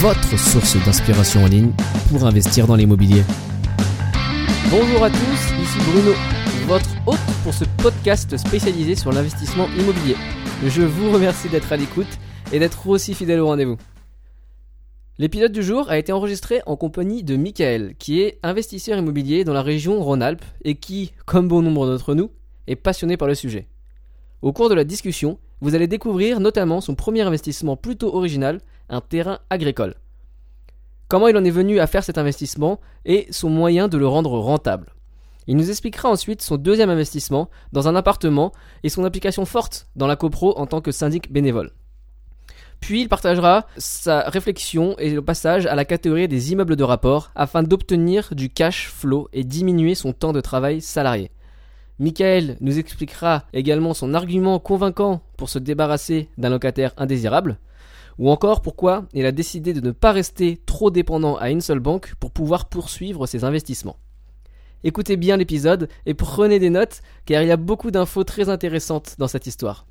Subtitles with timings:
[0.00, 1.72] votre source d'inspiration en ligne
[2.08, 3.22] pour investir dans l'immobilier.
[4.70, 5.18] Bonjour à tous,
[5.62, 6.12] ici Bruno,
[6.66, 10.16] votre hôte pour ce podcast spécialisé sur l'investissement immobilier.
[10.64, 12.18] Je vous remercie d'être à l'écoute
[12.50, 13.76] et d'être aussi fidèle au rendez-vous.
[15.18, 19.52] L'épisode du jour a été enregistré en compagnie de Michael, qui est investisseur immobilier dans
[19.52, 22.30] la région Rhône-Alpes et qui, comme bon nombre d'entre nous,
[22.66, 23.68] est passionné par le sujet.
[24.40, 29.00] Au cours de la discussion, vous allez découvrir notamment son premier investissement plutôt original, un
[29.00, 29.94] terrain agricole.
[31.08, 34.38] Comment il en est venu à faire cet investissement et son moyen de le rendre
[34.38, 34.94] rentable.
[35.46, 38.52] Il nous expliquera ensuite son deuxième investissement dans un appartement
[38.84, 41.72] et son application forte dans la copro en tant que syndic bénévole.
[42.78, 47.30] Puis il partagera sa réflexion et le passage à la catégorie des immeubles de rapport
[47.34, 51.30] afin d'obtenir du cash flow et diminuer son temps de travail salarié.
[52.00, 57.58] Michael nous expliquera également son argument convaincant pour se débarrasser d'un locataire indésirable,
[58.18, 61.78] ou encore pourquoi il a décidé de ne pas rester trop dépendant à une seule
[61.78, 63.98] banque pour pouvoir poursuivre ses investissements.
[64.82, 69.16] Écoutez bien l'épisode et prenez des notes car il y a beaucoup d'infos très intéressantes
[69.18, 69.84] dans cette histoire.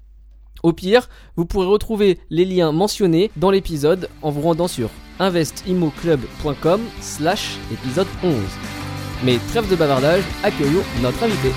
[0.63, 6.81] Au pire, vous pourrez retrouver les liens mentionnés dans l'épisode en vous rendant sur investimoclub.com
[7.02, 8.33] slash épisode 11.
[9.23, 11.52] Mais trêve de bavardage, accueillons notre invité.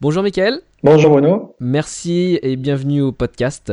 [0.00, 1.54] Bonjour Mickaël, Bonjour Bruno.
[1.60, 3.72] merci et bienvenue au podcast.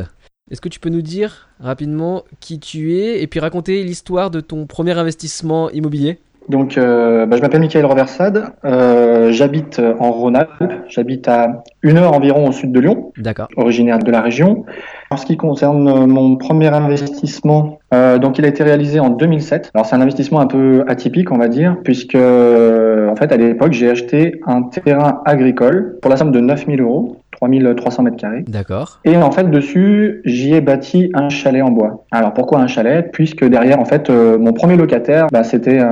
[0.50, 4.42] Est-ce que tu peux nous dire rapidement qui tu es et puis raconter l'histoire de
[4.42, 6.20] ton premier investissement immobilier?
[6.50, 8.54] Donc, euh, bah, je m'appelle Michael Roversade.
[8.66, 10.64] Euh, j'habite en Rhône-Alpes.
[10.88, 13.48] J'habite à une heure environ au sud de Lyon, D'accord.
[13.58, 14.66] originaire de la région.
[15.12, 19.10] En ce qui concerne euh, mon premier investissement, euh, donc il a été réalisé en
[19.10, 19.72] 2007.
[19.74, 23.38] Alors c'est un investissement un peu atypique, on va dire, puisque euh, en fait à
[23.38, 28.44] l'époque j'ai acheté un terrain agricole pour la somme de 9000 euros, 3300 mètres carrés.
[28.48, 29.00] D'accord.
[29.06, 32.06] Et en fait, dessus, j'y ai bâti un chalet en bois.
[32.12, 33.10] Alors pourquoi un chalet?
[33.12, 35.88] Puisque derrière, en fait, euh, mon premier locataire, bah, c'était, euh,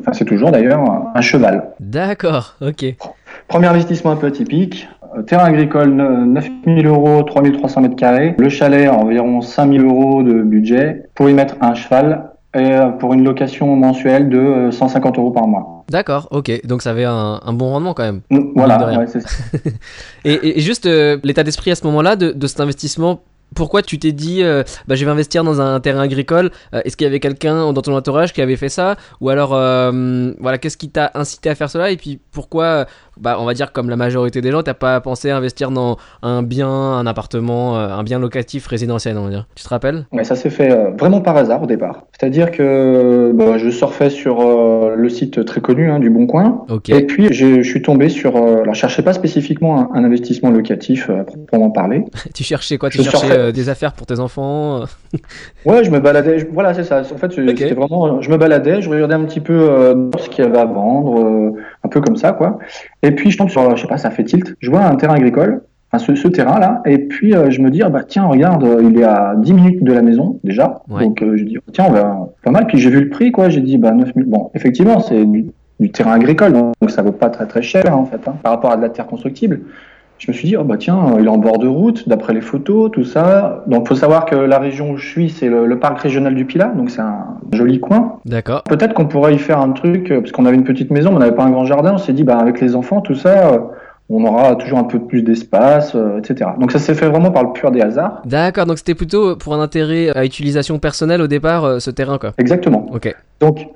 [0.00, 0.80] enfin c'est toujours d'ailleurs,
[1.14, 1.70] un- cheval.
[1.80, 2.94] D'accord, ok.
[3.48, 4.88] Premier investissement un peu atypique.
[5.16, 8.34] Euh, Terrain agricole, 9000 euros, 3300 mètres carrés.
[8.38, 13.12] Le chalet, environ 5000 euros de budget pour y mettre un cheval et euh, pour
[13.14, 15.84] une location mensuelle de euh, 150 euros par mois.
[15.90, 16.66] D'accord, ok.
[16.66, 18.20] Donc ça avait un, un bon rendement quand même.
[18.30, 19.28] Mm, Voilà, ouais, c'est ça.
[20.24, 23.20] Et, juste euh, l'état d'esprit à ce moment-là de, de cet investissement,
[23.54, 26.96] pourquoi tu t'es dit euh, bah, je vais investir dans un terrain agricole Euh, Est-ce
[26.98, 28.96] qu'il y avait quelqu'un dans ton entourage qui avait fait ça?
[29.22, 31.90] Ou alors, euh, voilà, qu'est-ce qui t'a incité à faire cela?
[31.90, 32.84] Et puis pourquoi, euh,
[33.20, 35.96] bah, on va dire comme la majorité des gens, t'as pas pensé à investir dans
[36.22, 40.06] un bien, un appartement, euh, un bien locatif résidentiel, on va dire Tu te rappelles?
[40.12, 42.04] Ouais, ça s'est fait euh, vraiment par hasard au départ.
[42.18, 46.64] C'est-à-dire que bah, je surfais sur euh, le site très connu hein, du Bon Coin.
[46.68, 46.88] Ok.
[46.90, 48.36] Et puis je suis tombé sur.
[48.36, 52.04] euh, alors je cherchais pas spécifiquement un, un investissement locatif à proprement parler.
[52.34, 52.90] tu cherchais quoi?
[52.90, 54.84] Tu Je cherchais des affaires pour tes enfants
[55.64, 56.38] Ouais, je me baladais.
[56.40, 57.00] je- voilà, c'est ça.
[57.00, 58.20] En fait, c'était vraiment.
[58.20, 59.58] Je me baladais, je regardais un petit peu
[60.18, 61.52] ce qu'il y avait à vendre,
[61.84, 62.58] un peu comme ça, quoi.
[63.02, 64.54] Et puis je tombe sur, je sais pas, ça fait tilt.
[64.60, 65.62] Je vois un terrain agricole.
[65.90, 68.82] Enfin, ce, ce terrain-là, et puis euh, je me dis, ah bah tiens, regarde, euh,
[68.84, 71.04] il est à 10 minutes de la maison déjà, Ouais.
[71.04, 72.66] donc euh, je dis, tiens, on va pas mal.
[72.66, 74.26] Puis j'ai vu le prix, quoi, j'ai dit, bah 9000.
[74.26, 75.46] Bon, effectivement, c'est du,
[75.80, 78.70] du terrain agricole, donc ça vaut pas très très cher en fait, hein, par rapport
[78.70, 79.60] à de la terre constructible.
[80.18, 82.40] Je me suis dit, oh bah tiens, il est en bord de route, d'après les
[82.40, 83.62] photos, tout ça.
[83.66, 86.44] Donc faut savoir que la région où je suis, c'est le, le parc régional du
[86.44, 88.18] Pilat, donc c'est un joli coin.
[88.26, 88.62] D'accord.
[88.64, 91.16] Peut-être qu'on pourrait y faire un truc, euh, parce qu'on avait une petite maison, mais
[91.16, 91.92] on n'avait pas un grand jardin.
[91.94, 93.58] On s'est dit, bah avec les enfants, tout ça, euh,
[94.10, 96.50] on aura toujours un peu plus d'espace, euh, etc.
[96.58, 98.22] Donc ça s'est fait vraiment par le pur des hasards.
[98.24, 102.18] D'accord, donc c'était plutôt pour un intérêt à utilisation personnelle au départ, euh, ce terrain,
[102.18, 102.32] quoi.
[102.38, 102.86] Exactement.
[102.92, 103.14] Ok.
[103.40, 103.68] Donc,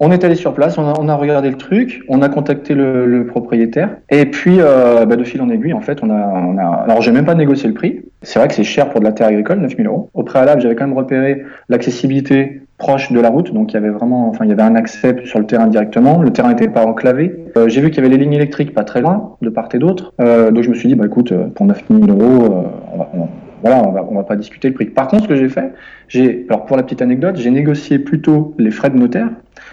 [0.00, 2.74] on est allé sur place, on a, on a regardé le truc, on a contacté
[2.74, 6.14] le, le propriétaire, et puis euh, bah, de fil en aiguille, en fait, on a,
[6.14, 6.62] on a.
[6.84, 8.02] Alors, j'ai même pas négocié le prix.
[8.22, 10.10] C'est vrai que c'est cher pour de la terre agricole, 9000 euros.
[10.14, 13.88] Au préalable, j'avais quand même repéré l'accessibilité proche de la route, donc il y avait
[13.88, 16.22] vraiment, enfin, il y avait un accès sur le terrain directement.
[16.22, 17.34] Le terrain n'était pas enclavé.
[17.56, 19.78] Euh, j'ai vu qu'il y avait les lignes électriques pas très loin, de part et
[19.78, 20.12] d'autre.
[20.20, 22.62] Euh, donc, je me suis dit, bah écoute, euh, pour 9000 euros, euh,
[22.94, 23.28] on va, on-
[23.62, 24.86] voilà, on va, on va pas discuter le prix.
[24.86, 25.72] Par contre, ce que j'ai fait,
[26.08, 29.28] j'ai, alors pour la petite anecdote, j'ai négocié plutôt les frais de notaire.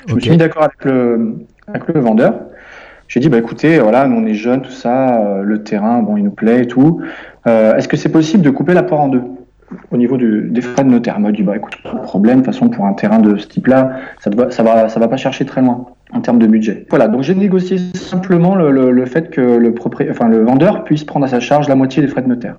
[0.07, 1.35] Je me suis mis d'accord avec le,
[1.67, 2.39] avec le vendeur.
[3.07, 6.17] J'ai dit, bah écoutez, voilà, nous on est jeunes, tout ça, euh, le terrain, bon,
[6.17, 7.01] il nous plaît et tout.
[7.47, 9.21] Euh, Est-ce que c'est possible de couper l'apport en deux
[9.91, 11.13] au niveau du- des frais de notaire?
[11.17, 13.37] Elle m'a dit bah écoute, pas de problème, de toute façon pour un terrain de
[13.37, 16.39] ce type-là, ça, te va- ça va ça va pas chercher très loin en termes
[16.39, 16.87] de budget.
[16.89, 20.83] Voilà, donc j'ai négocié simplement le, le- le fait que le propri- enfin le vendeur
[20.83, 22.57] puisse prendre à sa charge la moitié des frais de notaire.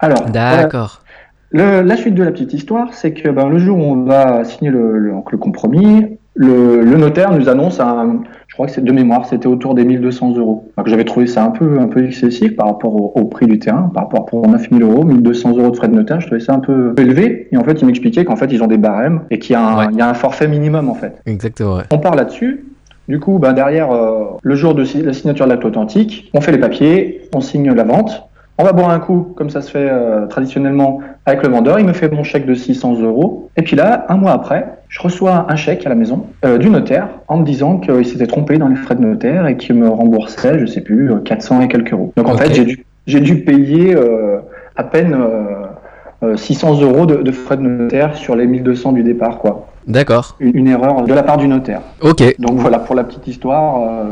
[0.00, 1.02] Alors, D'accord.
[1.50, 4.44] le- la suite de la petite histoire, c'est que ben, le jour où on va
[4.44, 8.84] signer le, le- le compromis, le, le notaire nous annonce un, je crois que c'est
[8.84, 10.70] de mémoire, c'était autour des 1200 euros.
[10.78, 13.58] Donc j'avais trouvé ça un peu, un peu excessif par rapport au, au prix du
[13.58, 16.54] terrain, par rapport pour 9000 euros, 1200 euros de frais de notaire, je trouvais ça
[16.54, 17.48] un peu élevé.
[17.52, 19.62] Et en fait, il m'expliquait qu'en fait, ils ont des barèmes et qu'il y, a
[19.66, 19.92] un- Ouais.
[19.92, 21.14] y a un forfait minimum en fait.
[21.26, 21.82] Exactement, ouais.
[21.90, 22.64] On part là-dessus.
[23.08, 26.52] Du coup, ben, derrière, euh, le jour de la signature de l'acte authentique, on fait
[26.52, 28.28] les papiers, on signe la vente.
[28.60, 31.80] On va boire un coup, comme ça se fait euh, traditionnellement avec le vendeur.
[31.80, 33.48] Il me fait mon chèque de 600 euros.
[33.56, 36.68] Et puis là, un mois après, je reçois un chèque à la maison euh, du
[36.68, 39.88] notaire en me disant qu'il s'était trompé dans les frais de notaire et qu'il me
[39.88, 42.12] remboursait, je sais plus, euh, 400 et quelques euros.
[42.18, 44.40] Donc en fait, j'ai dû, j'ai dû payer euh,
[44.76, 49.02] à peine euh, euh, 600 euros de, de frais de notaire sur les 1200 du
[49.02, 49.68] départ, quoi.
[49.86, 50.36] D'accord.
[50.38, 51.80] Une, une erreur de la part du notaire.
[52.02, 52.22] Ok.
[52.38, 54.04] Donc voilà pour la petite histoire.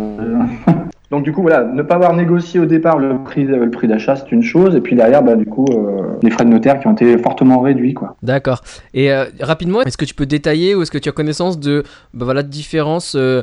[1.11, 4.17] Donc du coup voilà, ne pas avoir négocié au départ le prix, le prix d'achat
[4.17, 6.87] c'est une chose, et puis derrière bah du coup euh, les frais de notaire qui
[6.87, 8.17] ont été fortement réduits quoi.
[8.23, 8.61] D'accord.
[8.93, 11.83] Et euh, rapidement, est-ce que tu peux détailler ou est-ce que tu as connaissance de
[12.13, 13.43] bah, voilà, différences euh,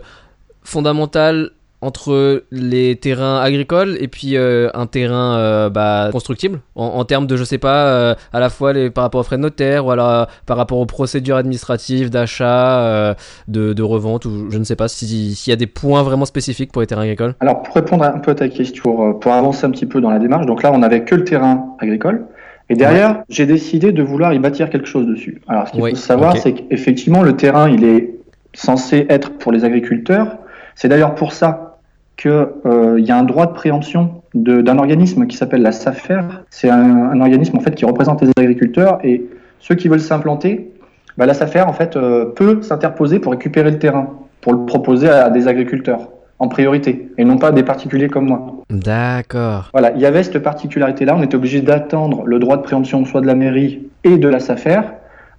[0.64, 1.52] fondamentales
[1.86, 7.28] entre les terrains agricoles et puis euh, un terrain euh, bah, constructible en, en termes
[7.28, 9.86] de je sais pas euh, à la fois les, par rapport aux frais de notaire
[9.86, 13.16] ou alors par rapport aux procédures administratives d'achat
[13.48, 16.26] de, de revente ou je ne sais pas si- s'il y a des points vraiment
[16.26, 19.32] spécifiques pour les terrains agricoles Alors pour répondre un peu à ta question, pour, pour
[19.34, 22.26] avancer un petit peu dans la démarche, donc là on avait que le terrain agricole.
[22.68, 25.40] Et derrière, j'ai décidé de vouloir y bâtir quelque chose dessus.
[25.48, 28.16] Alors, ce qu'il Oui, faut savoir, c'est qu'effectivement, le terrain, il est
[28.56, 30.38] censé être pour les agriculteurs.
[30.74, 31.75] C'est d'ailleurs pour ça
[32.18, 36.22] qu'il y a un droit de préemption d'un organisme qui s'appelle la SAFER.
[36.50, 39.26] C'est un, un organisme en fait qui représente les agriculteurs et
[39.60, 40.72] ceux qui veulent s'implanter.
[41.18, 44.10] Bah, la SAFER en fait euh, peut s'interposer pour récupérer le terrain,
[44.42, 46.10] pour le proposer à des agriculteurs
[46.40, 48.64] en priorité et non pas à des particuliers comme moi.
[48.70, 49.70] D'accord.
[49.72, 51.16] Voilà, il y avait cette particularité-là.
[51.18, 54.40] On était obligé d'attendre le droit de préemption soit de la mairie et de la
[54.40, 54.82] SAFER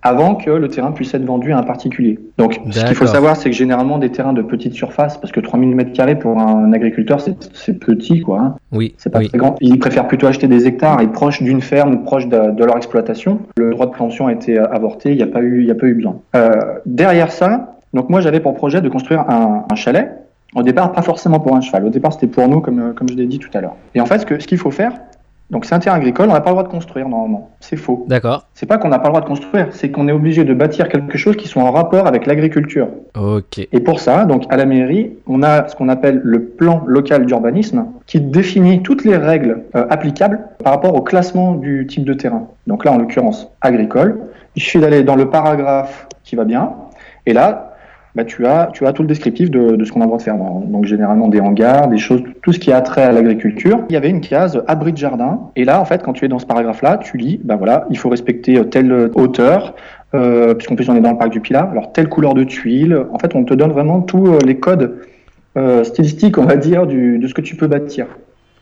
[0.06, 2.18] avant que le terrain puisse être vendu à un particulier.
[2.38, 5.40] Donc, ce qu'il faut savoir, c'est que généralement des terrains de petite surface, parce que
[5.40, 8.40] 3000 m2 pour un agriculteur, c'est petit, quoi.
[8.40, 8.54] hein.
[8.72, 8.94] Oui.
[8.98, 9.28] C'est pas oui.
[9.28, 9.56] très grand.
[9.60, 12.76] Ils préfèrent plutôt acheter des hectares et proches d'une ferme ou proche de, de leur
[12.76, 13.40] exploitation.
[13.56, 15.86] Le droit de préemption a été avorté, il n'y a pas eu, il a pas
[15.86, 16.20] eu besoin.
[16.36, 16.50] Euh,
[16.86, 20.12] derrière ça, donc moi j'avais pour projet de construire un, un chalet.
[20.54, 21.84] Au départ, pas forcément pour un cheval.
[21.84, 23.74] Au départ, c'était pour nous, comme, comme je l'ai dit tout à l'heure.
[23.94, 24.92] Et en fait, ce qu'il faut faire,
[25.50, 27.50] donc c'est un terrain agricole, on n'a pas le droit de construire normalement.
[27.60, 28.04] C'est faux.
[28.08, 28.46] D'accord.
[28.54, 30.88] C'est pas qu'on n'a pas le droit de construire, c'est qu'on est obligé de bâtir
[30.88, 32.88] quelque chose qui soit en rapport avec l'agriculture.
[33.16, 33.58] Ok.
[33.58, 37.26] Et pour ça, donc à la mairie, on a ce qu'on appelle le plan local
[37.26, 42.14] d'urbanisme qui définit toutes les règles euh, applicables par rapport au classement du type de
[42.14, 42.48] terrain.
[42.66, 44.20] Donc là, en l'occurrence, agricole.
[44.56, 46.72] Il suffit d'aller dans le paragraphe qui va bien.
[47.26, 47.65] Et là,
[48.16, 50.16] bah, tu, as, tu as tout le descriptif de, de ce qu'on a le droit
[50.18, 50.36] de faire.
[50.36, 53.80] Donc généralement des hangars, des choses, tout ce qui a trait à l'agriculture.
[53.90, 55.50] Il y avait une case abri de jardin.
[55.54, 57.98] Et là, en fait, quand tu es dans ce paragraphe-là, tu lis, bah voilà, il
[57.98, 59.74] faut respecter euh, telle hauteur,
[60.14, 61.68] euh, puisqu'en plus on est dans le parc du Pilat.
[61.70, 62.98] Alors telle couleur de tuiles.
[63.12, 64.94] En fait, on te donne vraiment tous euh, les codes
[65.58, 68.06] euh, stylistiques, on va dire, du, de ce que tu peux bâtir.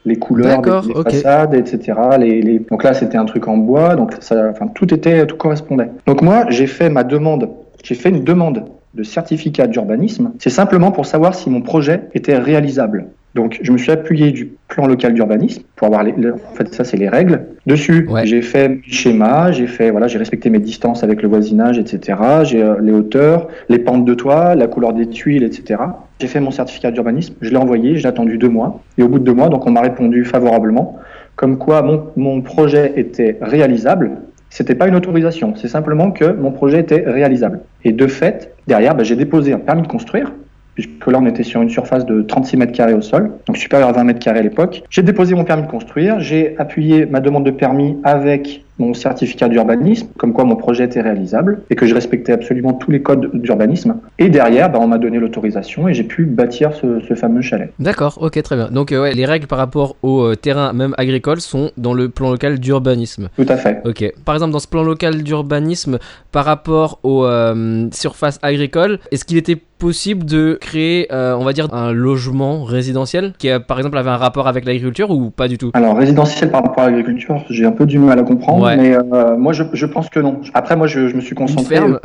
[0.04, 1.10] Les couleurs, des, des ok.
[1.12, 1.92] façades, etc.
[2.18, 2.58] Les, les...
[2.58, 5.90] Donc là, c'était un truc en bois, donc ça, enfin, tout était, tout correspondait.
[6.06, 7.48] Donc moi, j'ai fait ma demande,
[7.84, 8.64] j'ai fait une demande
[8.94, 10.32] de certificat d'urbanisme.
[10.38, 13.06] C'est simplement pour savoir si mon projet était réalisable.
[13.34, 16.72] Donc, je me suis appuyé du plan local d'urbanisme pour avoir les, les- en fait,
[16.72, 17.46] ça, c'est les règles.
[17.66, 18.24] Dessus, Ouais.
[18.24, 22.16] j'ai fait mes schémas, j'ai fait, voilà, j'ai respecté mes distances avec le voisinage, etc.
[22.44, 25.80] J'ai euh, les hauteurs, les pentes de toit, la couleur des tuiles, etc.
[26.20, 28.80] J'ai fait mon certificat d'urbanisme, je l'ai envoyé, j'ai attendu deux mois.
[28.98, 30.96] Et au bout de deux mois, donc, on m'a répondu favorablement,
[31.34, 34.12] comme quoi mon, mon projet était réalisable.
[34.54, 37.58] C'était pas une autorisation, c'est simplement que mon projet était réalisable.
[37.82, 40.30] Et de fait, derrière, bah, j'ai déposé un permis de construire,
[40.74, 43.88] puisque là on était sur une surface de 36 mètres carrés au sol, donc supérieur
[43.88, 44.84] à 20 mètres carrés à l'époque.
[44.90, 49.48] J'ai déposé mon permis de construire, j'ai appuyé ma demande de permis avec mon certificat
[49.48, 53.30] d'urbanisme, comme quoi mon projet était réalisable et que je respectais absolument tous les codes
[53.34, 53.96] d'urbanisme.
[54.18, 57.72] Et derrière, bah, on m'a donné l'autorisation et j'ai pu bâtir ce, ce fameux chalet.
[57.78, 58.68] D'accord, ok, très bien.
[58.70, 62.08] Donc, euh, ouais, les règles par rapport au euh, terrain, même agricole, sont dans le
[62.08, 63.28] plan local d'urbanisme.
[63.36, 63.80] Tout à fait.
[63.84, 64.12] Ok.
[64.24, 65.98] Par exemple, dans ce plan local d'urbanisme,
[66.32, 71.52] par rapport aux euh, surfaces agricoles, est-ce qu'il était possible de créer, euh, on va
[71.52, 75.46] dire, un logement résidentiel qui, euh, par exemple, avait un rapport avec l'agriculture ou pas
[75.46, 75.72] du tout?
[75.74, 78.76] Alors, résidentiel par rapport à l'agriculture, j'ai un peu du mal à comprendre, Ouais.
[78.76, 80.40] mais euh, moi, je, je pense que non.
[80.54, 81.76] Après, moi, je, je me suis Une concentré.
[81.76, 81.98] ferme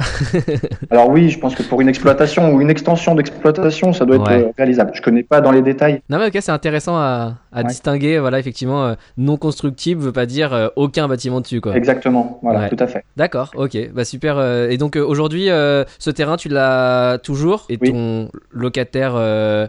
[0.92, 4.30] Alors oui, je pense que pour une exploitation ou une extension d'exploitation, ça doit être
[4.30, 4.44] Ouais.
[4.46, 4.92] euh, réalisable.
[4.94, 6.02] Je connais pas dans les détails.
[6.10, 10.26] Non, mais ok, c'est intéressant à, à distinguer, voilà, effectivement, euh, non constructible veut pas
[10.26, 11.76] dire euh, aucun bâtiment dessus, quoi.
[11.76, 13.04] Exactement, voilà, tout à fait.
[13.18, 14.40] D'accord, ok, bah super.
[14.70, 19.14] et donc aujourd'hui, ce terrain, tu l'as toujours et ton locataire.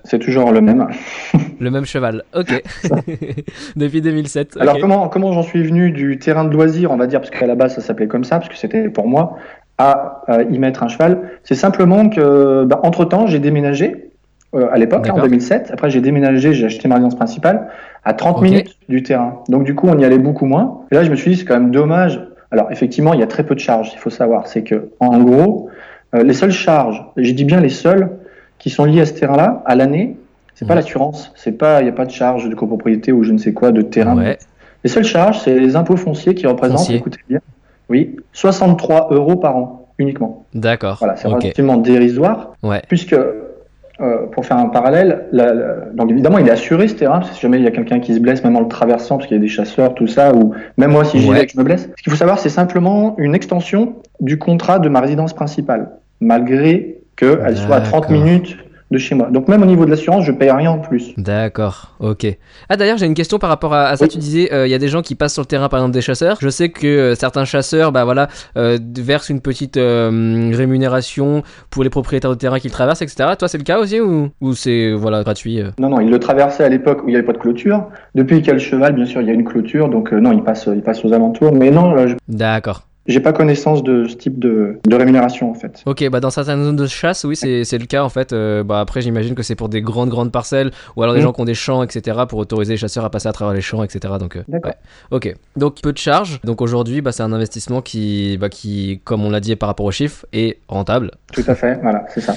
[0.05, 0.87] C'est toujours le même.
[1.61, 2.63] le même cheval, ok.
[3.77, 4.57] Depuis 2007.
[4.59, 7.47] Alors comment, comment j'en suis venu du terrain de loisir, on va dire, parce qu'à
[7.47, 9.37] la base ça s'appelait comme ça, parce que c'était pour moi,
[9.79, 11.31] à, y mettre un cheval?
[11.45, 14.10] C'est simplement que, bah, entre temps, j'ai déménagé.
[14.55, 15.71] Euh, à l'époque, en 2007.
[15.73, 17.69] Après, j'ai déménagé, j'ai acheté ma résidence principale
[18.05, 19.43] à 30 minutes du terrain.
[19.49, 20.81] Donc, du coup, on y allait beaucoup moins.
[20.91, 22.21] Et là, je me suis dit, c'est quand même dommage.
[22.51, 23.93] Alors, effectivement, il y a très peu de charges.
[23.93, 25.71] Il faut savoir, c'est que, en gros,
[26.17, 28.11] euh, les seules charges, j'ai dit bien les seules,
[28.59, 30.17] qui sont liées à ce terrain-là, à l'année,
[30.55, 33.33] c'est pas l'assurance, c'est pas, il n'y a pas de charge de copropriété ou je
[33.33, 34.35] ne sais quoi de terrain.
[34.85, 37.41] Les seules charges, c'est les impôts fonciers qui représentent, écoutez bien,
[37.89, 40.45] oui, 63 euros par an uniquement.
[40.53, 40.97] D'accord.
[40.99, 42.83] Voilà, c'est relativement dérisoire, ouais.
[42.89, 43.17] puisque
[44.03, 45.27] euh, pour faire un parallèle,
[45.95, 48.21] donc évidemment, il est assuré ce terrain, si jamais il y a quelqu'un qui se
[48.21, 50.93] blesse, même en le traversant, parce qu'il y a des chasseurs, tout ça, ou même
[50.93, 51.89] moi, si j'y vais je me blesse.
[51.97, 55.91] Ce qu'il faut savoir, c'est simplement une extension du contrat de ma résidence principale,
[56.21, 58.57] malgré qu'elle soit à 30 minutes
[58.91, 59.29] de chez moi.
[59.31, 61.15] Donc même au niveau de l'assurance, je paye rien en plus.
[61.17, 62.27] D'accord, ok.
[62.69, 64.09] Ah d'ailleurs, j'ai une question par rapport à, ça.
[64.09, 65.95] Tu disais, euh, il y a des gens qui passent sur le terrain, par exemple
[65.95, 66.39] des chasseurs.
[66.41, 71.91] Je sais que euh, certains chasseurs, bah voilà, euh, versent une petite rémunération pour les
[71.91, 73.31] propriétaires de terrain qu'ils traversent, etc.
[73.39, 76.65] Toi, c'est le cas aussi ou, ou c'est voilà gratuit Non, non, ils le traversaient
[76.65, 77.89] à l'époque où il n'y avait pas de clôture.
[78.15, 80.33] Depuis qu'il y a le cheval, bien sûr, il y a une clôture, donc non,
[80.33, 81.53] il passe, il passe aux alentours.
[81.53, 81.95] Mais non,
[82.29, 82.90] D'accord.
[83.07, 85.83] J'ai pas connaissance de ce type de, de, rémunération en fait.
[85.87, 88.33] Ok, bah dans certaines zones de chasse, oui, c'est le cas en fait.
[88.33, 91.25] Euh, bah après, j'imagine que c'est pour des grandes grandes parcelles ou alors des mm.
[91.25, 92.19] gens qui ont des champs, etc.
[92.29, 94.15] pour autoriser les chasseurs à passer à travers les champs, etc.
[94.21, 94.75] Donc, euh, D'accord.
[95.11, 96.41] Ok, donc peu de charges.
[96.45, 99.87] Donc aujourd'hui, bah, c'est un investissement qui, bah, qui, comme on l'a dit par rapport
[99.87, 101.13] aux chiffres, est rentable.
[101.33, 102.35] Tout à fait, voilà, c'est ça.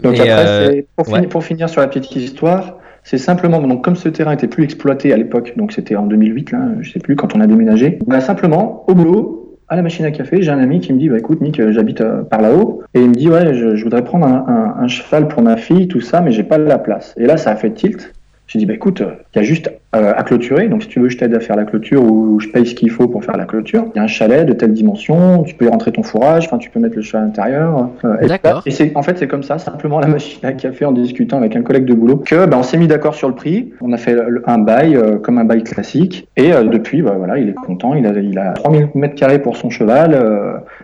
[0.00, 3.96] Donc après, euh, pour, finir, pour, finir, sur la petite histoire, c'est simplement, donc comme
[3.96, 7.16] ce terrain était plus exploité à l'époque, donc c'était en 2008, là, je sais plus,
[7.16, 10.58] quand on a déménagé, bah, simplement, au boulot, à la machine à café, j'ai un
[10.58, 13.14] ami qui me dit, bah écoute Nick, euh, j'habite euh, par là-haut, et il me
[13.14, 16.58] dit, ouais, je, voudrais prendre un, cheval pour ma fille, tout ça, mais j'ai pas
[16.58, 17.14] la place.
[17.16, 18.13] Et là, ça a fait tilt.
[18.46, 19.02] J'ai dit, bah écoute,
[19.34, 20.68] il y a juste euh, à clôturer.
[20.68, 22.90] Donc si tu veux, je t'aide à faire la clôture ou je paye ce qu'il
[22.90, 23.86] faut pour faire la clôture.
[23.94, 26.58] Il y a un chalet de telle dimension, tu peux y rentrer ton fourrage, enfin
[26.58, 27.90] tu peux mettre le cheval à l'intérieur.
[28.04, 28.62] Euh, D'accord.
[28.66, 31.54] Et c'est en fait c'est comme ça, simplement la machine à café en discutant avec
[31.54, 33.72] un collègue de boulot que bah, on s'est mis d'accord sur le prix.
[33.80, 37.48] On a fait un bail euh, comme un bail classique et depuis bah, voilà il
[37.48, 37.94] est content.
[37.94, 40.18] Il a il a 3000 mètres carrés pour son cheval.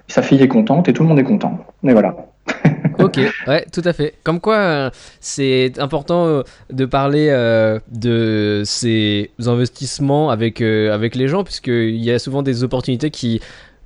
[0.07, 1.59] sa fille est contente et tout le monde est content.
[1.85, 2.14] Et voilà.
[2.99, 4.14] ok, ouais, tout à fait.
[4.25, 4.90] Comme quoi, euh,
[5.21, 12.11] c'est important euh, de parler euh, de ces investissements avec, avec les gens, puisqu'il y
[12.11, 13.40] a souvent des opportunités qui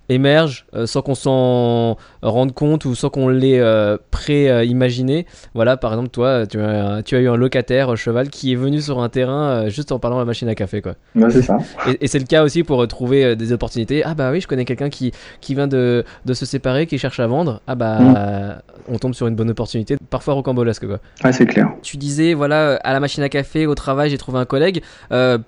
[0.09, 5.27] émerge euh, sans qu'on s'en rende compte ou sans qu'on l'ait euh, pré-imaginé.
[5.55, 8.57] Voilà, par exemple, toi, tu as, tu as eu un locataire euh, cheval qui est
[8.57, 10.83] venu sur un terrain juste en parlant à la machine à café.
[10.83, 10.95] Quoi.
[11.31, 11.59] c'est ça.
[12.01, 14.03] Et, c'est le cas aussi pour trouver des opportunités.
[14.05, 17.21] Ah bah oui, je connais quelqu'un qui, qui vient de, de, se séparer, qui cherche
[17.21, 17.61] à vendre.
[17.67, 18.93] Ah bah, mm.
[18.93, 20.87] on tombe sur une bonne opportunité, parfois rocambolesque.
[20.87, 20.99] Quoi.
[21.25, 21.71] Ouais, c'est clair.
[21.83, 24.83] Tu disais, voilà, à la machine à café, au travail, j'ai trouvé un collègue.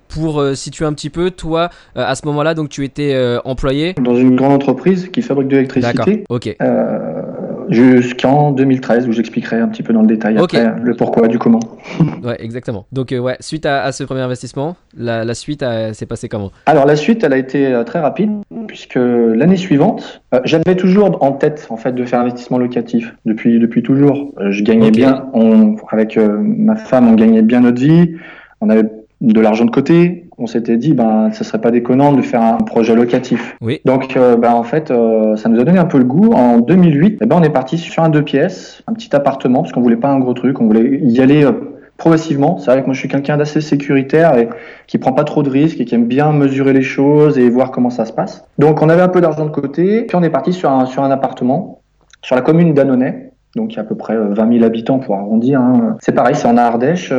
[0.09, 4.35] pour situer un petit peu, toi, à ce moment-là, donc tu étais employé Dans une
[4.35, 6.23] grande entreprise qui fabrique de l'électricité.
[6.29, 6.55] Ok.
[6.61, 7.21] Euh,
[7.69, 11.59] jusqu'en 2013 où j'expliquerai un petit peu dans le détail après le pourquoi du comment.
[12.23, 12.85] ouais, exactement.
[12.91, 16.51] Donc euh, ouais, suite à, ce premier investissement, la, suite s'est passée comment?
[16.65, 18.31] Alors la suite, elle a été euh, très rapide
[18.67, 23.83] puisque l'année suivante, j'avais toujours en tête en fait de faire investissement locatif depuis depuis
[23.83, 24.33] toujours.
[24.49, 28.15] je gagnais bien, on, avec ma femme, on gagnait bien notre vie,
[28.61, 28.89] on avait
[29.21, 32.57] de l'argent de côté, on s'était dit ben ça serait pas déconnant de faire un
[32.57, 33.57] projet locatif.
[33.61, 33.81] Oui.
[33.85, 36.31] Donc euh, ben en fait euh, ça nous a donné un peu le goût.
[36.33, 39.73] En 2008, eh ben on est parti sur un deux pièces, un petit appartement parce
[39.73, 41.51] qu'on voulait pas un gros truc, on voulait y aller euh,
[41.97, 42.59] progressivement.
[42.59, 44.47] C'est vrai que moi je suis quelqu'un d'assez sécuritaire et
[44.85, 47.71] qui prend pas trop de risques et qui aime bien mesurer les choses et voir
[47.71, 48.45] comment ça se passe.
[48.59, 51.03] Donc on avait un peu d'argent de côté, puis on est parti sur un sur
[51.03, 51.81] un appartement
[52.21, 55.15] sur la commune d'Annonay donc il y a à peu près 20 000 habitants pour
[55.15, 55.59] arrondir.
[55.59, 55.95] Hein.
[55.99, 57.11] C'est pareil, c'est en Ardèche.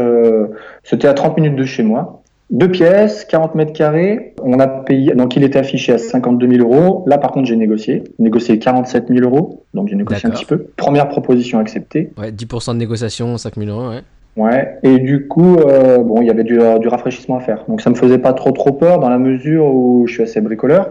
[0.84, 2.17] C'était à 30 minutes de chez moi.
[2.50, 4.34] Deux pièces, 40 mètres carrés.
[4.42, 7.04] On a payé, donc il était affiché à 52 000 euros.
[7.06, 8.04] Là, par contre, j'ai négocié.
[8.18, 9.64] Négocié 47 000 euros.
[9.74, 10.66] Donc j'ai négocié un petit peu.
[10.76, 12.10] Première proposition acceptée.
[12.16, 14.00] Ouais, 10% de négociation, 5 000 euros, ouais.
[14.36, 17.64] Ouais, et du coup, euh, bon, il y avait du, du, rafraîchissement à faire.
[17.66, 20.40] Donc ça me faisait pas trop trop peur dans la mesure où je suis assez
[20.40, 20.90] bricoleur.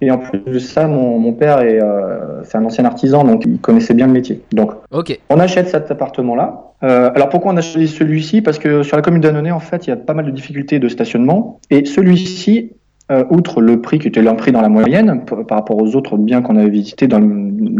[0.00, 3.44] Et en plus de ça, mon, mon père est, euh, c'est un ancien artisan, donc
[3.44, 4.42] il connaissait bien le métier.
[4.52, 5.20] Donc, okay.
[5.28, 6.69] on achète cet appartement-là.
[6.82, 8.40] Euh, alors pourquoi on a choisi celui-ci?
[8.42, 10.78] Parce que sur la commune d'Annonay, en fait, il y a pas mal de difficultés
[10.78, 11.60] de stationnement.
[11.70, 12.72] Et celui-ci
[13.10, 16.16] euh, outre le prix qui était un prix dans la moyenne par rapport aux autres
[16.16, 17.26] biens qu'on avait visités dans le,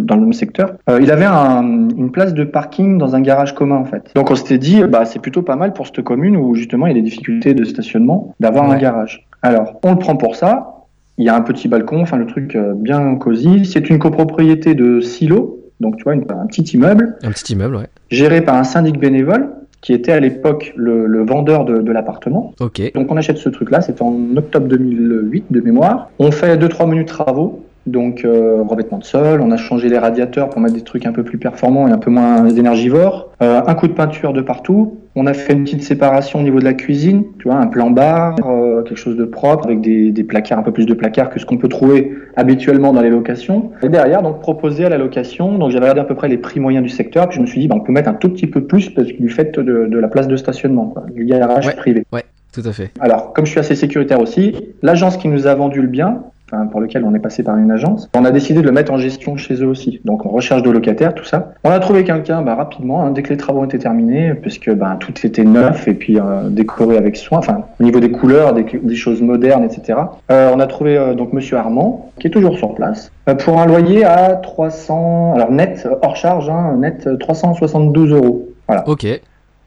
[0.02, 3.54] dans le même secteur, euh, il avait un- une place de parking dans un garage
[3.54, 4.10] commun en fait.
[4.16, 6.90] Donc on s'était dit, bah c'est plutôt pas mal pour cette commune où justement il
[6.90, 9.28] y a des difficultés de stationnement d'avoir un garage.
[9.42, 10.74] Alors on le prend pour ça.
[11.16, 13.64] Il y a un petit balcon, enfin le truc euh, bien cosy.
[13.66, 17.76] C'est une copropriété de silo, donc tu vois une- un petit immeuble Un petit immeuble,
[17.76, 17.86] ouais.
[18.10, 19.48] géré par un syndic bénévole
[19.80, 22.52] qui était à l'époque le, le vendeur de, de l'appartement.
[22.60, 22.82] Ok.
[22.94, 26.10] Donc on achète ce truc-là, c'était en octobre 2008 de mémoire.
[26.18, 30.50] On fait 2-3 minutes travaux, donc euh, revêtement de sol, on a changé les radiateurs
[30.50, 33.30] pour mettre des trucs un peu plus performants et un peu moins énergivores.
[33.42, 34.98] Euh, un coup de peinture de partout.
[35.16, 37.90] On a fait une petite séparation au niveau de la cuisine, tu vois, un plan
[37.90, 41.30] bar, euh, quelque chose de propre avec des, des placards, un peu plus de placards
[41.30, 43.72] que ce qu'on peut trouver habituellement dans les locations.
[43.82, 45.58] Et derrière, donc proposé à la location.
[45.58, 47.60] Donc j'avais regardé à peu près les prix moyens du secteur, puis je me suis
[47.60, 49.86] dit, bah, on peut mettre un tout petit peu plus parce que du fait de,
[49.86, 51.74] de la place de stationnement, quoi, du garage Ouais.
[51.74, 52.04] privé.
[52.52, 52.90] Tout à fait.
[52.98, 56.66] Alors, comme je suis assez sécuritaire aussi, l'agence qui nous a vendu le bien, enfin,
[56.66, 58.98] pour lequel on est passé par une agence, on a décidé de le mettre en
[58.98, 60.00] gestion chez eux aussi.
[60.04, 61.52] Donc, on recherche de locataires, tout ça.
[61.64, 64.96] On a trouvé quelqu'un bah, rapidement, hein, dès que les travaux étaient terminés, puisque bah,
[64.98, 68.64] tout était neuf et puis euh, décoré avec soin, enfin, au niveau des couleurs, des,
[68.64, 69.98] des choses modernes, etc.
[70.30, 73.60] Euh, on a trouvé euh, donc Monsieur Armand, qui est toujours sur place, euh, pour
[73.60, 78.48] un loyer à 300, alors net, hors charge, hein, net euh, 372 euros.
[78.86, 79.06] Ok.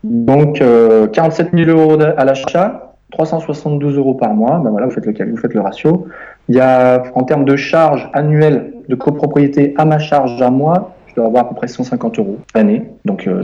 [0.03, 4.59] Donc, euh, 47 000 euros à l'achat, 372 euros par mois.
[4.63, 6.07] Ben voilà, vous faites le calcul, vous faites le ratio.
[6.49, 10.95] Il y a, en termes de charge annuelle de copropriété à ma charge à moi,
[11.07, 12.83] je dois avoir à peu près 150 euros l'année.
[13.05, 13.41] Donc, euh,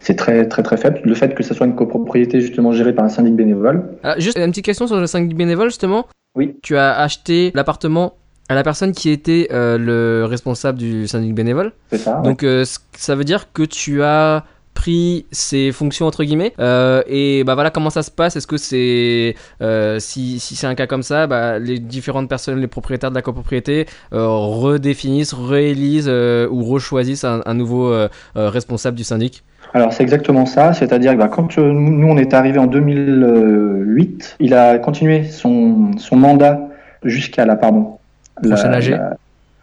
[0.00, 1.00] c'est très, très, très faible.
[1.04, 3.96] Le fait que ce soit une copropriété justement gérée par un syndic bénévole.
[4.04, 6.06] Ah, juste une petite question sur le 5 bénévole, justement.
[6.36, 6.56] Oui.
[6.62, 8.14] Tu as acheté l'appartement
[8.48, 11.72] à la personne qui était euh, le responsable du syndic bénévole.
[11.90, 12.18] C'est ça.
[12.18, 12.22] ouais.
[12.22, 14.44] Donc euh, ça veut dire que tu as
[14.76, 18.56] pris ses fonctions entre guillemets euh, et bah voilà comment ça se passe est-ce que
[18.58, 23.10] c'est euh, si, si c'est un cas comme ça bah, les différentes personnes les propriétaires
[23.10, 27.92] de la copropriété euh, redéfinissent réélisent ou rechoisissent un, un nouveau
[28.34, 29.42] responsable du syndic?
[29.74, 34.54] Alors c'est exactement ça, c'est-à-dire que bah, quand nous on est arrivé en 2008, il
[34.54, 36.60] a continué son, son mandat
[37.04, 37.98] jusqu'à la pardon.
[38.42, 39.00] Prochaine AG.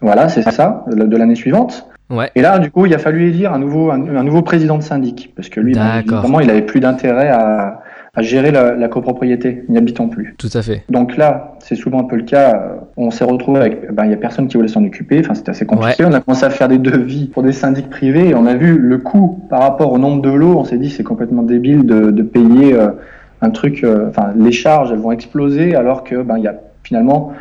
[0.00, 1.86] Voilà, c'est ça, la- de l'année suivante.
[2.10, 2.30] Ouais.
[2.34, 4.82] Et là, du coup, il a fallu élire un nouveau, un, un nouveau président de
[4.82, 7.80] syndic, parce que lui, évidemment, il avait plus d'intérêt à,
[8.14, 10.34] à gérer la, la copropriété, n'y habitant plus.
[10.38, 12.76] tout à fait Donc là, c'est souvent un peu le cas.
[12.96, 15.20] On s'est retrouvé avec, ben, il y a personne qui voulait s'en occuper.
[15.20, 16.04] Enfin, c'était assez compliqué.
[16.04, 18.78] On a commencé à faire des devis pour des syndics privés et on a vu
[18.78, 20.58] le coût par rapport au nombre de lots.
[20.58, 22.88] On s'est dit, c'est complètement débile de, de payer euh,
[23.40, 23.82] un truc.
[23.82, 27.32] euh, Enfin, les charges, elles vont exploser alors que, ben, il y a finalement,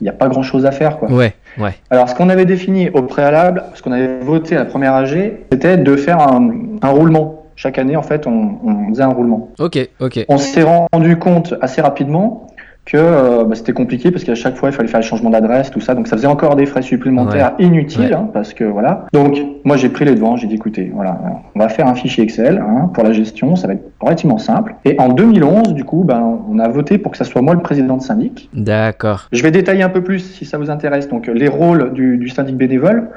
[0.00, 1.10] il n'y a pas grand chose à faire, quoi.
[1.10, 4.64] ouais ouais Alors, ce qu'on avait défini au préalable, ce qu'on avait voté à la
[4.66, 6.50] première AG, c'était de faire un,
[6.82, 7.36] un roulement.
[7.56, 9.50] Chaque année, en fait, on, on faisait un roulement.
[9.58, 12.46] ok ok On s'est rendu compte assez rapidement
[12.90, 15.70] que euh, bah, c'était compliqué parce qu'à chaque fois il fallait faire le changement d'adresse,
[15.70, 18.12] tout ça, donc ça faisait encore des frais supplémentaires inutiles, Ouais.
[18.14, 19.06] hein, parce que voilà.
[19.12, 21.18] Donc moi j'ai pris les devants, j'ai dit écoutez, voilà,
[21.54, 24.74] on va faire un fichier Excel hein, pour la gestion, ça va être relativement simple.
[24.84, 27.60] Et en 2011, du coup, ben on a voté pour que ça soit moi le
[27.60, 28.48] président de syndic.
[28.54, 31.08] d'accord Je vais détailler un peu plus si ça vous intéresse.
[31.08, 33.08] Donc les rôles du, du syndic bénévole.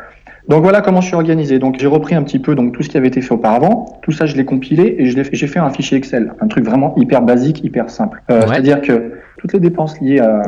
[0.50, 1.58] Donc voilà comment je suis organisé.
[1.60, 4.00] Donc j'ai repris un petit peu donc tout ce qui avait été fait auparavant.
[4.02, 7.22] Tout ça je l'ai compilé et j'ai fait un fichier Excel, un truc vraiment hyper
[7.22, 8.22] basique, hyper simple.
[8.30, 8.48] Euh, Ouais.
[8.50, 10.42] C'est-à-dire que toutes les dépenses liées à-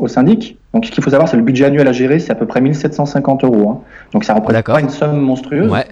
[0.00, 0.58] au syndic.
[0.74, 2.60] Donc ce qu'il faut savoir, c'est le budget annuel à gérer, c'est à peu près
[2.60, 3.70] 1750 euros.
[3.70, 3.80] hein.
[4.12, 5.70] Donc ça représente pas une somme monstrueuse.
[5.70, 5.84] ouais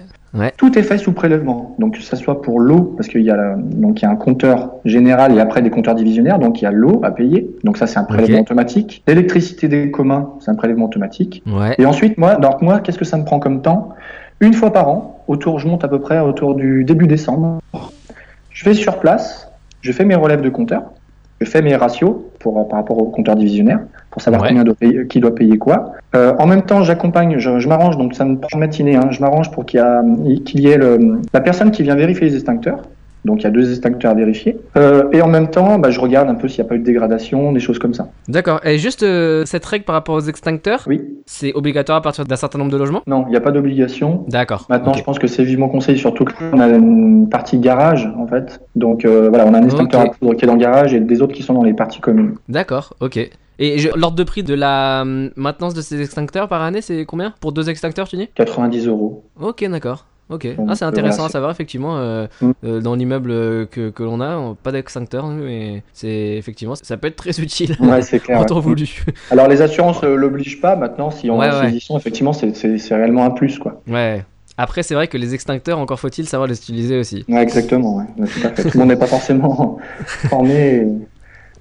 [0.57, 1.75] Tout est fait sous prélèvement.
[1.79, 4.11] Donc que ça soit pour l'eau, parce qu'il y a la- donc il y a
[4.11, 7.49] un compteur général et après des compteurs divisionnaires, donc il y a l'eau à payer.
[7.63, 9.03] Donc ça c'est un prélèvement automatique.
[9.07, 11.41] L'électricité des communs, c'est un prélèvement automatique.
[11.47, 13.89] ouais Et ensuite moi, donc moi, qu'est-ce que ça me prend comme temps?
[14.41, 17.59] Une fois par an, autour, je monte à peu près autour du début décembre.
[18.51, 20.91] Je vais sur place, je fais mes relèves de compteurs,
[21.41, 23.79] je fais mes ratios pour par rapport au compteur divisionnaire
[24.11, 24.49] pour savoir Ouais.
[24.49, 25.93] combien doit payer, qui doit payer quoi.
[26.15, 29.07] Euh, en même temps, j'accompagne, je, je m'arrange, donc ça me prend une matinée, hein,
[29.11, 30.03] je m'arrange pour qu'il y, a-
[30.45, 32.79] qu'il y ait le, la personne qui vient vérifier les extincteurs.
[33.25, 34.57] Donc il y a deux extincteurs à vérifier.
[34.77, 36.79] Euh, et en même temps, bah, je regarde un peu s'il n'y a pas eu
[36.79, 38.07] de dégradation, des choses comme ça.
[38.27, 41.01] d'accord et juste euh, cette règle par rapport aux extincteurs Oui.
[41.25, 43.01] c'est obligatoire à partir d'un certain nombre de logements?
[43.07, 44.25] Non, il n'y a pas d'obligation.
[44.27, 48.27] d'accord Maintenant, je pense que c'est vivement conseillé, surtout qu'on a une partie garage, en
[48.27, 48.61] fait.
[48.75, 50.99] Donc, euh, voilà, on a un extincteur à poudre qui est dans le garage et
[50.99, 52.35] des autres qui sont dans les parties communes.
[52.47, 53.17] D'accord, ok.
[53.61, 55.03] Et l'ordre de prix de la
[55.35, 57.33] maintenance de ces extincteurs par année, c'est combien?
[57.41, 58.29] Pour deux extincteurs, tu dis?
[58.35, 59.25] 90 euros.
[59.41, 60.05] Ok, d'accord.
[60.29, 60.47] Ok.
[60.67, 61.97] Ah, c'est euh, intéressant à savoir, effectivement.
[61.97, 62.51] euh, Mm.
[62.63, 63.29] euh, dans l'immeuble
[63.67, 67.31] que, que l'on a, on- pas d'extincteur, nous, mais c'est effectivement, ça peut être très
[67.41, 67.75] utile.
[67.79, 68.39] Ouais, c'est clair.
[68.39, 68.45] ouais.
[68.45, 68.87] temps voulu.
[69.31, 70.75] Alors, les assurances euh, l'obligent pas.
[70.75, 73.81] Maintenant, si on Ouais, sont, effectivement, c'est- c'est c'est réellement un plus, quoi.
[73.87, 74.23] ouais.
[74.61, 77.23] Après, c'est vrai que les extincteurs, encore faut-il savoir les utiliser aussi.
[77.29, 77.95] Ouais, exactement.
[77.95, 78.63] Ouais, Ouais, tout, à fait.
[78.63, 79.77] tout le monde n'est pas forcément
[80.29, 80.53] formé.
[80.75, 80.87] et-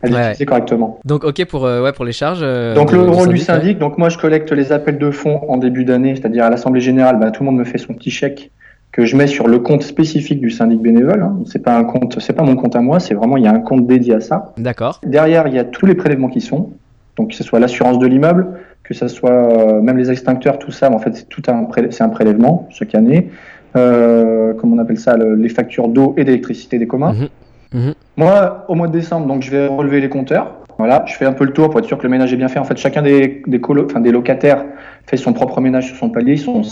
[0.03, 0.45] à Ouais.
[0.47, 0.99] correctement.
[1.05, 2.41] Donc ok pour euh, ouais pour les charges.
[2.43, 3.81] euh, Donc le rôle du syndic, ouais.
[3.81, 7.19] donc moi je collecte les appels de fonds en début d'année, c'est-à-dire à l'assemblée générale,
[7.19, 8.51] bah, tout le monde me fait son petit chèque
[8.93, 11.23] que je mets sur le compte spécifique du syndic bénévole.
[11.23, 11.37] Hein.
[11.47, 13.53] C'est pas un compte, c'est pas mon compte à moi, c'est vraiment il y a
[13.53, 14.53] un compte dédié à ça.
[14.57, 15.01] D'accord.
[15.05, 16.71] Derrière il y a tous les prélèvements qui sont,
[17.17, 18.47] donc que ce soit l'assurance de l'immeuble,
[18.85, 20.89] que ce soit euh, même les extincteurs, tout ça.
[20.89, 23.31] mais En fait c'est tout un c'est un prélèvement chaque année.
[23.77, 27.13] Euh, comment on appelle ça, le- les factures d'eau et d'électricité des communs.
[27.13, 27.29] Mhm.
[27.75, 27.95] Mhm.
[28.17, 30.55] Moi, au mois de décembre, donc je vais relever les compteurs.
[30.79, 32.49] Voilà, je fais un peu le tour pour être sûr que le ménage est bien
[32.49, 32.61] fait.
[32.61, 34.65] En fait, chacun des, des, colo- enfin, des locataires
[35.07, 36.35] fait son propre ménage sur son palier.
[36.35, 36.63] Ils sont,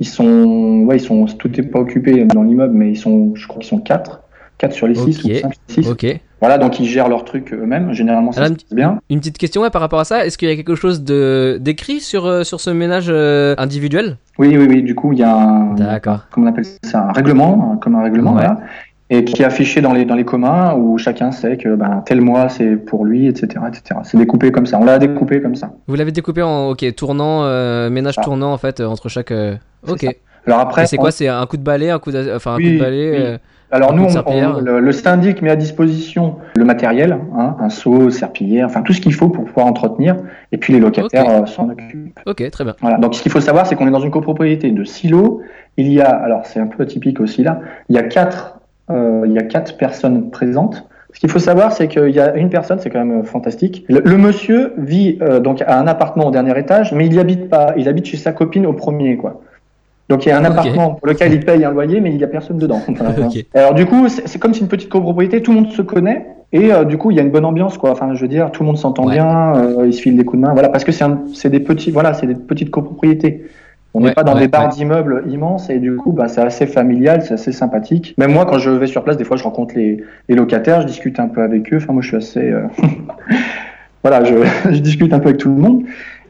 [0.00, 3.46] ils sont, ouais, ils sont, tout n'est pas occupé dans l'immeuble, mais ils sont, je
[3.48, 4.20] crois qu'ils sont quatre,
[4.58, 5.30] quatre sur les six Ok.
[5.30, 5.90] ou cinq sur les six.
[5.90, 6.20] Ok.
[6.40, 7.94] Voilà, donc ils gèrent leurs trucs eux-mêmes.
[7.94, 8.98] Généralement, ça Alors, se passe bien.
[9.08, 10.26] Une petite question ouais, par rapport à ça.
[10.26, 14.18] Est-ce qu'il y a quelque chose d'écrit sur euh, sur ce ménage euh, individuel?
[14.38, 14.82] Oui, oui, oui.
[14.82, 16.26] Du coup, il y a un, D'accord.
[16.30, 18.40] comment on appelle ça, un règlement, un- comme un règlement, Ouais.
[18.42, 18.58] voilà,
[19.10, 22.20] et qui est affiché dans les dans les communs où chacun sait que ben, tel
[22.20, 24.00] mois c'est pour lui, etc., etc.
[24.04, 24.78] C'est découpé comme ça.
[24.80, 25.72] On l'a découpé comme ça.
[25.86, 28.22] Vous l'avez découpé en ok tournant euh, ménage Ah.
[28.22, 29.30] tournant en fait euh, entre chaque.
[29.30, 30.00] euh, Ok.
[30.02, 30.08] ça.
[30.46, 32.56] Alors après, c'est on- quoi C'est un coup de balai, un coup de enfin un
[32.56, 33.10] Oui, coup de balai.
[33.10, 33.16] oui.
[33.18, 33.38] euh,
[33.70, 38.66] Alors nous, on- le, le syndic met à disposition le matériel, hein, un seau, serpillière,
[38.66, 40.16] enfin tout ce qu'il faut pour pouvoir entretenir,
[40.52, 42.18] et puis les locataires euh, s'en occupent.
[42.26, 42.74] Ok, très bien.
[42.80, 42.98] Voilà.
[42.98, 45.40] Donc ce qu'il faut savoir, c'est qu'on est dans une copropriété de silos.
[45.76, 49.32] Il y a, alors c'est un peu atypique aussi là, il y a quatre, il
[49.32, 50.86] y a quatre personnes présentes.
[51.14, 53.84] Ce qu'il faut savoir, c'est qu'il y a une personne, c'est quand même euh, fantastique.
[53.88, 57.20] Le, le monsieur vit euh, donc à un appartement au dernier étage, mais il y
[57.20, 57.72] habite pas.
[57.76, 59.40] Il habite chez sa copine au premier, quoi.
[60.08, 62.24] Donc il y a un appartement pour lequel il paye un loyer, mais il n'y
[62.24, 62.82] a personne dedans.
[63.54, 66.72] Alors du coup, c'est comme si une petite copropriété, tout le monde se connaît et
[66.72, 67.90] euh, du coup il y a une bonne ambiance quoi.
[67.92, 69.14] Enfin, je veux dire, tout le monde s'entend Ouais.
[69.14, 71.90] bien, euh, ils se filent des coups de main, voilà, parce que c'est des petits,
[71.90, 73.46] voilà, c'est des petites copropriétés.
[73.96, 74.74] On n'est Ouais, pas dans ouais, des barres ouais.
[74.74, 78.14] d'immeubles immenses et du coup, bah, c'est assez familial, c'est assez sympathique.
[78.18, 80.86] Même moi, quand je vais sur place, des fois, je rencontre les, les locataires, je
[80.86, 81.76] discute un peu avec eux.
[81.76, 82.66] Enfin, moi, je suis assez, euh,
[84.02, 84.34] voilà, je,
[84.72, 85.82] je discute un peu avec tout le monde.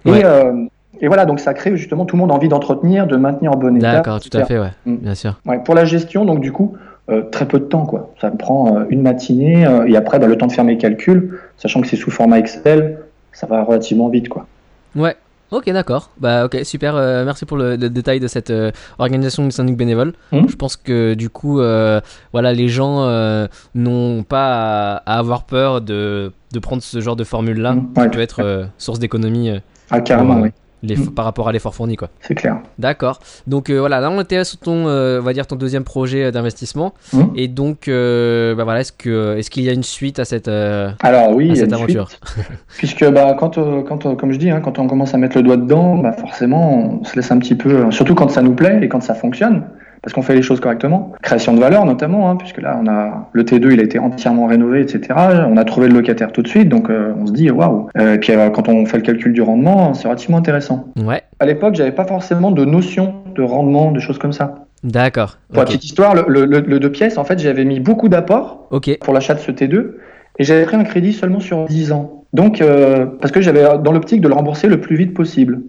[0.04, 0.66] Et, euh,
[1.00, 3.74] et voilà, donc ça crée justement tout le monde envie d'entretenir, de maintenir en bon
[3.76, 3.92] état.
[3.92, 4.70] D'accord, tout à fait, ouais.
[4.84, 4.96] Mm.
[4.96, 5.40] Bien sûr.
[5.46, 6.74] Ouais, pour la gestion, donc du coup,
[7.10, 8.12] euh, très peu de temps, quoi.
[8.20, 11.38] Ça me prend une matinée euh, et après, bah, le temps de faire mes calculs,
[11.56, 12.98] sachant que c'est sous format Excel,
[13.32, 14.46] ça va relativement vite, quoi.
[14.94, 15.16] Ouais.
[15.54, 16.10] Ok, d'accord.
[16.18, 16.96] Bah, ok, super.
[16.96, 20.12] euh, merci pour le, le détail de cette euh, organisation du syndic bénévole.
[20.32, 20.48] Mhm.
[20.48, 22.00] Je pense que du coup, euh,
[22.32, 27.16] voilà, les gens euh, n'ont pas à, à avoir peur de, de prendre ce genre
[27.16, 27.92] de formule-là, Mhm.
[27.94, 29.50] qui peut être source d'économie
[29.90, 30.50] Ah, carrément, oui,
[30.84, 31.10] les- Mhm.
[31.14, 32.08] par rapport à l'effort fourni, quoi.
[32.20, 32.58] c'est clair.
[32.78, 33.18] D'accord.
[33.46, 36.24] Donc euh, voilà, là on était sur ton, euh, on va dire ton deuxième projet
[36.24, 36.94] euh, d'investissement.
[37.12, 37.30] Mhm.
[37.36, 40.48] Et donc, euh, bah voilà, est-ce que, est-ce qu'il y a une suite à cette,
[40.48, 42.20] Alors oui, à cette aventure suite,
[42.78, 45.56] puisque bah, quand, quand, comme je dis, hein, quand on commence à mettre le doigt
[45.56, 48.88] dedans, bah, forcément, on se laisse un petit peu, surtout quand ça nous plaît et
[48.88, 49.64] quand ça fonctionne,
[50.04, 51.12] parce qu'on fait les choses correctement.
[51.22, 54.44] Création de valeur notamment, hein, puisque là, on a le T2, il a été entièrement
[54.46, 55.00] rénové, etc.
[55.48, 57.88] On a trouvé le locataire tout de suite, donc euh, on se dit waouh.
[57.98, 60.84] Euh, Et puis euh, quand on fait le calcul du rendement, c'est relativement intéressant.
[61.02, 61.22] Ouais.
[61.40, 64.66] À l'époque, j'avais pas forcément de notion de rendement, de choses comme ça.
[64.82, 65.38] D'accord.
[65.48, 65.68] Pour la Ok.
[65.68, 68.68] petite histoire, le, le, le- le deux pièces, en fait, j'avais mis beaucoup d'apports
[69.00, 69.92] pour l'achat de ce T2
[70.38, 72.24] et j'avais pris un crédit seulement sur 10 ans.
[72.34, 75.62] Donc, euh, parce que j'avais dans l'optique de le rembourser le plus vite possible.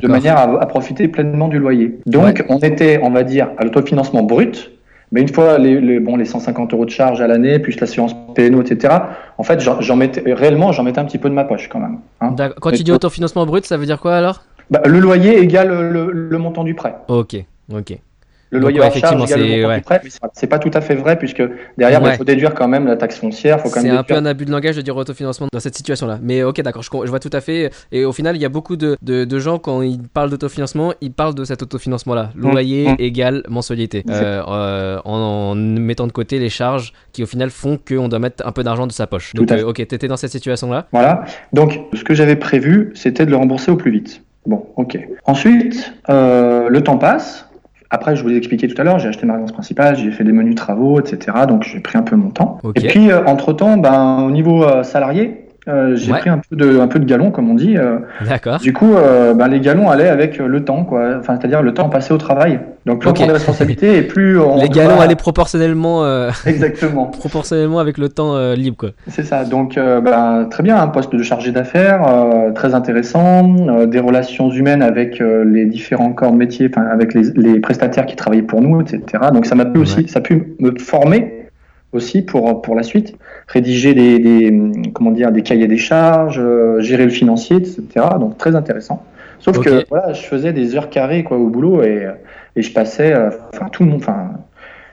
[0.00, 1.98] De manière à, à profiter pleinement du loyer.
[2.06, 4.70] Donc, on était, on va dire, à l'autofinancement brut.
[5.12, 8.14] Mais une fois les, les, bon, les 150 euros de charge à l'année, plus l'assurance
[8.36, 8.94] PNO, etc.,
[9.38, 11.98] en fait, j'en mettais, réellement, j'en mettais un petit peu de ma poche quand même.
[12.20, 12.34] hein.
[12.60, 14.42] Quand Mais tu dis toi- autofinancement brut, ça veut dire quoi alors?
[14.70, 16.94] Bah, le loyer égale le, le montant du prêt.
[17.08, 17.36] Ok.
[17.74, 17.98] Ok.
[18.50, 20.00] Le Donc, loyer ouais, hors charge effectivement, égale le c'est- ouais.
[20.32, 21.42] c'est- pas tout à fait vrai puisque
[21.78, 22.16] derrière, il Ouais.
[22.16, 23.60] faut déduire quand même la taxe foncière.
[23.60, 26.18] Faut quand C'est un peu un abus de langage de dire autofinancement dans cette situation-là.
[26.20, 27.70] Mais ok, d'accord, je, vois tout à fait.
[27.92, 30.92] Et au final, il y a beaucoup de, de, de gens, quand ils parlent d'autofinancement,
[31.00, 32.30] ils parlent de cet autofinancement-là.
[32.34, 32.40] Mm.
[32.50, 32.96] Loyer Mm.
[32.98, 34.02] égale mensualité.
[34.06, 38.08] C'est- Euh, euh, en, en mettant de côté les charges qui, au final, font qu'on
[38.08, 39.30] doit mettre un peu d'argent de sa poche.
[39.34, 39.62] Tout Donc, à fait.
[39.62, 40.86] euh, ok, t'étais dans cette situation-là.
[40.92, 41.24] Voilà.
[41.52, 44.22] Donc, ce que j'avais prévu, c'était de le rembourser au plus vite.
[44.46, 44.98] Bon, ok.
[45.26, 47.46] Ensuite, euh, le temps passe.
[47.90, 50.22] Après, je vous l'ai expliqué tout à l'heure, j'ai acheté ma résidence principale, j'ai fait
[50.22, 51.38] des menus travaux, etc.
[51.48, 52.58] Donc, j'ai pris un peu mon temps.
[52.76, 56.18] Et puis, euh, entre-temps, ben, au niveau euh, salarié, euh, j'ai Ouais.
[56.20, 57.76] pris un peu, de, un peu de galon, comme on dit.
[57.76, 57.98] euh.
[58.28, 58.58] D'accord.
[58.58, 61.16] du coup, euh, ben, les galons allaient avec euh, le temps, quoi.
[61.18, 62.60] Enfin, c'est-à-dire le temps passé au travail.
[62.86, 63.16] Donc, plus Ok.
[63.16, 64.56] on prend des responsabilités et plus on.
[64.56, 67.06] Les galons allaient proportionnellement, euh, Exactement.
[67.06, 68.90] proportionnellement avec le temps euh, libre, quoi.
[69.08, 69.44] C'est ça.
[69.44, 74.00] Donc, euh, ben, très bien, un poste de chargé d'affaires, euh, très intéressant, euh, des
[74.00, 78.16] relations humaines avec euh, les différents corps de métier, enfin avec les, les prestataires qui
[78.16, 79.02] travaillaient pour nous, etc.
[79.32, 81.39] Donc, ça m'a pu aussi, ça a pu me former
[81.92, 83.16] aussi pour pour la suite,
[83.48, 84.52] rédiger des, des
[84.92, 87.82] comment dire des cahiers des charges, euh, gérer le financier, etc.
[88.18, 89.02] Donc, très intéressant.
[89.38, 92.06] Sauf que voilà, je faisais des heures carrées quoi au boulot et
[92.56, 94.30] et je passais, euh, enfin tout le monde, enfin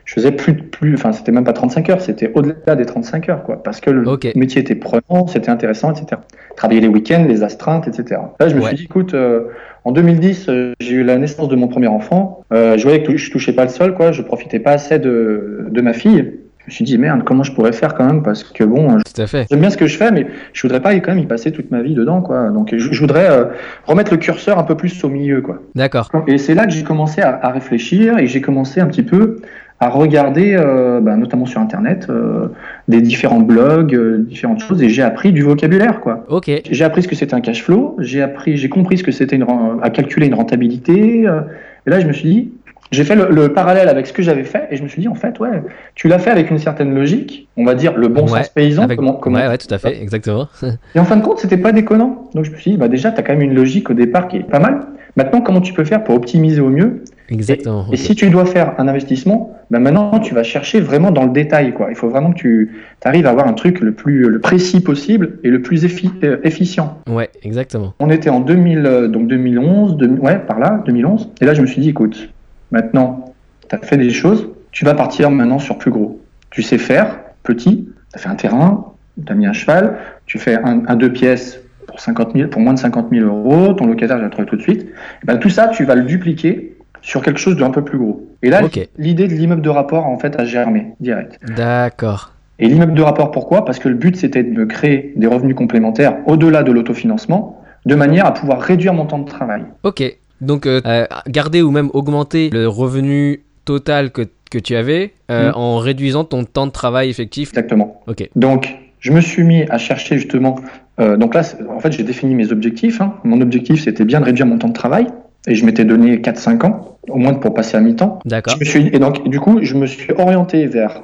[0.06, 3.44] je faisais plus, plus, enfin, c'était même pas 35 heures, c'était au-delà des 35 heures,
[3.44, 4.06] quoi, parce que le
[4.38, 6.22] métier était prenant, c'était intéressant, etc.
[6.56, 8.22] Travailler les week-ends, les astreintes, etc.
[8.40, 8.68] Là, je me Ouais.
[8.70, 9.50] suis dit, écoute, euh,
[9.84, 12.46] en 2010, euh, j'ai eu la naissance de mon premier enfant.
[12.54, 14.14] Euh, je voyais que je touchais pas le sol, quoi.
[14.14, 16.40] Je profitais pas assez de, de ma fille.
[16.68, 19.48] Je me suis dit, merde, comment je pourrais faire quand même Parce que bon, fait.
[19.50, 21.54] J'aime bien ce que je fais, mais je voudrais pas y- quand même y passer
[21.54, 22.50] toute ma vie dedans, quoi.
[22.50, 23.46] Donc, je, je voudrais euh,
[23.86, 25.62] remettre le curseur un peu plus au milieu, quoi.
[25.76, 26.10] D'accord.
[26.28, 29.38] Et c'est là que j'ai commencé à, à réfléchir et j'ai commencé un petit peu
[29.80, 32.48] à regarder, euh, bah, notamment sur Internet, euh,
[32.90, 36.26] des différents blogs, euh, différentes choses, et j'ai appris du vocabulaire, quoi.
[36.30, 36.50] Ok.
[36.70, 39.40] J'ai appris ce que c'était un cash flow, j'ai appris, j'ai compris ce que c'était
[39.84, 41.22] à calculer une rentabilité.
[41.22, 42.52] et là, je me suis dit,
[42.91, 45.08] j'ai fait le, le parallèle avec ce que j'avais fait, et je me suis dit,
[45.08, 45.62] en fait, ouais,
[45.95, 48.84] tu l'as fait avec une certaine logique, on va dire le bon Ouais, sens paysan.
[48.84, 50.47] Avec- comment, comment- Ouais, ouais, tout à fait, exactement.
[50.95, 52.30] Et en fin de compte, c'était pas déconnant.
[52.34, 54.28] Donc je me suis dit, bah déjà, tu as quand même une logique au départ
[54.28, 54.80] qui est pas mal.
[55.15, 57.88] Maintenant, comment tu peux faire pour optimiser au mieux Exactement.
[57.91, 61.32] Et si tu dois faire un investissement, bah maintenant, tu vas chercher vraiment dans le
[61.32, 61.73] détail.
[61.73, 61.88] Quoi.
[61.89, 62.71] Il faut vraiment que tu
[63.04, 66.38] arrives à avoir un truc le plus le précis possible et le plus effi- euh,
[66.43, 67.00] efficient.
[67.10, 67.95] Ouais, exactement.
[68.00, 71.32] On était en 2000, euh, donc 2011, 2000 ouais, par là, 2011.
[71.41, 72.30] Et là, je me suis dit, écoute,
[72.72, 73.34] maintenant,
[73.70, 76.20] tu as fait des choses, tu vas partir maintenant sur plus gros.
[76.50, 78.94] Tu sais faire, petit, tu as fait un terrain,
[79.26, 82.62] tu as mis un cheval, tu fais un, un deux pièces pour, 50 000, pour
[82.62, 84.84] moins de 50 000 euros, ton locataire, je le trouver tout de suite.
[84.84, 88.28] Et ben, tout ça, tu vas le dupliquer sur quelque chose d'un peu plus gros.
[88.44, 88.62] Et là,
[88.98, 91.40] l'idée de l'immeuble de rapport, en fait, a germé direct.
[91.56, 92.34] D'accord.
[92.60, 93.66] Et l'immeuble de rapport, pourquoi?
[93.66, 97.96] Parce que le but, c'était de me créer des revenus complémentaires au-delà de l'autofinancement, de
[97.96, 99.64] manière à pouvoir réduire mon temps de travail.
[99.84, 100.04] Ok.
[100.41, 104.21] Donc, euh, euh, garder ou même augmenter le revenu total que,
[104.52, 105.56] que tu avais euh, Mm.
[105.56, 107.50] en réduisant ton temps de travail effectif.
[107.50, 108.02] Exactement.
[108.08, 108.30] Ok.
[108.36, 110.56] Donc, je me suis mis à chercher justement.
[111.00, 113.02] euh, donc là, en fait, j'ai défini mes objectifs.
[113.02, 113.13] hein.
[113.23, 115.08] Mon objectif, c'était bien de réduire mon temps de travail.
[115.47, 118.19] Et je m'étais donné 4-5 ans, au moins pour passer à mi-temps.
[118.26, 118.56] D'accord.
[118.63, 121.04] Suis, et donc, du coup, je me suis orienté vers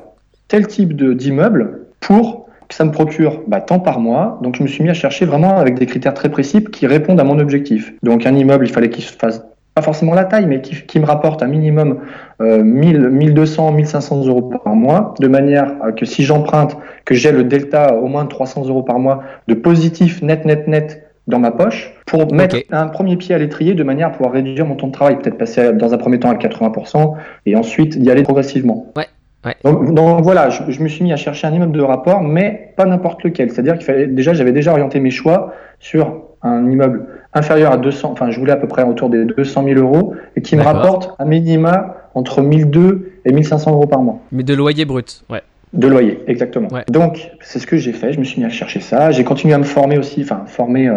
[0.50, 2.43] tel type d'immeuble pour
[2.74, 4.40] ça me procure bah, tant par mois.
[4.42, 7.20] Donc, je me suis mis à chercher vraiment avec des critères très précis qui répondent
[7.20, 7.94] à mon objectif.
[8.02, 9.44] Donc, un immeuble, il fallait qu'il se fasse
[9.76, 12.00] pas forcément la taille, mais qui, qui me rapporte un minimum
[12.42, 17.32] euh, 1000, 1200, 1500 euros par mois, de manière à que si j'emprunte, que j'ai
[17.32, 21.40] le delta au moins de 300 euros par mois de positif net, net, net dans
[21.40, 24.76] ma poche, pour mettre un premier pied à l'étrier de manière à pouvoir réduire mon
[24.76, 27.14] temps de travail, peut-être passer dans un premier temps à 80%
[27.46, 28.92] et ensuite d'y aller progressivement.
[28.98, 29.08] Ouais,
[29.46, 29.56] ouais.
[29.64, 32.74] Donc, donc voilà, je, je me suis mis à chercher un immeuble de rapport, mais
[32.76, 33.52] pas n'importe lequel.
[33.52, 38.12] C'est-à-dire qu'il fallait déjà, j'avais déjà orienté mes choix sur un immeuble inférieur à 200,
[38.12, 41.16] enfin je voulais à peu près autour des 200 000 euros et qui me rapporte
[41.20, 44.20] un minima entre 1002 et 1500 euros par mois.
[44.32, 45.24] Mais de loyer brut.
[45.30, 45.42] Ouais.
[45.74, 46.68] De loyer, exactement.
[46.72, 46.84] Ouais.
[46.88, 48.14] Donc, c'est ce que j'ai fait.
[48.14, 49.10] Je me suis mis à chercher ça.
[49.10, 50.96] J'ai continué à me former aussi, enfin, former euh,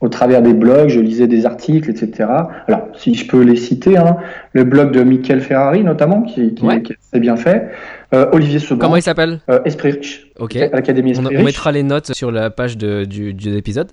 [0.00, 0.88] au travers des blogs.
[0.88, 2.26] Je lisais des articles, etc.
[2.66, 4.16] Alors, si je peux les citer, hein,
[4.54, 6.80] le blog de Michael Ferrari, notamment, qui, qui, Ouais.
[6.80, 7.68] qui est bien fait.
[8.14, 9.40] Euh, Olivier Seban, Comment il s'appelle?
[9.50, 10.56] Euh, Esprit Riche, Ok.
[10.56, 13.90] à l'Académie On, Esprit on mettra les notes sur la page de, du, de l'épisode.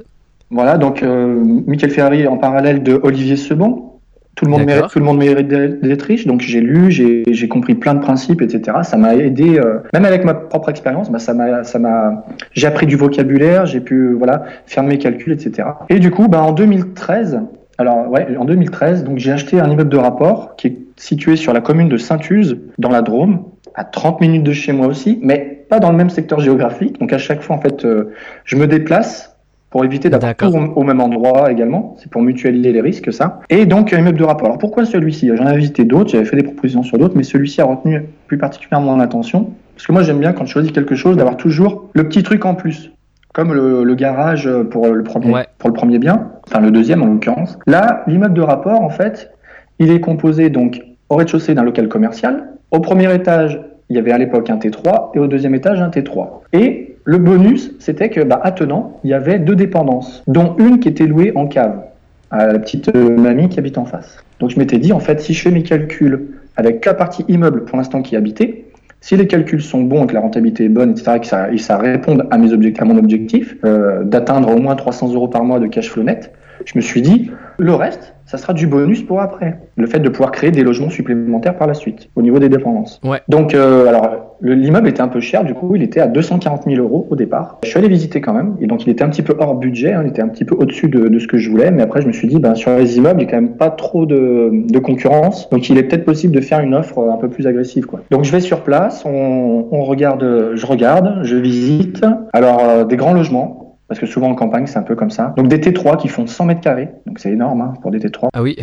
[0.49, 3.94] Voilà, donc euh, Michael Ferrari en parallèle de Olivier Seban.
[4.35, 6.27] Tout le monde mérite, tout le monde mérite d'être riche.
[6.27, 8.79] Donc j'ai lu, j'ai j'ai compris plein de principes, etc.
[8.83, 12.67] Ça m'a aidé, euh, même avec ma propre expérience, bah, ça m'a, ça m'a, j'ai
[12.67, 15.69] appris du vocabulaire, j'ai pu, voilà, faire mes calculs, etc.
[15.89, 17.41] Et du coup, bah, en 2013,
[17.77, 21.53] alors ouais, en 2013, donc j'ai acheté un immeuble de rapport qui est situé sur
[21.53, 23.43] la commune de Saint-Use, dans la Drôme,
[23.73, 26.99] à 30 minutes de chez moi aussi, mais pas dans le même secteur géographique.
[26.99, 28.13] Donc à chaque fois, en fait, euh,
[28.45, 29.34] je me déplace
[29.75, 30.45] pour éviter d'avoir tout
[30.77, 31.97] au, même endroit également.
[31.97, 33.41] C'est pour mutualiser les risques, ça.
[33.49, 34.45] Et donc, un immeuble de rapport.
[34.45, 35.29] Alors, pourquoi celui-ci?
[35.35, 38.37] J'en avais visité d'autres, j'avais fait des propositions sur d'autres, mais celui-ci a retenu plus
[38.37, 39.49] particulièrement mon attention.
[39.75, 42.45] Parce que moi, j'aime bien, quand je choisis quelque chose, d'avoir toujours le petit truc
[42.45, 42.93] en plus.
[43.33, 45.45] Comme le, le garage pour le, premier, Ouais.
[45.57, 47.59] pour le premier bien, enfin le deuxième en l'occurrence.
[47.67, 49.33] Là, l'immeuble de rapport, en fait,
[49.79, 52.47] il est composé donc au rez-de-chaussée d'un local commercial.
[52.71, 53.59] Au premier étage,
[53.89, 56.29] il y avait à l'époque un T3 et au deuxième étage un T3.
[56.53, 60.89] Et le bonus, c'était que bah, attenant, il y avait deux dépendances, dont une qui
[60.89, 61.83] était louée en cave
[62.31, 64.17] à la petite euh, mamie qui habite en face.
[64.39, 67.65] Donc je m'étais dit en fait, si je fais mes calculs avec la partie immeuble
[67.65, 68.65] pour l'instant qui habité,
[69.01, 71.47] si les calculs sont bons et que la rentabilité est bonne, etc., et que ça,
[71.53, 75.91] et à, à mon objectif euh, d'atteindre au moins 300 euros par mois de cash
[75.91, 76.31] flow net,
[76.63, 79.59] je me suis dit, le reste, ça sera du bonus pour après.
[79.75, 82.99] Le fait de pouvoir créer des logements supplémentaires par la suite, au niveau des dépendances.
[83.03, 83.19] Ouais.
[83.29, 86.63] Donc, euh, alors, le- l'immeuble était un peu cher, du coup, il était à 240
[86.65, 87.59] 000 euros au départ.
[87.63, 89.93] Je suis allé visiter quand même, et donc il était un petit peu hors budget,
[89.93, 92.01] hein, il était un petit peu au-dessus de, de ce que je voulais, mais après,
[92.01, 94.05] je me suis dit, ben, sur les immeubles, il n'y a quand même pas trop
[94.05, 97.45] de, de concurrence, donc il est peut-être possible de faire une offre un peu plus
[97.47, 98.01] agressive, quoi.
[98.11, 102.03] Donc, je vais sur place, on, on regarde, je regarde, je visite.
[102.33, 105.33] Alors, euh, des grands logements, parce que souvent en campagne, c'est un peu comme ça.
[105.37, 108.29] Donc, des T3 qui font 100 mètres carrés, donc c'est énorme hein, pour des T3.
[108.33, 108.57] Ah oui.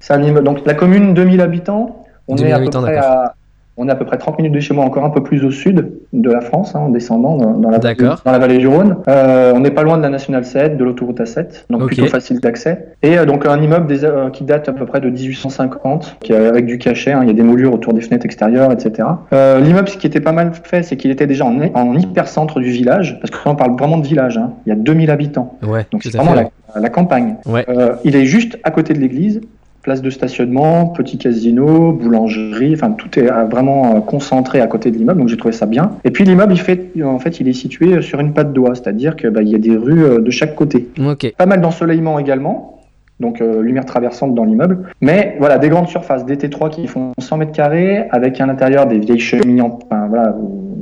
[0.00, 2.94] C'est un immeuble- Donc la commune, 2000 habitants, on 2000 est à peu habitants, près
[2.96, 3.10] d'accord.
[3.10, 3.34] à
[3.80, 5.50] On est à peu près 30 minutes de chez moi, encore un peu plus au
[5.52, 8.20] sud de la France, hein, en descendant dans, dans la, D'accord.
[8.24, 8.96] dans la vallée du Rhône.
[9.08, 12.40] Euh, on n'est pas loin de la nationale 7, de l'autoroute A7, donc plutôt facile
[12.40, 12.88] d'accès.
[13.02, 16.32] Et euh, donc un immeuble des, euh, qui date à peu près de 1850, qui
[16.34, 17.12] avec du cachet.
[17.12, 19.06] hein, il y a des moulures autour des fenêtres extérieures, etc.
[19.32, 22.70] L'immeuble, ce qui était pas mal fait, c'est qu'il était déjà en, en hypercentre du
[22.70, 24.38] village, parce que là, on parle vraiment de village.
[24.38, 24.54] hein.
[24.66, 25.56] Il y a 2000 habitants.
[25.66, 27.36] Ouais, Donc c'est vraiment la, la campagne.
[27.46, 27.64] Ouais.
[28.04, 29.40] Il est juste à côté de l'église,
[29.88, 34.90] place de stationnement, petit casino, boulangerie, enfin tout est euh, vraiment euh, concentré à côté
[34.90, 35.92] de l'immeuble, donc j'ai trouvé ça bien.
[36.04, 39.16] Et puis l'immeuble, il fait, en fait, il est situé sur une patte d'oie, c'est-à-dire
[39.16, 40.88] que bah, y a des rues euh, de chaque côté.
[41.02, 41.32] Ok.
[41.38, 42.74] Pas mal d'ensoleillement également.
[43.18, 47.12] Donc euh, lumière traversante dans l'immeuble, mais voilà des grandes surfaces, des T3 qui font
[47.18, 50.36] 100 mètres carrés avec à l'intérieur des vieilles cheminées, en- enfin voilà,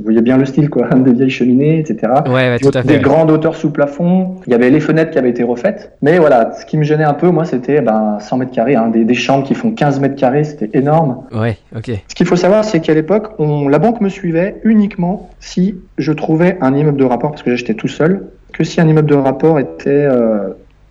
[0.06, 2.12] voyez bien le style quoi, des vieilles cheminées, etc.
[2.26, 3.00] Ouais, ouais, tout à Des fait.
[3.00, 4.36] grandes hauteurs sous plafond.
[4.46, 5.92] Il y avait les fenêtres qui avaient été refaites.
[6.02, 8.88] Mais voilà, ce qui me gênait un peu, moi, c'était ben, 100 mètres carrés, hein,
[8.88, 11.24] des, des chambres qui font 15 mètres carrés, c'était énorme.
[11.32, 11.90] Ouais, ok.
[12.08, 16.12] Ce qu'il faut savoir, c'est qu'à l'époque, on- la banque me suivait uniquement si je
[16.12, 19.14] trouvais un immeuble de rapport, parce que j'achetais tout seul, que si un immeuble de
[19.16, 20.48] rapport était euh,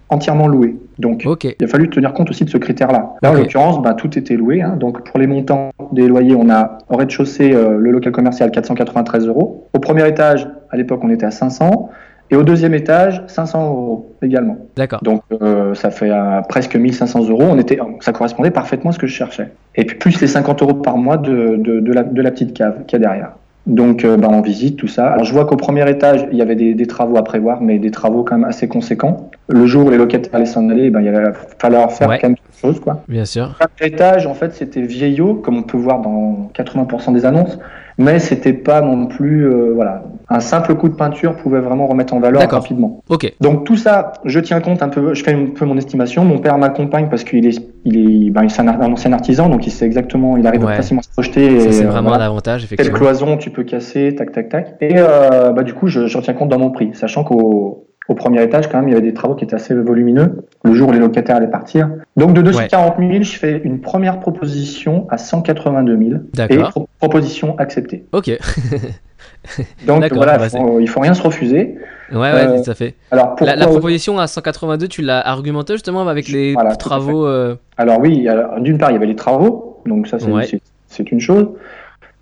[0.09, 0.75] entièrement loué.
[0.99, 1.23] Donc,
[1.59, 3.13] il a fallu tenir compte aussi de ce critère-là.
[3.21, 4.61] Là, en l'occurrence, ben, tout était loué.
[4.61, 4.75] hein.
[4.79, 9.27] Donc, pour les montants des loyers, on a au rez-de-chaussée euh, le local commercial 493
[9.27, 9.67] euros.
[9.73, 11.89] Au premier étage, à l'époque, on était à 500.
[12.31, 14.57] Et au deuxième étage, 500 euros également.
[14.75, 14.99] D'accord.
[15.03, 17.43] Donc, euh, ça fait euh, presque 1500 euros.
[17.47, 19.49] On était, ça correspondait parfaitement à ce que je cherchais.
[19.75, 22.53] Et puis, plus les 50 euros par mois de, de, de la, de la petite
[22.53, 23.31] cave qu'il y a derrière.
[23.67, 25.07] Donc, euh, ben, on visite tout ça.
[25.07, 27.79] Alors, je vois qu'au premier étage, il y avait des, des travaux à prévoir, mais
[27.79, 29.29] des travaux quand même assez conséquents.
[29.47, 32.19] Le jour où les locataires allaient s'en aller, ben, il allait falloir faire Ouais.
[32.21, 33.01] quand même quelque chose, quoi.
[33.07, 33.55] Bien sûr.
[33.59, 37.57] Chaque étage, en fait, c'était vieillot, comme on peut voir dans 80% des annonces,
[37.97, 42.13] mais c'était pas non plus, euh, voilà, un simple coup de peinture pouvait vraiment remettre
[42.13, 43.01] en valeur rapidement.
[43.09, 43.31] Ok.
[43.41, 46.25] Donc tout ça, je tiens compte un peu, je fais un peu mon estimation.
[46.25, 49.67] Mon père m'accompagne parce qu'il est, il est, ben, c'est un, un ancien artisan, donc
[49.67, 50.75] il sait exactement, il arrive Ouais.
[50.75, 51.59] facilement à se projeter.
[51.59, 52.23] Ça, c'est euh, vraiment voilà.
[52.23, 52.97] un avantage, Quelle effectivement.
[52.97, 54.75] cloison tu peux casser, tac, tac, tac.
[54.81, 58.13] Et euh, bah, du coup, je, je retiens compte dans mon prix, sachant qu'au au
[58.13, 60.89] premier étage, quand même, il y avait des travaux qui étaient assez volumineux, le jour
[60.89, 61.89] où les locataires allaient partir.
[62.17, 66.11] Donc de 240 000, je fais une première proposition à 182 000.
[66.49, 68.05] Et pro- proposition acceptée.
[68.11, 68.29] Ok.
[69.87, 71.77] Donc voilà, bah, il faut, il faut rien se refuser.
[72.11, 72.93] Ouais, ouais, Euh, tout à fait.
[73.11, 77.25] Alors La, pourquoi la proposition à 182, tu l'as argumenté justement avec les Voilà, travaux.
[77.25, 78.27] euh, Alors oui,
[78.59, 80.45] d'une part, il y avait les travaux, donc ça c'est Ouais.
[80.45, 81.47] c'est- c'est une chose.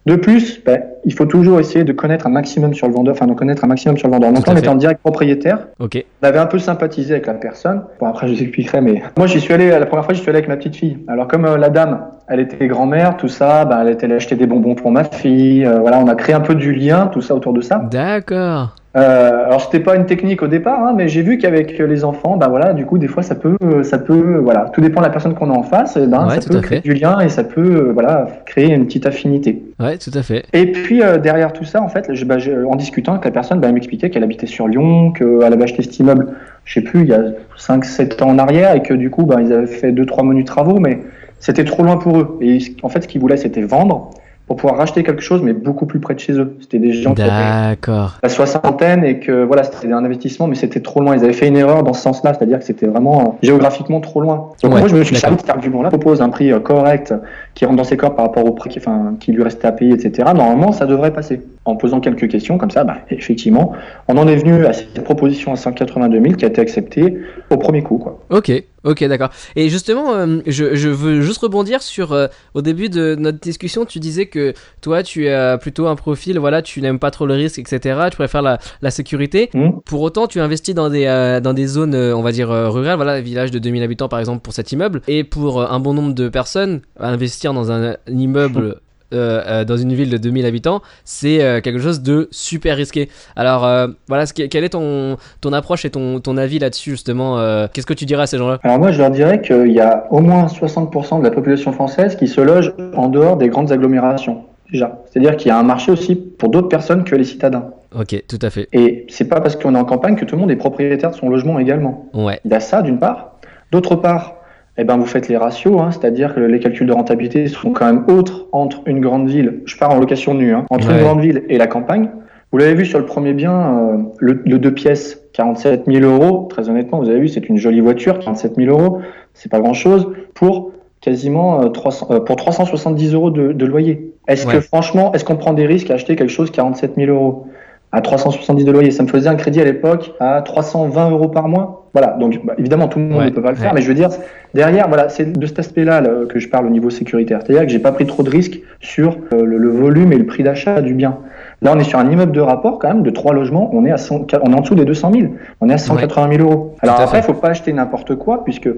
[0.05, 3.25] De plus, ben, il faut toujours essayer de connaître un maximum sur le vendeur, enfin
[3.25, 4.33] de connaître un maximum sur le vendeur.
[4.33, 5.67] Donc là, on était en direct propriétaire.
[5.79, 6.03] Ok.
[6.21, 7.83] On avait un peu sympathisé avec la personne.
[7.99, 10.29] Bon après, je vous expliquerai, mais moi j'y suis allé la première fois, j'y suis
[10.29, 10.97] allé avec ma petite fille.
[11.07, 14.35] Alors comme euh, la dame, elle était grand-mère, tout ça, ben, elle était allée acheter
[14.35, 15.65] des bonbons pour ma fille.
[15.65, 17.81] euh, voilà, on a créé un peu du lien, tout ça autour de ça.
[17.89, 18.75] D'accord.
[18.95, 22.37] Euh, alors c'était pas une technique au départ, hein, mais j'ai vu qu'avec les enfants,
[22.37, 25.11] ben voilà, du coup des fois ça peut, ça peut, voilà, tout dépend de la
[25.11, 26.87] personne qu'on a en face, et ben Ouais, ça peut créer fait.
[26.87, 29.63] du lien et ça peut, euh, voilà, créer une petite affinité.
[29.79, 30.45] Ouais, tout à fait.
[30.53, 33.31] Et puis euh, derrière tout ça, en fait, je- ben, je- en discutant avec la
[33.31, 36.27] personne, ben, elle m'expliquait qu'elle habitait sur Lyon, qu'elle avait acheté cet immeuble,
[36.65, 37.23] je sais plus, il y a
[37.57, 40.45] 5-7 ans en arrière, et que du coup, ben, ils avaient fait deux trois menus
[40.45, 40.99] travaux, mais
[41.39, 42.37] c'était trop loin pour eux.
[42.41, 44.11] Et en fait, ce qu'ils voulaient, c'était vendre
[44.47, 46.57] pour pouvoir racheter quelque chose, mais beaucoup plus près de chez eux.
[46.59, 47.77] C'était des gens qui avaient
[48.21, 51.15] la soixantaine et que voilà c'était un investissement mais c'était trop loin.
[51.15, 54.49] Ils avaient fait une erreur dans ce sens-là c'est-à-dire que c'était vraiment géographiquement trop loin.
[54.61, 57.13] Donc Ouais, moi je me suis servi de cet argument-là propose un prix euh, correct
[57.53, 59.71] qui rentre dans ses corps par rapport au prix qui, enfin, qui lui restait à
[59.71, 63.73] payer etc normalement ça devrait passer en posant quelques questions comme ça bah, effectivement
[64.07, 67.17] on en est venu à cette proposition à 182 000 qui a été acceptée
[67.49, 68.51] au premier coup quoi Ok,
[68.83, 69.29] ok, d'accord.
[69.55, 73.85] Et justement, euh, je, je veux juste rebondir sur euh, au début de notre discussion,
[73.85, 77.35] tu disais que toi, tu as plutôt un profil, voilà, tu n'aimes pas trop le
[77.35, 77.99] risque, etc.
[78.09, 79.49] Tu préfères la, la sécurité.
[79.53, 79.71] Hmm.
[79.85, 83.21] Pour autant, tu investis dans des euh, dans des zones, on va dire rurales, voilà,
[83.21, 85.01] village de 2000 habitants par exemple pour cet immeuble.
[85.07, 88.77] Et pour un bon nombre de personnes, investir dans un, un immeuble.
[89.13, 93.09] Euh, dans une ville de 2000 habitants, c'est euh, quelque chose de super risqué.
[93.35, 96.91] Alors euh, voilà, ce qui- quelle est ton, ton approche et ton, ton avis là-dessus
[96.91, 98.59] justement euh, Qu'est-ce que tu dirais à ces gens-là?
[98.63, 102.15] Alors moi je leur dirais qu'il y a au moins 60% de la population française
[102.15, 105.91] qui se loge en dehors des grandes agglomérations déjà c'est-à-dire qu'il y a un marché
[105.91, 108.67] aussi pour d'autres personnes que les citadins Ok, tout à fait.
[108.73, 111.15] Et c'est pas parce qu'on est en campagne que tout le monde est propriétaire de
[111.15, 112.09] son logement également.
[112.15, 113.33] Ouais, Il y a ça d'une part.
[113.71, 114.33] D'autre part,
[114.77, 117.85] eh ben vous faites les ratios, hein, c'est-à-dire que les calculs de rentabilité sont quand
[117.85, 120.95] même autres entre une grande ville, je pars en location nue, hein, entre Ouais.
[120.97, 122.09] une grande ville et la campagne.
[122.51, 126.47] Vous l'avez vu sur le premier bien, euh, le, le deux pièces, 47 000 euros.
[126.49, 128.99] Très honnêtement, vous avez vu, c'est une jolie voiture, 47 000 euros,
[129.33, 130.71] c'est pas grand-chose pour
[131.01, 134.13] quasiment euh, 300, euh, pour 370 euros de, de loyer.
[134.27, 134.53] Est-ce Ouais.
[134.53, 137.47] que franchement, est-ce qu'on prend des risques à acheter quelque chose 47 000 euros?
[137.93, 138.91] À 370 de loyer.
[138.91, 141.87] Ça me faisait un crédit à l'époque à 320 euros par mois.
[141.93, 143.75] Voilà, donc bah, évidemment tout le monde Ouais, ne peut pas le faire, ouais.
[143.75, 144.09] mais je veux dire
[144.55, 147.41] derrière, voilà, c'est de cet aspect-là là, que je parle au niveau sécuritaire.
[147.43, 150.25] C'est-à-dire que j'ai pas pris trop de risques sur euh, le, le volume et le
[150.25, 151.19] prix d'achat du bien.
[151.61, 153.69] Là, on est sur un immeuble de rapport quand même de trois logements.
[153.73, 155.25] On est à 100 on est en dessous des 200 000.
[155.61, 156.75] On est à 180 000 euros.
[156.81, 158.69] Alors après, il faut pas acheter n'importe quoi puisque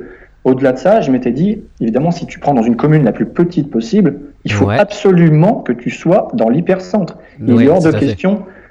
[0.43, 3.25] au-delà de ça, je m'étais dit, évidemment, si tu prends dans une commune la plus
[3.25, 7.17] petite possible, il faut absolument que tu sois dans l'hypercentre.
[7.39, 8.15] Il est hors de fait.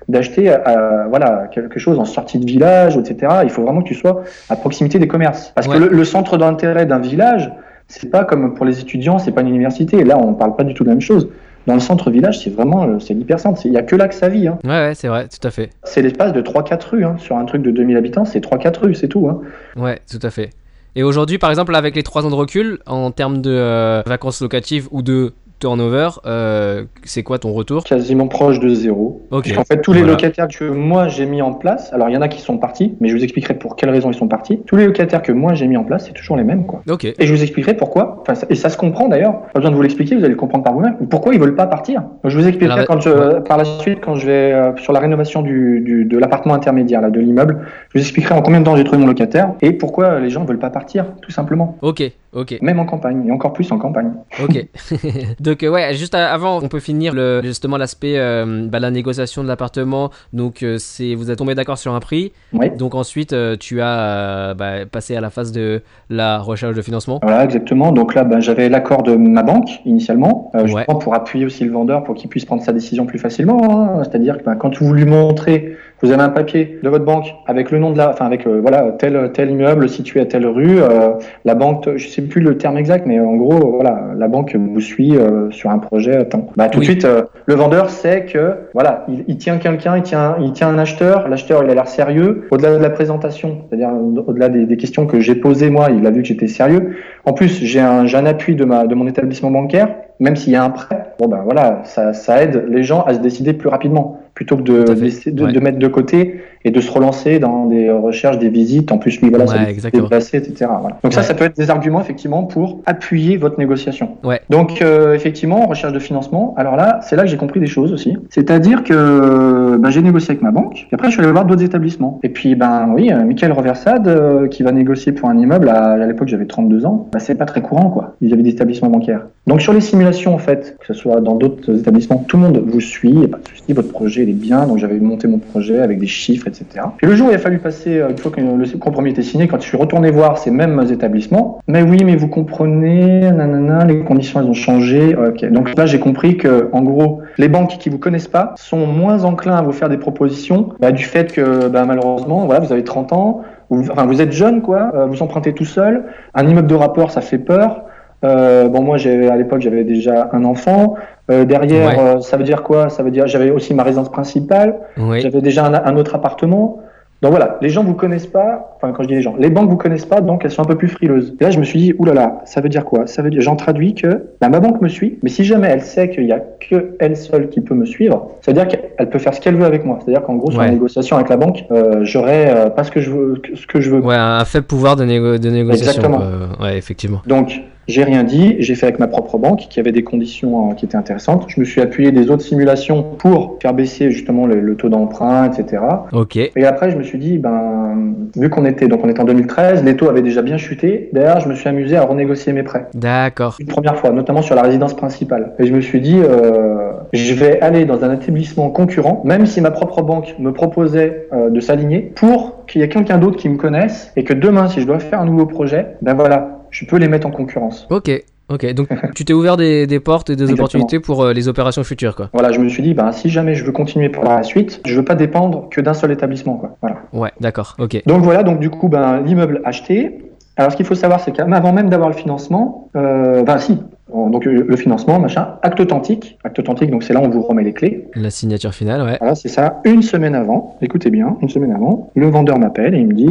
[0.09, 3.33] D'acheter euh, voilà quelque chose en sortie de village, etc.
[3.45, 5.53] Il faut vraiment que tu sois à proximité des commerces.
[5.55, 5.75] Parce Ouais.
[5.79, 7.51] que le, le centre d'intérêt d'un village,
[7.89, 10.05] c'est pas comme pour les étudiants, c'est pas une université.
[10.05, 11.29] Là, on parle pas du tout de la même chose.
[11.67, 13.61] Dans le centre-village, c'est vraiment euh, c'est l'hypercentre.
[13.65, 14.49] Il y a que là que ça vit.
[14.49, 14.59] Hein.
[14.65, 15.71] Ouais, ouais, c'est vrai, tout à fait.
[15.85, 17.05] C'est l'espace de 3-4 rues.
[17.07, 17.17] Hein.
[17.19, 19.29] Sur un truc de 2000 habitants, c'est 3-4 rues, c'est tout.
[19.31, 19.41] Hein.
[19.77, 20.51] Ouais, tout à fait.
[20.97, 24.43] Et aujourd'hui, par exemple, avec les 3 ans de recul, en termes de euh, vacances
[24.43, 25.33] locatives ou de
[25.69, 29.23] turnover, euh, c'est quoi ton retour Quasiment proche de zéro.
[29.31, 29.51] Ok.
[29.57, 30.13] En fait, tous les Voilà.
[30.13, 32.95] locataires que moi j'ai mis en place, alors il y en a qui sont partis,
[33.01, 34.61] mais je vous expliquerai pour quelles raisons ils sont partis.
[34.67, 36.83] Tous les locataires que moi j'ai mis en place, c'est toujours les mêmes, quoi.
[36.91, 37.05] Ok.
[37.07, 38.23] Et je vous expliquerai pourquoi.
[38.29, 39.41] Enfin, et ça se comprend d'ailleurs.
[39.55, 40.97] Pas besoin de vous l'expliquer, vous allez le comprendre par vous-même.
[41.09, 44.17] Pourquoi ils veulent pas partir Je vous expliquerai Alors, quand je, par la suite quand
[44.17, 47.61] je vais euh, sur la rénovation du, du- de l'appartement intermédiaire là, de l'immeuble.
[47.95, 50.45] Je vous expliquerai en combien de temps j'ai trouvé mon locataire et pourquoi les gens
[50.45, 51.79] veulent pas partir, tout simplement.
[51.81, 52.03] Ok,
[52.35, 54.11] ok, Même en campagne et encore plus en campagne.
[54.43, 54.67] ok.
[55.55, 59.45] Donc euh, ouais, juste avant, on peut finir le, justement l'aspect euh, bah, la négociation
[59.45, 60.11] de l'appartement.
[60.33, 62.33] Donc euh, c'est vous êtes tombé d'accord sur un prix.
[62.53, 62.71] Oui.
[62.77, 65.81] Donc ensuite tu as bah, passé à la phase de
[66.11, 67.21] la recherche de financement.
[67.23, 67.93] Voilà, exactement.
[67.93, 70.85] Donc là, ben, j'avais l'accord de ma banque initialement, Ouais.
[71.01, 73.61] pour appuyer aussi le vendeur pour qu'il puisse prendre sa décision plus facilement.
[73.71, 74.03] hein.
[74.03, 77.71] C'est-à-dire que ben, quand vous lui montrez, vous avez un papier de votre banque avec
[77.71, 80.81] le nom de la, enfin avec euh, voilà tel tel immeuble situé à telle rue,
[80.81, 81.13] euh,
[81.45, 84.81] la banque, je sais plus le terme exact, mais en gros, voilà, la banque vous
[84.81, 86.17] suit euh, sur un projet.
[86.17, 86.47] Attends.
[86.57, 86.87] Bah, tout Oui.
[86.87, 87.09] de suite,
[87.47, 91.29] le vendeur sait que voilà, il, il tient quelqu'un, il tient, il tient un acheteur.
[91.29, 92.47] L'acheteur, il a l'air sérieux.
[92.51, 93.91] Au-delà de la présentation, c'est-à-dire
[94.27, 96.97] au-delà des, des questions que j'ai posées moi, il a vu que j'étais sérieux.
[97.25, 99.89] En plus, j'ai un, j'ai un appui de ma, de mon établissement bancaire.
[100.21, 103.15] Même s'il y a un prêt, bon ben voilà, ça, ça aide les gens à
[103.15, 105.61] se décider plus rapidement, plutôt que de, Ouais.
[105.61, 108.91] mettre de côté et de se relancer dans des recherches, des visites.
[108.93, 110.05] En plus, lui, voilà, ça Ouais, exactement.
[110.05, 110.71] déplacer, etc.
[110.81, 110.99] Voilà.
[111.03, 111.27] Donc ça, Ouais.
[111.27, 114.11] ça peut être des arguments effectivement pour appuyer votre négociation.
[114.25, 114.41] Ouais.
[114.51, 116.55] Donc euh, effectivement, recherche de financement.
[116.57, 118.17] Alors là, c'est là que j'ai compris des choses aussi.
[118.31, 120.73] C'est-à-dire que ben, j'ai négocié avec ma banque.
[120.75, 122.19] Puis après, je suis allé voir d'autres établissements.
[122.23, 125.69] Et puis ben oui, euh, Michael Reversade euh, qui va négocier pour un immeuble.
[125.69, 127.09] À, à l'époque, j'avais 32 ans.
[127.13, 128.15] Ben, c'est pas très courant quoi.
[128.21, 129.27] vis-à-vis des établissements bancaires.
[129.47, 132.63] Donc sur les simulations en fait, que ce soit dans d'autres établissements, tout le monde
[132.67, 133.11] vous suit.
[133.11, 133.73] Il y a pas de souci.
[133.73, 134.67] Votre projet il est bien.
[134.67, 136.54] Donc j'avais monté mon projet avec des chiffres, etc.
[136.97, 139.23] Puis le jour où il a fallu passer, euh, une fois que le compromis était
[139.23, 143.85] signé, quand je suis retourné voir ces mêmes établissements, mais oui, mais vous comprenez, nanana,
[143.85, 145.17] les conditions elles ont changé.
[145.51, 149.25] Donc là j'ai compris que en gros, les banques qui vous connaissent pas sont moins
[149.25, 152.85] enclins à vous faire des propositions bah, du fait que bah, malheureusement, voilà, vous avez
[152.85, 156.75] 30 ans, vous, vous êtes jeune quoi, euh, vous empruntez tout seul, un immeuble de
[156.75, 157.85] rapport ça fait peur.
[158.25, 160.95] Euh, bon, moi, j'ai à l'époque, j'avais déjà un enfant.
[161.31, 161.99] Euh, derrière, Ouais.
[162.17, 162.89] euh, ça veut dire quoi?
[162.89, 164.77] Ça veut dire, j'avais aussi ma résidence principale.
[165.19, 166.81] J'avais déjà un, un autre appartement.
[167.23, 168.77] Donc voilà, les gens vous connaissent pas.
[168.77, 170.67] Enfin, quand je dis les gens, les banques vous connaissent pas, donc elles sont un
[170.67, 171.35] peu plus frileuses.
[171.41, 173.07] Et là, je me suis dit, oulala, ça veut dire quoi?
[173.07, 175.81] Ça veut dire, j'en traduis que bah, ma banque me suit, mais si jamais elle
[175.81, 179.09] sait qu'il y a que elle seule qui peut me suivre, ça veut dire qu'elle
[179.09, 180.01] peut faire ce qu'elle veut avec moi.
[180.05, 180.67] C'est-à-dire qu'en gros, sur Ouais.
[180.67, 183.81] la négociation avec la banque, euh, j'aurai euh, pas ce que je veux, ce que
[183.81, 184.01] je veux.
[184.01, 186.03] Ouais, un faible pouvoir de, négo- de négociation.
[186.03, 186.21] Exactement.
[186.61, 187.23] Ouais, effectivement.
[187.27, 187.59] Donc,
[187.89, 190.85] j'ai rien dit, j'ai fait avec ma propre banque qui avait des conditions euh, qui
[190.85, 191.47] étaient intéressantes.
[191.49, 195.51] Je me suis appuyé des autres simulations pour faire baisser justement le, le taux d'emprunt,
[195.51, 195.83] etc.
[196.13, 196.37] Ok.
[196.37, 199.85] Et après, je me suis dit, ben, vu qu'on était, donc on était en 2013,
[199.85, 201.11] les taux avaient déjà bien chuté.
[201.13, 202.87] D'ailleurs, je me suis amusé à renégocier mes prêts.
[202.95, 203.57] D'accord.
[203.61, 205.53] Une première fois, notamment sur la résidence principale.
[205.59, 209.61] Et je me suis dit, euh, je vais aller dans un établissement concurrent, même si
[209.61, 213.49] ma propre banque me proposait euh, de s'aligner, pour qu'il y ait quelqu'un d'autre qui
[213.49, 216.85] me connaisse et que demain, si je dois faire un nouveau projet, ben voilà, je
[216.85, 217.87] peux les mettre en concurrence.
[217.91, 218.11] Ok.
[218.51, 218.75] Ok.
[218.75, 220.65] Donc tu t'es ouvert des, des portes et des Exactement.
[220.65, 222.31] opportunités pour euh, les opérations futures, quoi.
[222.33, 224.97] Voilà, je me suis dit, ben, si jamais je veux continuer pour la suite, je
[224.97, 226.77] veux pas dépendre que d'un seul établissement, quoi.
[226.83, 226.97] Voilà.
[227.13, 227.31] Ouais.
[227.41, 227.77] D'accord.
[227.79, 228.03] Ok.
[228.07, 230.19] Donc voilà, donc du coup, ben, l'immeuble acheté.
[230.57, 233.77] Alors ce qu'il faut savoir, c'est qu'avant même d'avoir le financement, euh, ben si,
[234.13, 237.43] donc euh, le financement, machin, acte authentique, acte authentique, donc c'est là où on vous
[237.43, 238.07] remet les clés.
[238.15, 239.17] La signature finale, ouais.
[239.19, 239.81] Voilà, c'est ça.
[239.85, 243.31] Une semaine avant, écoutez bien, une semaine avant, le vendeur m'appelle et il me dit,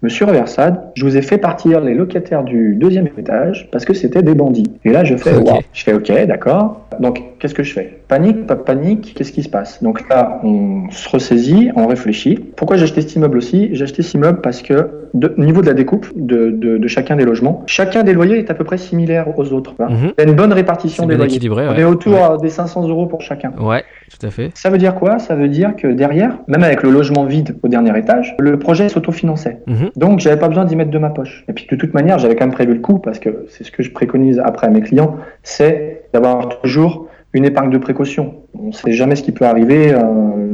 [0.00, 4.22] Monsieur Reversade, je vous ai fait partir les locataires du deuxième étage parce que c'était
[4.22, 4.70] des bandits.
[4.84, 5.32] Et là, je fais.
[5.72, 6.86] Je fais, ok, d'accord.
[7.00, 7.98] Donc, qu'est-ce que je fais?
[8.06, 9.82] Panique, pas de panique, qu'est-ce qui se passe?
[9.82, 12.36] Donc là, on se ressaisit, on réfléchit.
[12.54, 13.70] Pourquoi j'ai acheté cet immeuble aussi?
[13.72, 16.88] J'ai acheté cet immeuble parce que de, au niveau de la découpe de, de, de
[16.88, 19.74] chacun des logements, chacun des loyers est à peu près similaire aux autres.
[19.80, 19.88] hein.
[19.90, 20.12] Mhm.
[20.18, 21.32] Il y a une bonne répartition des loyers.
[21.34, 21.80] équilibré, On ouais.
[21.80, 22.38] est autour Ouais.
[22.42, 23.52] des 500 euros pour chacun.
[23.60, 24.50] Ouais, tout à fait.
[24.54, 25.18] Ça veut dire quoi?
[25.18, 28.88] Ça veut dire que derrière, même avec le logement vide au dernier étage, le projet
[28.88, 29.58] s'autofinançait.
[29.66, 29.90] Mhm.
[29.96, 31.44] Donc j'avais pas besoin d'y mettre de ma poche.
[31.48, 33.72] Et puis de toute manière, j'avais quand même prévu le coup parce que c'est ce
[33.72, 38.34] que je préconise après à mes clients, c'est d'avoir toujours une épargne de précaution.
[38.58, 39.98] On ne sait jamais ce qui peut arriver, euh,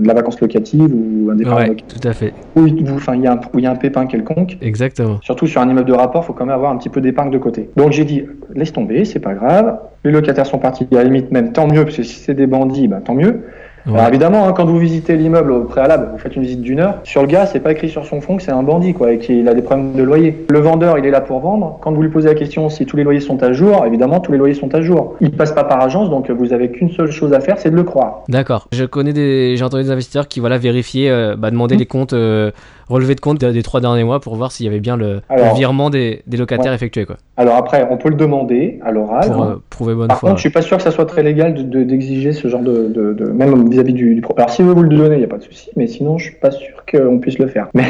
[0.01, 2.33] de la vacance locative ou un départ Ouais, locatif, tout à fait.
[2.57, 4.59] où il enfin, y, a un- où il y a un pépin quelconque.
[4.61, 5.19] Exactement.
[5.23, 7.31] Surtout sur un immeuble de rapport, il faut quand même avoir un petit peu d'épargne
[7.31, 7.71] de côté.
[7.77, 9.79] Donc j'ai dit, laisse tomber, c'est pas grave.
[10.05, 12.47] Les locataires sont partis, à la limite même tant mieux, parce que si c'est des
[12.47, 13.45] bandits, ben, tant mieux.
[13.87, 13.95] Ouais.
[13.97, 16.95] Alors évidemment, hein, quand vous visitez l'immeuble au préalable, vous faites une visite d'une heure.
[17.05, 19.19] Sur le gars, c'est pas écrit sur son fond que c'est un bandit, quoi, et
[19.19, 20.47] qu'il a des problèmes de loyer.
[20.49, 21.79] Le vendeur, il est là pour vendre.
[21.83, 24.33] Quand vous lui posez la question si tous les loyers sont à jour, évidemment, tous
[24.33, 25.17] les loyers sont à jour.
[25.21, 27.77] Il passe pas par agence, donc vous avez qu'une seule chose à faire, c'est de
[27.77, 28.23] le croire.
[28.29, 28.69] D'accord.
[28.73, 31.79] Je connais des, j'ai entendu des investisseurs qui voilà vérifier, euh, bah, demander Mhm.
[31.81, 32.51] les comptes, euh,
[32.89, 35.21] relevés de compte des, des trois derniers mois pour voir s'il y avait bien le,
[35.29, 36.75] Alors- le virement des, des locataires Ouais.
[36.77, 37.17] effectué quoi.
[37.37, 39.31] Alors après, on peut le demander à l'oral.
[39.31, 39.53] Pour hein.
[39.57, 40.29] euh, prouver bonne Par foi.
[40.31, 42.63] contre, je suis pas sûr que ça soit très légal de- de- d'exiger ce genre
[42.63, 45.29] de, de, de- même vis-à-vis du, du Alors si vous le donnez, il n'y a
[45.29, 47.69] pas de souci, mais sinon, je suis pas sûr qu'on puisse le faire.
[47.75, 47.85] Mais,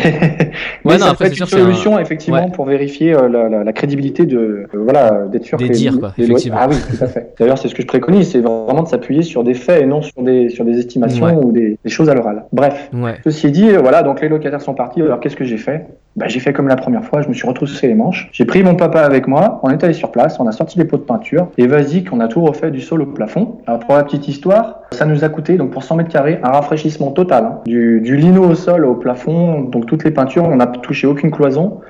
[0.85, 2.51] mais non, ça après, peut être c'est une un- solution effectivement Ouais.
[2.53, 5.79] pour vérifier euh, la, la- la crédibilité de euh, voilà d'être sûr Des que les-
[5.79, 6.59] dires, quoi, les loyers- effectivement.
[6.61, 7.35] Ah oui, tout à fait.
[7.39, 10.03] D'ailleurs, c'est ce que je préconise, c'est vraiment de s'appuyer sur des faits et non
[10.03, 11.35] sur des sur des estimations Ouais.
[11.35, 12.45] ou des, des choses à l'oral.
[12.53, 12.91] Bref.
[12.95, 13.17] Ouais.
[13.25, 14.84] Ceci dit, voilà, donc les locataires sont partis.
[14.97, 15.87] Alors qu'est-ce que j'ai fait?
[16.17, 18.29] Bah, J'ai fait comme la première fois, je me suis retroussé les manches.
[18.33, 20.85] J'ai pris mon papa avec moi, on est allé sur place, on a sorti les
[20.85, 23.59] pots de peinture et vas-y qu'on a tout refait du sol au plafond.
[23.67, 26.51] Alors pour la petite histoire, ça nous a coûté donc pour 100 mètres carrés un
[26.51, 27.61] rafraîchissement total, hein.
[27.67, 31.33] du, du lino au sol au plafond, donc toutes les peintures, on n'a touché aucune
[31.33, 31.81] cloison.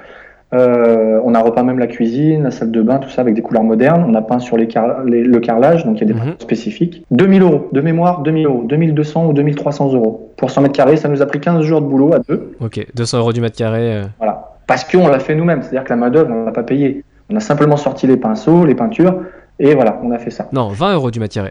[0.55, 3.43] Euh, on a repeint même la cuisine, la salle de bain, tout ça avec des
[3.43, 4.05] couleurs modernes.
[4.09, 6.37] On a peint sur les car- les- le carrelage, donc il y a des peintures
[6.39, 7.05] spécifiques.
[7.11, 10.31] 2000 euros de mémoire, 2000 euros, 2200 ou 2300 euros.
[10.37, 12.53] Pour 100 mètres carrés, ça nous a pris 15 jours de boulot à deux.
[12.61, 12.87] Ok.
[12.95, 13.97] 200 euros du mètre carré.
[13.97, 14.53] euh, Voilà.
[14.67, 17.05] Parce qu'on l'a fait nous-mêmes, c'est-à-dire que la main-d'œuvre, on l'a pas payé.
[17.31, 19.15] On a simplement sorti les pinceaux, les peintures,
[19.59, 20.49] et voilà, on a fait ça.
[20.53, 21.51] Non, 20 euros du mètre carré.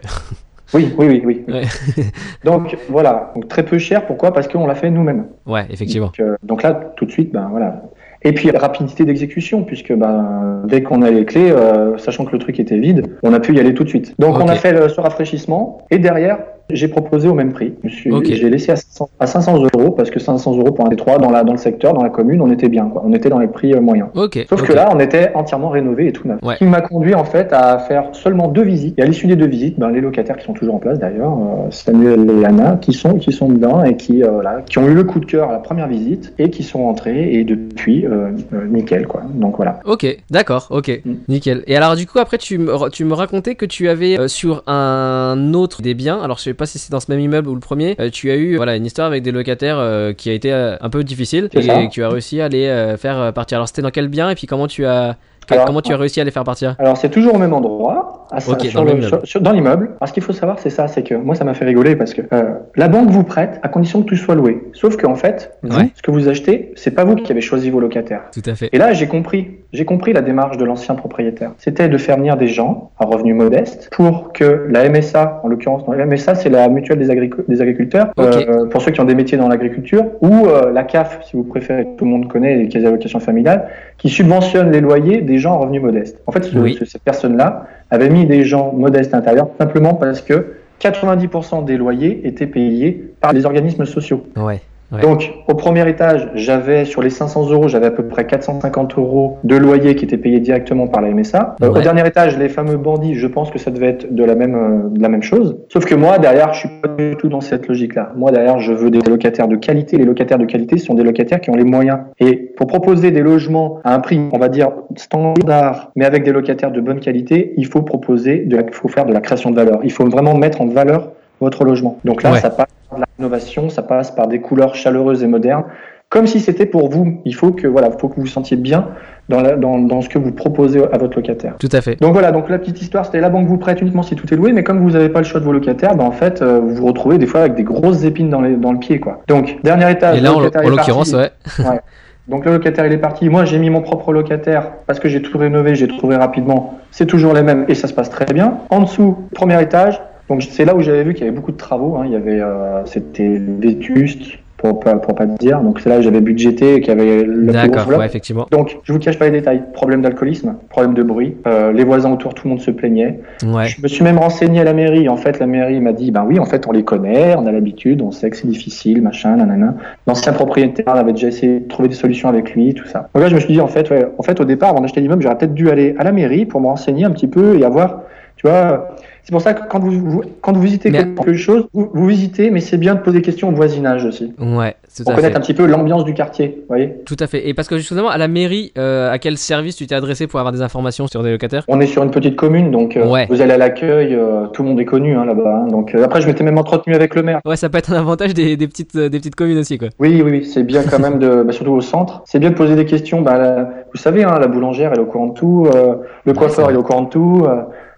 [0.72, 1.44] Oui, oui, oui, oui.
[1.52, 1.62] Ouais.
[2.44, 4.06] donc voilà, donc très peu cher.
[4.06, 4.32] Pourquoi?
[4.32, 5.26] Parce qu'on l'a fait nous-mêmes.
[5.46, 6.06] Ouais, effectivement.
[6.06, 7.82] Donc, euh, donc là, tout de suite, ben voilà.
[8.24, 12.38] Et puis rapidité d'exécution, puisque ben, dès qu'on a les clés, euh, sachant que le
[12.38, 14.14] truc était vide, on a pu y aller tout de suite.
[14.18, 16.38] Donc on a fait le, ce rafraîchissement, et derrière,
[16.70, 17.74] j'ai proposé au même prix.
[17.84, 21.30] J'ai laissé à 500, à 500 euros, parce que 500 euros pour un T3 dans,
[21.30, 22.86] la, dans le secteur, dans la commune, on était bien.
[22.86, 23.02] Quoi.
[23.04, 24.08] On était dans les prix euh, moyens.
[24.48, 26.38] Sauf que là, on était entièrement rénové et tout neuf.
[26.42, 26.54] Ouais.
[26.54, 28.98] Ce qui m'a conduit en fait à faire seulement deux visites.
[28.98, 31.32] Et à l'issue des deux visites, ben, les locataires qui sont toujours en place d'ailleurs,
[31.32, 34.94] euh, Samuel et Anna, qui sont, qui sont dedans et qui, euh, qui ont eu
[34.94, 38.30] le coup de cœur à la première visite et qui sont rentrés et depuis, euh,
[38.68, 39.22] nickel quoi.
[39.34, 39.80] Donc voilà.
[39.84, 41.12] Ok, d'accord, ok, Mm.
[41.28, 41.64] nickel.
[41.66, 45.52] Et alors du coup après tu me, tu me racontais que tu avais sur un
[45.54, 47.60] autre des biens, alors je sais pas si c'est dans ce même immeuble ou le
[47.60, 50.52] premier, euh, tu as eu voilà une histoire avec des locataires euh, qui a été
[50.52, 53.58] euh, un peu difficile et que tu as réussi à les euh, faire partir.
[53.58, 55.16] Alors c'était dans quel bien et puis comment tu as
[55.50, 56.74] Alors, comment tu as réussi à les faire partir?
[56.78, 59.90] Alors c'est toujours au même endroit, à, Ok, sur dans l'immeuble.
[60.00, 62.14] Alors ce qu'il faut savoir, c'est ça, c'est que moi ça m'a fait rigoler parce
[62.14, 64.62] que euh, la banque vous prête à condition que tout soit loué.
[64.72, 65.90] Sauf qu'en fait, Ouais.
[65.94, 68.22] ce que vous achetez, c'est pas vous qui avez choisi vos locataires.
[68.32, 68.68] Tout à fait.
[68.72, 71.52] Et là, j'ai compris, j'ai compris la démarche de l'ancien propriétaire.
[71.58, 75.82] C'était de faire venir des gens à revenus modestes pour que la MSA, en l'occurrence,
[75.94, 79.14] la MSA, c'est la mutuelle des, agricu- des agriculteurs, euh, pour ceux qui ont des
[79.14, 82.68] métiers dans l'agriculture, ou euh, la CAF, si vous préférez, tout le monde connaît les
[82.68, 83.68] caisses d'allocation familiale,
[83.98, 86.22] qui subventionne les loyers des gens à revenus modestes.
[86.26, 86.76] En fait, ce- Oui.
[86.78, 91.76] ce- cette personne-là avait mis des gens modestes à l'intérieur simplement parce que 90% des
[91.76, 94.24] loyers étaient payés par les organismes sociaux.
[94.36, 94.60] Ouais.
[94.94, 95.02] Ouais.
[95.02, 99.38] Donc, au premier étage, j'avais sur les 500 euros, j'avais à peu près 450 euros
[99.44, 101.56] de loyer qui étaient payés directement par la MSA.
[101.62, 101.80] Euh, Ouais.
[101.80, 104.54] Au dernier étage, les fameux bandits, je pense que ça devait être de la même
[104.54, 105.56] euh, de la même chose.
[105.68, 108.12] Sauf que moi, derrière, je suis pas du tout dans cette logique-là.
[108.16, 109.96] Moi, derrière, je veux des locataires de qualité.
[109.96, 111.98] Les locataires de qualité sont des locataires qui ont les moyens.
[112.20, 116.32] Et pour proposer des logements à un prix, on va dire standard, mais avec des
[116.32, 119.50] locataires de bonne qualité, il faut proposer, de la, il faut faire de la création
[119.50, 119.80] de valeur.
[119.84, 121.12] Il faut vraiment mettre en valeur
[121.44, 121.98] votre logement.
[122.04, 122.40] Donc là, Ouais.
[122.40, 125.64] ça passe par la rénovation, ça passe par des couleurs chaleureuses et modernes,
[126.08, 127.20] comme si c'était pour vous.
[127.24, 128.88] Il faut que voilà, faut que vous vous sentiez bien
[129.28, 131.54] dans, la- dans, dans ce que vous proposez à votre locataire.
[131.58, 132.00] Tout à fait.
[132.00, 134.36] Donc voilà, donc la petite histoire, c'était la banque vous prête uniquement si tout est
[134.36, 136.60] loué, mais comme vous n'avez pas le choix de vos locataires, ben en fait, euh,
[136.60, 139.22] vous vous retrouvez des fois avec des grosses épines dans, les, dans le pied, quoi.
[139.28, 140.18] Donc dernier étage.
[140.18, 141.62] Et là le en, l'occurrence, parti.
[141.68, 141.80] ouais.
[142.28, 143.28] Donc le locataire il est parti.
[143.28, 146.78] Moi j'ai mis mon propre locataire parce que j'ai tout rénové, j'ai trouvé rapidement.
[146.90, 148.58] C'est toujours les mêmes et ça se passe très bien.
[148.70, 150.00] En dessous, premier étage.
[150.28, 151.96] Donc c'est là où j'avais vu qu'il y avait beaucoup de travaux.
[151.96, 152.04] hein.
[152.06, 155.60] Il y avait, euh, c'était vétuste, pour pas, pour pas te dire.
[155.60, 158.46] Donc c'est là que j'avais budgété et qu'il y avait le D'accord, ouais, effectivement.
[158.50, 159.62] Donc, je vous cache pas les détails.
[159.74, 161.36] Problème d'alcoolisme, problème de bruit.
[161.46, 163.20] Euh, les voisins autour, tout le monde se plaignait.
[163.44, 163.66] Ouais.
[163.66, 165.08] Je me suis même renseigné à la mairie.
[165.10, 167.52] En fait, la mairie m'a dit, ben oui, en fait, on les connaît, on a
[167.52, 169.74] l'habitude, on sait que c'est difficile, machin, nanana.
[170.06, 173.10] L'ancien propriétaire avait déjà essayé de trouver des solutions avec lui, tout ça.
[173.14, 175.02] Donc là, je me suis dit, en fait, ouais, en fait, au départ, avant d'acheter
[175.02, 177.64] l'immeuble, j'aurais peut-être dû aller à la mairie pour me renseigner un petit peu et
[177.66, 178.00] avoir,
[178.36, 181.66] tu vois, c'est pour ça que quand vous, vous- quand vous visitez Mais- quelque chose,
[181.72, 184.32] vous, vous visitez, mais c'est bien de poser des questions au voisinage aussi.
[184.38, 185.38] Ouais, tout Pour à connaître fait.
[185.38, 186.94] un petit peu l'ambiance du quartier, vous voyez.
[187.06, 187.48] Tout à fait.
[187.48, 190.38] Et parce que justement, à la mairie, euh, à quel service tu t'es adressé pour
[190.40, 191.64] avoir des informations sur des locataires?
[191.68, 193.26] On est sur une petite commune, donc euh, Ouais.
[193.30, 195.62] vous allez à l'accueil, euh, tout le monde est connu hein, là-bas.
[195.64, 195.68] hein.
[195.68, 197.40] donc euh, après, je m'étais même entretenu avec le maire.
[197.44, 199.88] Ouais, ça peut être un avantage des, des petites, euh, des petites communes aussi, quoi.
[199.98, 202.54] Oui, oui, oui, c'est bien quand même de, bah, surtout au centre, c'est bien de
[202.54, 203.22] poser des questions.
[203.22, 205.94] Bah, la- vous savez, hein, la boulangère, elle est au courant de tout, euh,
[206.24, 207.46] le coiffeur, il est au courant de tout.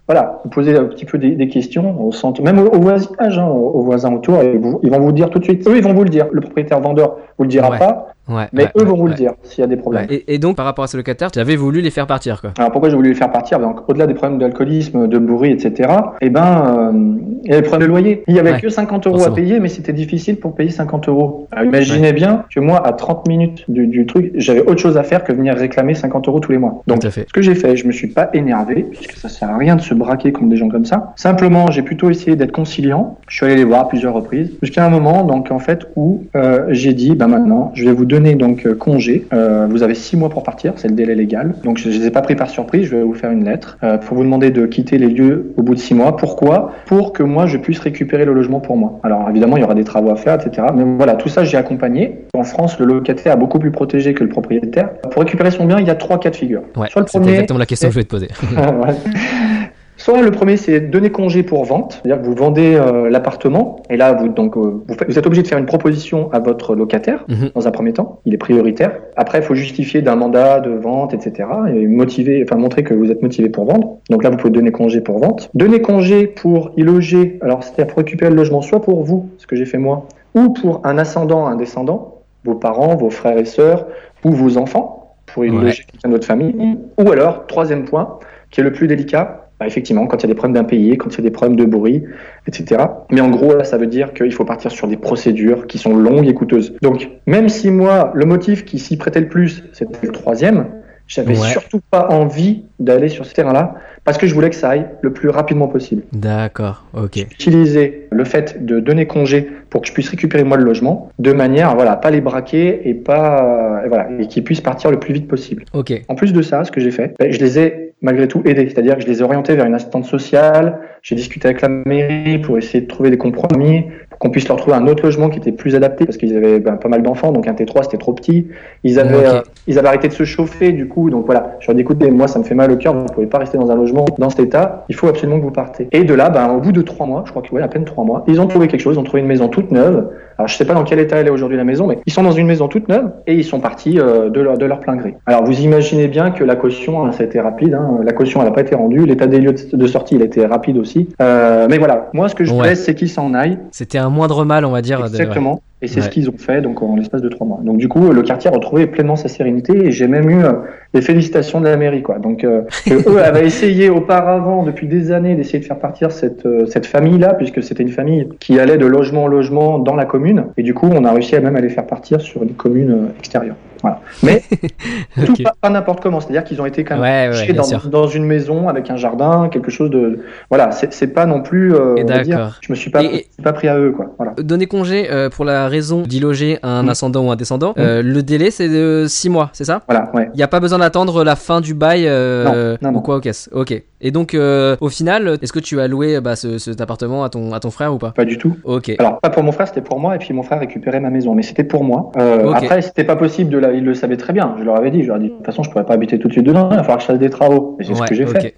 [0.09, 3.39] Voilà, vous posez un petit peu des, des questions au centre, même au, au voisinage,
[3.39, 5.67] hein, aux, voisins autour, et vous- ils vont vous le dire tout de suite.
[5.69, 6.27] Eux, ils vont vous le dire.
[6.31, 7.79] Le propriétaire vendeur vous le dira Ouais.
[7.79, 8.47] pas, Ouais.
[8.53, 10.07] mais ouais, eux ouais, vont vous le dire s'il y a des problèmes.
[10.11, 12.53] Et, et donc, par rapport à ce locataire, tu avais voulu les faire partir, quoi.
[12.59, 13.61] Alors pourquoi j'ai voulu les faire partir?
[13.61, 15.91] Donc au-delà des problèmes d'alcoolisme, de bruit, etc.
[16.21, 18.25] Eh ben, euh, il y avait le problème de loyer.
[18.27, 21.47] Il y avait que 50 euros à payer, mais c'était difficile pour payer 50 euros.
[21.53, 25.03] Alors, imaginez bien que moi, à 30 minutes du, du truc, j'avais autre chose à
[25.03, 26.83] faire que venir réclamer 50 euros tous les mois.
[26.87, 29.77] Donc ce que j'ai fait, je me suis pas énervé, puisque ça sert à rien
[29.77, 31.13] de se braquer contre des gens comme ça.
[31.17, 33.19] Simplement, j'ai plutôt essayé d'être conciliant.
[33.29, 36.25] Je suis allé les voir à plusieurs reprises, jusqu'à un moment, donc en fait, où
[36.35, 39.27] euh, j'ai dit, bah maintenant, je vais vous donner donc euh, congé.
[39.33, 41.55] Euh, vous avez six mois pour partir, c'est le délai légal.
[41.65, 42.87] Donc je, je les ai pas pris par surprise.
[42.87, 45.63] Je vais vous faire une lettre euh, pour vous demander de quitter les lieux au
[45.63, 46.17] bout de six mois.
[46.17, 46.73] Pourquoi?
[46.87, 49.01] Pour que moi je puisse récupérer le logement pour moi.
[49.03, 50.69] Alors évidemment, il y aura des travaux à faire, etc.
[50.75, 52.25] Mais voilà, tout ça, j'ai accompagné.
[52.35, 54.91] En France, le locataire est beaucoup plus protégé que le propriétaire.
[55.11, 56.63] Pour récupérer son bien, il y a trois cas de figure.
[56.77, 56.89] Ouais.
[56.91, 58.29] Soit le premier, exactement la question que je voulais te poser.
[59.99, 63.97] Soit le premier, c'est donner congé pour vente, c'est-à-dire que vous vendez euh, l'appartement, et
[63.97, 67.51] là, vous, donc, euh, vous, êtes obligé de faire une proposition à votre locataire, Mhm.
[67.55, 68.93] dans un premier temps, il est prioritaire.
[69.17, 73.11] Après, il faut justifier d'un mandat de vente, etc., et motiver, enfin, montrer que vous
[73.11, 73.97] êtes motivé pour vendre.
[74.11, 75.49] Donc là, vous pouvez donner congé pour vente.
[75.55, 79.47] Donner congé pour y loger, alors c'est-à-dire pour récupérer le logement, soit pour vous, ce
[79.47, 83.47] que j'ai fait moi, ou pour un ascendant, un descendant, vos parents, vos frères et
[83.47, 83.87] sœurs,
[84.27, 85.57] ou vos enfants, pour y Ouais.
[85.65, 86.55] loger quelqu'un de votre famille.
[87.03, 88.19] Ou alors, troisième point,
[88.51, 91.11] qui est le plus délicat, bah, effectivement, quand il y a des problèmes d'impayés, quand
[91.11, 92.05] il y a des problèmes de bruit,
[92.47, 92.83] etc.
[93.11, 95.97] Mais en gros, là, ça veut dire qu'il faut partir sur des procédures qui sont
[95.97, 96.75] longues et coûteuses.
[96.83, 100.67] Donc, même si moi, le motif qui s'y prêtait le plus, c'était le troisième,
[101.09, 101.49] j'avais Ouais.
[101.49, 105.13] surtout pas envie d'aller sur ce terrain-là, parce que je voulais que ça aille le
[105.13, 106.03] plus rapidement possible.
[106.13, 107.17] D'accord, ok.
[107.17, 111.33] Utiliser le fait de donner congé pour que je puisse récupérer moi le logement, de
[111.33, 114.99] manière, voilà, à pas les braquer et pas, et voilà, et qu'ils puissent partir le
[114.99, 115.65] plus vite possible.
[115.73, 115.93] Ok.
[116.09, 118.69] En plus de ça, ce que j'ai fait, ben, je les ai malgré tout aidés,
[118.69, 122.39] c'est-à-dire que je les ai orientés vers une assistante sociale, j'ai discuté avec la mairie
[122.39, 125.39] pour essayer de trouver des compromis, pour qu'on puisse leur trouver un autre logement qui
[125.39, 128.13] était plus adapté, parce qu'ils avaient ben, pas mal d'enfants, donc un T3 c'était trop
[128.13, 128.49] petit,
[128.83, 131.75] ils avaient, euh, ils avaient arrêté de se chauffer du coup, donc voilà, je leur
[131.75, 133.57] ai dit écoutez, moi ça me fait mal au cœur, vous ne pouvez pas rester
[133.57, 135.87] dans un logement dans cet état, il faut absolument que vous partez.
[135.93, 137.85] Et de là, ben, au bout de trois mois, je crois que ouais, à peine
[137.85, 140.49] trois mois, ils ont trouvé quelque chose, ils ont trouvé une maison toute neuve, alors
[140.49, 142.33] je sais pas dans quel état elle est aujourd'hui la maison, mais ils sont dans
[142.33, 145.17] une maison toute neuve et ils sont partis euh, de, leur, de leur plein gré.
[145.25, 147.75] Alors vous imaginez bien que la caution, hein, ça a été rapide.
[147.75, 149.07] Hein, la caution, elle n'a pas été rendue.
[149.07, 150.96] L'état des lieux de, de sortie, il a été rapide aussi.
[151.21, 152.57] Euh, mais voilà, moi ce que je Ouais.
[152.59, 153.59] voulais, c'est qu'ils s'en aillent.
[153.73, 154.99] C'était un moindre mal, on va dire.
[154.99, 155.09] de- ouais.
[155.11, 155.61] Exactement.
[155.83, 156.03] Et c'est Ouais.
[156.07, 157.61] ce qu'ils ont fait donc en l'espace de trois mois.
[157.63, 160.53] Donc du coup, le quartier a retrouvé pleinement sa sérénité et j'ai même eu euh,
[160.95, 162.19] les félicitations de la mairie, quoi.
[162.19, 166.47] Donc euh, que eux avaient essayé auparavant depuis des années d'essayer de faire partir cette
[166.47, 170.07] euh, cette famille-là, puisque c'était une famille qui allait de logement en logement dans la
[170.07, 170.47] commune.
[170.57, 173.09] Et du coup, on a réussi à même à les faire partir sur une commune
[173.19, 173.57] extérieure.
[173.83, 174.01] Voilà.
[174.23, 174.43] Mais
[175.27, 176.21] tout pas, pas n'importe comment.
[176.21, 179.71] C'est-à-dire qu'ils ont été quand même Ouais, dans, dans une maison avec un jardin, quelque
[179.71, 180.73] chose de voilà.
[180.91, 181.75] C'est pas non plus.
[181.75, 182.57] Euh, d'accord.
[182.61, 184.07] je me suis pas Et- pas pris à eux, quoi.
[184.19, 184.33] Voilà.
[184.39, 186.89] Donner congé euh, pour la raison d'y loger un Mm.
[186.89, 189.83] ascendant ou un descendant, euh, le délai c'est de 6 mois, c'est ça?
[189.89, 190.11] Voilà.
[190.15, 190.29] Ouais.
[190.35, 193.03] Il n'y a pas besoin d'attendre la fin du bail euh, Non, non, ou non.
[193.03, 193.29] quoi, ok.
[193.53, 193.83] Ok.
[194.03, 197.31] Et donc, euh, au final, est-ce que tu as loué bah, ce, cet appartement à
[197.31, 198.11] ton, à ton frère ou pas?
[198.11, 198.55] Pas du tout.
[198.65, 198.93] Ok.
[198.99, 201.35] Alors, pas pour mon frère, c'était pour moi, et puis mon frère récupérait ma maison,
[201.35, 202.13] mais c'était pour moi.
[202.19, 202.57] Euh, Ok.
[202.63, 204.55] Après, c'était pas possible de la, ils le savaient très bien.
[204.59, 206.19] Je leur avais dit, je leur ai dit, de toute façon, je pourrais pas habiter
[206.19, 207.77] tout de suite dedans, il va falloir que je fasse des travaux.
[207.81, 208.33] Et c'est ce que j'ai ok.
[208.41, 208.55] fait.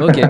[0.00, 0.20] Ok.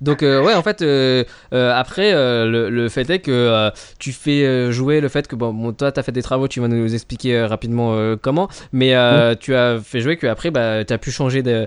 [0.00, 4.70] Donc euh, ouais, en fait, euh, euh, après, le, le fait est que tu fais
[4.72, 7.44] jouer le fait que bon, bon toi, t'as fait des travaux, tu vas nous expliquer
[7.44, 8.94] rapidement comment, mais
[9.40, 11.66] tu as fait jouer que après, bah, t'as pu changer de,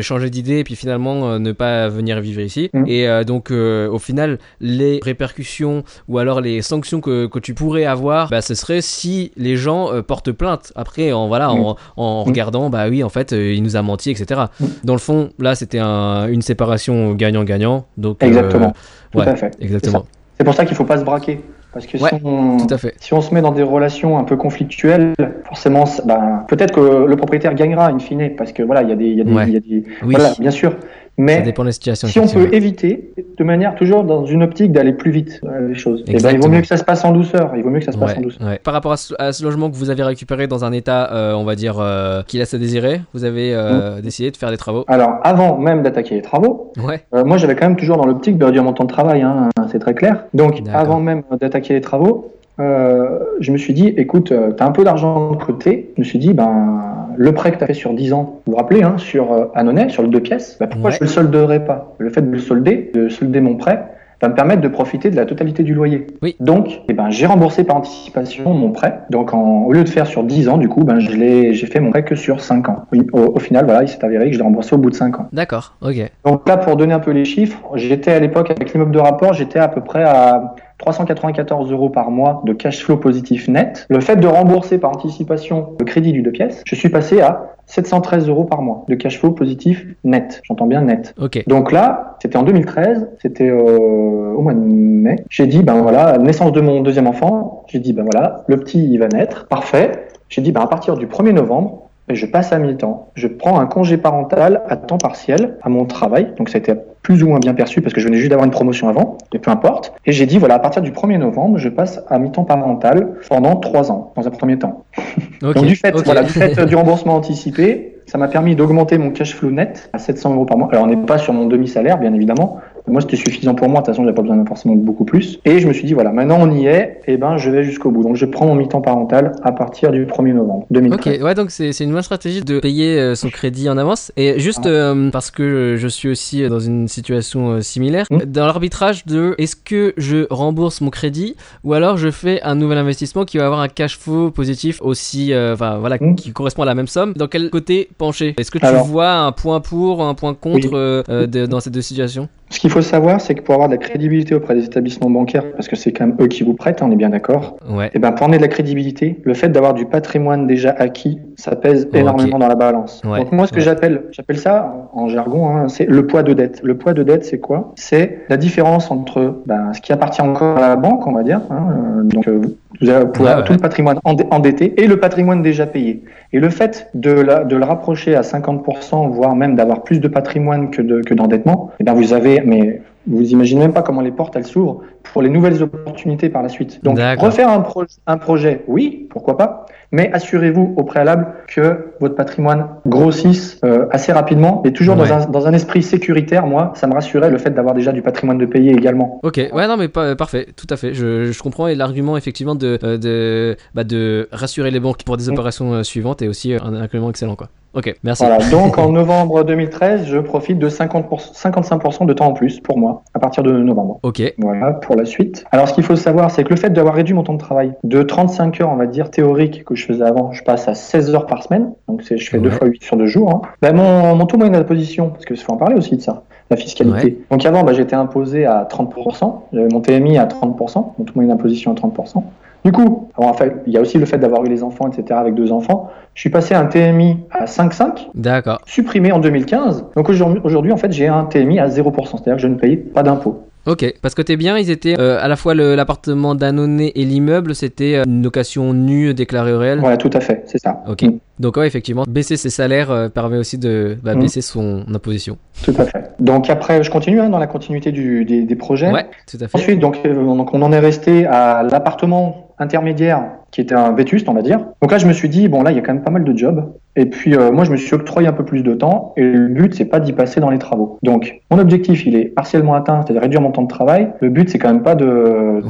[0.00, 2.70] changer d'idée et puis finalement ne pas venir vivre ici.
[2.72, 2.84] Mm.
[2.86, 8.28] Et donc, au final, les répercussions ou alors les sanctions que, que tu pourrais avoir,
[8.28, 10.72] bah, ce serait si les gens portent plainte.
[10.76, 12.28] Après, en voilà, en, en Mm.
[12.28, 14.42] regardant, bah oui, en fait, il nous a menti, etc.
[14.60, 14.64] Mm.
[14.84, 16.73] Dans le fond, là, c'était un, une séparation
[17.14, 17.86] gagnant-gagnant.
[17.96, 18.72] Donc, euh, Exactement.
[19.12, 19.50] Tout ouais, à fait.
[19.60, 20.04] exactement.
[20.38, 21.40] C'est pour ça qu'il faut pas se braquer.
[21.72, 22.94] Parce que Ouais, si, on, Tout à fait.
[23.00, 25.12] si on se met dans des relations un peu conflictuelles,
[25.44, 28.94] forcément, ben, peut-être que le propriétaire gagnera in fine, parce que voilà, il y a
[28.96, 29.44] des, y a des, Ouais.
[29.48, 30.76] il y a des- Oui, voilà, bien sûr.
[31.16, 32.08] Ça Mais dépend des situations.
[32.08, 35.74] si on peut éviter, de manière toujours dans une optique d'aller plus vite euh, les
[35.76, 37.52] choses, eh ben, il vaut mieux que ça se passe en douceur.
[37.56, 38.48] Il vaut mieux que ça se passe Ouais, en douceur.
[38.48, 38.58] ouais.
[38.62, 41.32] Par rapport à ce, à ce logement que vous avez récupéré dans un état, euh,
[41.34, 43.56] on va dire, euh, qui laisse à désirer, vous avez Mmh.
[43.56, 44.84] euh, décidé de faire des travaux.
[44.88, 47.04] Alors, avant même d'attaquer les travaux, Ouais.
[47.24, 49.78] Moi, j'avais quand même toujours dans l'optique de réduire mon temps de travail, hein, c'est
[49.78, 50.24] très clair.
[50.34, 54.70] Donc, avant même d'attaquer les travaux, euh, je me suis dit, écoute, tu as un
[54.72, 55.92] peu d'argent de côté.
[55.96, 56.80] Je me suis dit, ben,
[57.16, 59.46] le prêt que tu as fait sur 10 ans, vous vous rappelez, hein, sur euh,
[59.54, 60.96] Annonay, sur le deux pièces, ben, pourquoi Ouais.
[60.96, 61.94] je ne le solderais pas?
[61.98, 63.84] Le fait de le solder, de solder mon prêt,
[64.22, 66.06] va me permettre de profiter de la totalité du loyer.
[66.22, 66.36] Oui.
[66.40, 69.00] Donc, eh ben, j'ai remboursé par anticipation mon prêt.
[69.10, 71.90] Donc, en- au lieu de faire sur 10 ans, du coup, ben, j'ai fait mon
[71.90, 72.84] prêt que sur 5 ans.
[72.92, 74.94] Oui, au, au final, voilà, il s'est avéré que je l'ai remboursé au bout de
[74.94, 75.26] 5 ans.
[75.32, 75.96] D'accord, ok.
[76.24, 79.34] Donc là, pour donner un peu les chiffres, j'étais à l'époque avec l'immeuble de rapport,
[79.34, 83.86] j'étais à peu près à 394 euros par mois de cash flow positif net.
[83.88, 87.54] Le fait de rembourser par anticipation le crédit du deux pièces, je suis passé à
[87.66, 90.42] 713 euros par mois de cash flow positif net.
[90.44, 91.14] J'entends bien net.
[91.18, 91.42] Ok.
[91.46, 95.24] Donc là, c'était en 2013, c'était euh, au mois de mai.
[95.30, 97.64] J'ai dit, ben voilà, naissance de mon deuxième enfant.
[97.68, 99.46] J'ai dit, ben voilà, le petit, il va naître.
[99.48, 100.08] Parfait.
[100.28, 103.10] J'ai dit, ben à partir du 1er novembre, je passe à mi-temps.
[103.14, 106.28] Je prends un congé parental à temps partiel à mon travail.
[106.36, 108.46] Donc ça a été plus ou moins bien perçu parce que je venais juste d'avoir
[108.46, 109.92] une promotion avant, et peu importe.
[110.06, 113.56] Et j'ai dit, voilà, à partir du 1er novembre, je passe à mi-temps parental pendant
[113.56, 114.84] trois ans, dans un premier temps.
[115.40, 119.34] Donc du fait, voilà, du fait du remboursement anticipé, ça m'a permis d'augmenter mon cash
[119.34, 120.68] flow net à 700 euros par mois.
[120.72, 122.58] Alors on n'est pas sur mon demi-salaire, bien évidemment.
[122.86, 123.80] Moi, c'était suffisant pour moi.
[123.80, 125.38] De toute façon, j'avais pas besoin de forcément de beaucoup plus.
[125.46, 127.90] Et je me suis dit, voilà, maintenant on y est, et ben je vais jusqu'au
[127.90, 128.02] bout.
[128.02, 131.16] Donc je prends mon mi-temps parental à partir du 1er novembre 2013.
[131.18, 134.12] Ok, ouais, donc c'est une bonne stratégie de payer euh, son crédit en avance.
[134.18, 134.68] Et juste Ah.
[134.68, 138.18] euh, parce que je suis aussi dans une situation euh, similaire, Mm.
[138.26, 142.76] dans l'arbitrage de est-ce que je rembourse mon crédit ou alors je fais un nouvel
[142.78, 146.16] investissement qui va avoir un cash flow positif aussi, euh, enfin voilà, Mm.
[146.16, 147.14] qui correspond à la même somme?
[147.16, 148.34] Dans quel côté pencher?
[148.38, 150.70] Est-ce que tu Alors- vois un point pour, un point contre Oui.
[150.74, 153.68] euh, euh, de- dans ces deux situations Ce qu'il faut savoir, c'est que pour avoir
[153.68, 156.54] de la crédibilité auprès des établissements bancaires, parce que c'est quand même eux qui vous
[156.54, 157.56] prêtent, hein, on est bien d'accord.
[157.68, 157.90] Ouais.
[157.94, 161.56] Et ben pour amener de la crédibilité, le fait d'avoir du patrimoine déjà acquis, ça
[161.56, 163.02] pèse énormément dans la balance.
[163.04, 163.62] Ouais, Donc moi, ce que ouais.
[163.62, 166.60] j'appelle, j'appelle ça en jargon, hein, c'est le poids de dette.
[166.62, 167.72] Le poids de dette, c'est quoi?
[167.76, 171.40] C'est la différence entre ben, ce qui appartient encore à la banque, on va dire,
[171.50, 171.68] hein,
[171.98, 172.40] euh, donc euh,
[172.80, 173.56] vous avez, avoir tout ouais.
[173.58, 176.02] le patrimoine endetté et le patrimoine déjà payé.
[176.32, 180.08] Et le fait de, la- de le rapprocher à 50%, voire même d'avoir plus de
[180.08, 184.00] patrimoine que de- que d'endettement, eh ben vous avez, mais vous imaginez même pas comment
[184.00, 184.80] les portes elles s'ouvrent
[185.12, 186.82] pour les nouvelles opportunités par la suite.
[186.82, 192.14] Donc refaire un, pro- un projet, oui, pourquoi pas, mais assurez-vous au préalable que votre
[192.16, 195.08] patrimoine grossisse euh, assez rapidement et toujours Ouais.
[195.08, 196.46] dans, un, dans un esprit sécuritaire.
[196.46, 199.20] Moi, ça me rassurait le fait d'avoir déjà du patrimoine de payer également.
[199.22, 200.94] Ok, ouais, non, mais pas, parfait, tout à fait.
[200.94, 205.16] Je, je comprends et l'argument effectivement de, euh, de, bah, de rassurer les banques pour
[205.16, 205.32] des Mm.
[205.32, 207.48] opérations euh, suivantes est aussi un argument excellent, quoi.
[207.74, 208.24] Ok, merci.
[208.24, 208.38] Voilà.
[208.52, 213.02] Donc en novembre 2013, je profite de 50%, 55% de temps en plus pour moi
[213.14, 213.98] à partir de novembre.
[214.04, 215.44] Ok, Voilà pour la suite.
[215.52, 217.72] Alors ce qu'il faut savoir, c'est que le fait d'avoir réduit mon temps de travail
[217.84, 221.14] de 35 heures, on va dire théorique que je faisais avant, je passe à 16
[221.14, 221.72] heures par semaine.
[221.88, 222.54] Donc je fais deux Ouais.
[222.54, 223.30] fois 8 sur deux jours.
[223.30, 223.42] hein.
[223.62, 226.56] Ben, mon, mon taux moyen d'imposition, parce que faut en parler aussi de ça, la
[226.56, 227.06] fiscalité.
[227.06, 227.16] Ouais.
[227.30, 231.30] Donc avant, ben, j'étais imposé à 30%, j'avais mon TMI à 30%, mon taux moyen
[231.34, 232.22] d'imposition à 30%.
[232.64, 234.88] Du coup, alors, en fait, il y a aussi le fait d'avoir eu les enfants,
[234.88, 235.18] etc.
[235.20, 235.90] avec deux enfants.
[236.14, 238.62] Je suis passé à un TMI à 5,5 d'accord.
[238.64, 239.84] supprimé en 2015.
[239.94, 241.72] Donc aujourd'hui, en fait, j'ai un TMI à 0%,
[242.12, 243.42] c'est-à-dire que je ne paye pas d'impôt.
[243.66, 247.54] Ok, parce que t'es bien, ils étaient euh, à la fois l'appartement d'Annonay et l'immeuble,
[247.54, 249.78] c'était euh, une location nue déclarée au réel.
[249.80, 250.82] Voilà, tout à fait, c'est ça.
[250.86, 251.02] Ok.
[251.04, 254.20] Mm, Donc ouais, effectivement, baisser ses salaires euh, permet aussi de bah, Mm.
[254.20, 255.38] baisser son imposition.
[255.64, 256.10] tout à fait.
[256.20, 258.90] Donc après, je continue hein, dans la continuité du, des, des projets.
[258.92, 259.56] Ouais, tout à fait.
[259.56, 264.28] Ensuite, donc, euh, donc, on en est resté à l'appartement intermédiaire qui était un vétuste,
[264.28, 264.60] on va dire.
[264.82, 266.24] Donc là, je me suis dit, bon, là, il y a quand même pas mal
[266.24, 266.72] de jobs.
[266.96, 269.12] Et puis, euh, moi, je me suis octroyé un peu plus de temps.
[269.16, 270.98] Et le but, c'est pas d'y passer dans les travaux.
[271.02, 274.08] Donc, mon objectif, il est partiellement atteint, c'est-à-dire réduire mon temps de travail.
[274.20, 275.04] Le but, c'est quand même pas de,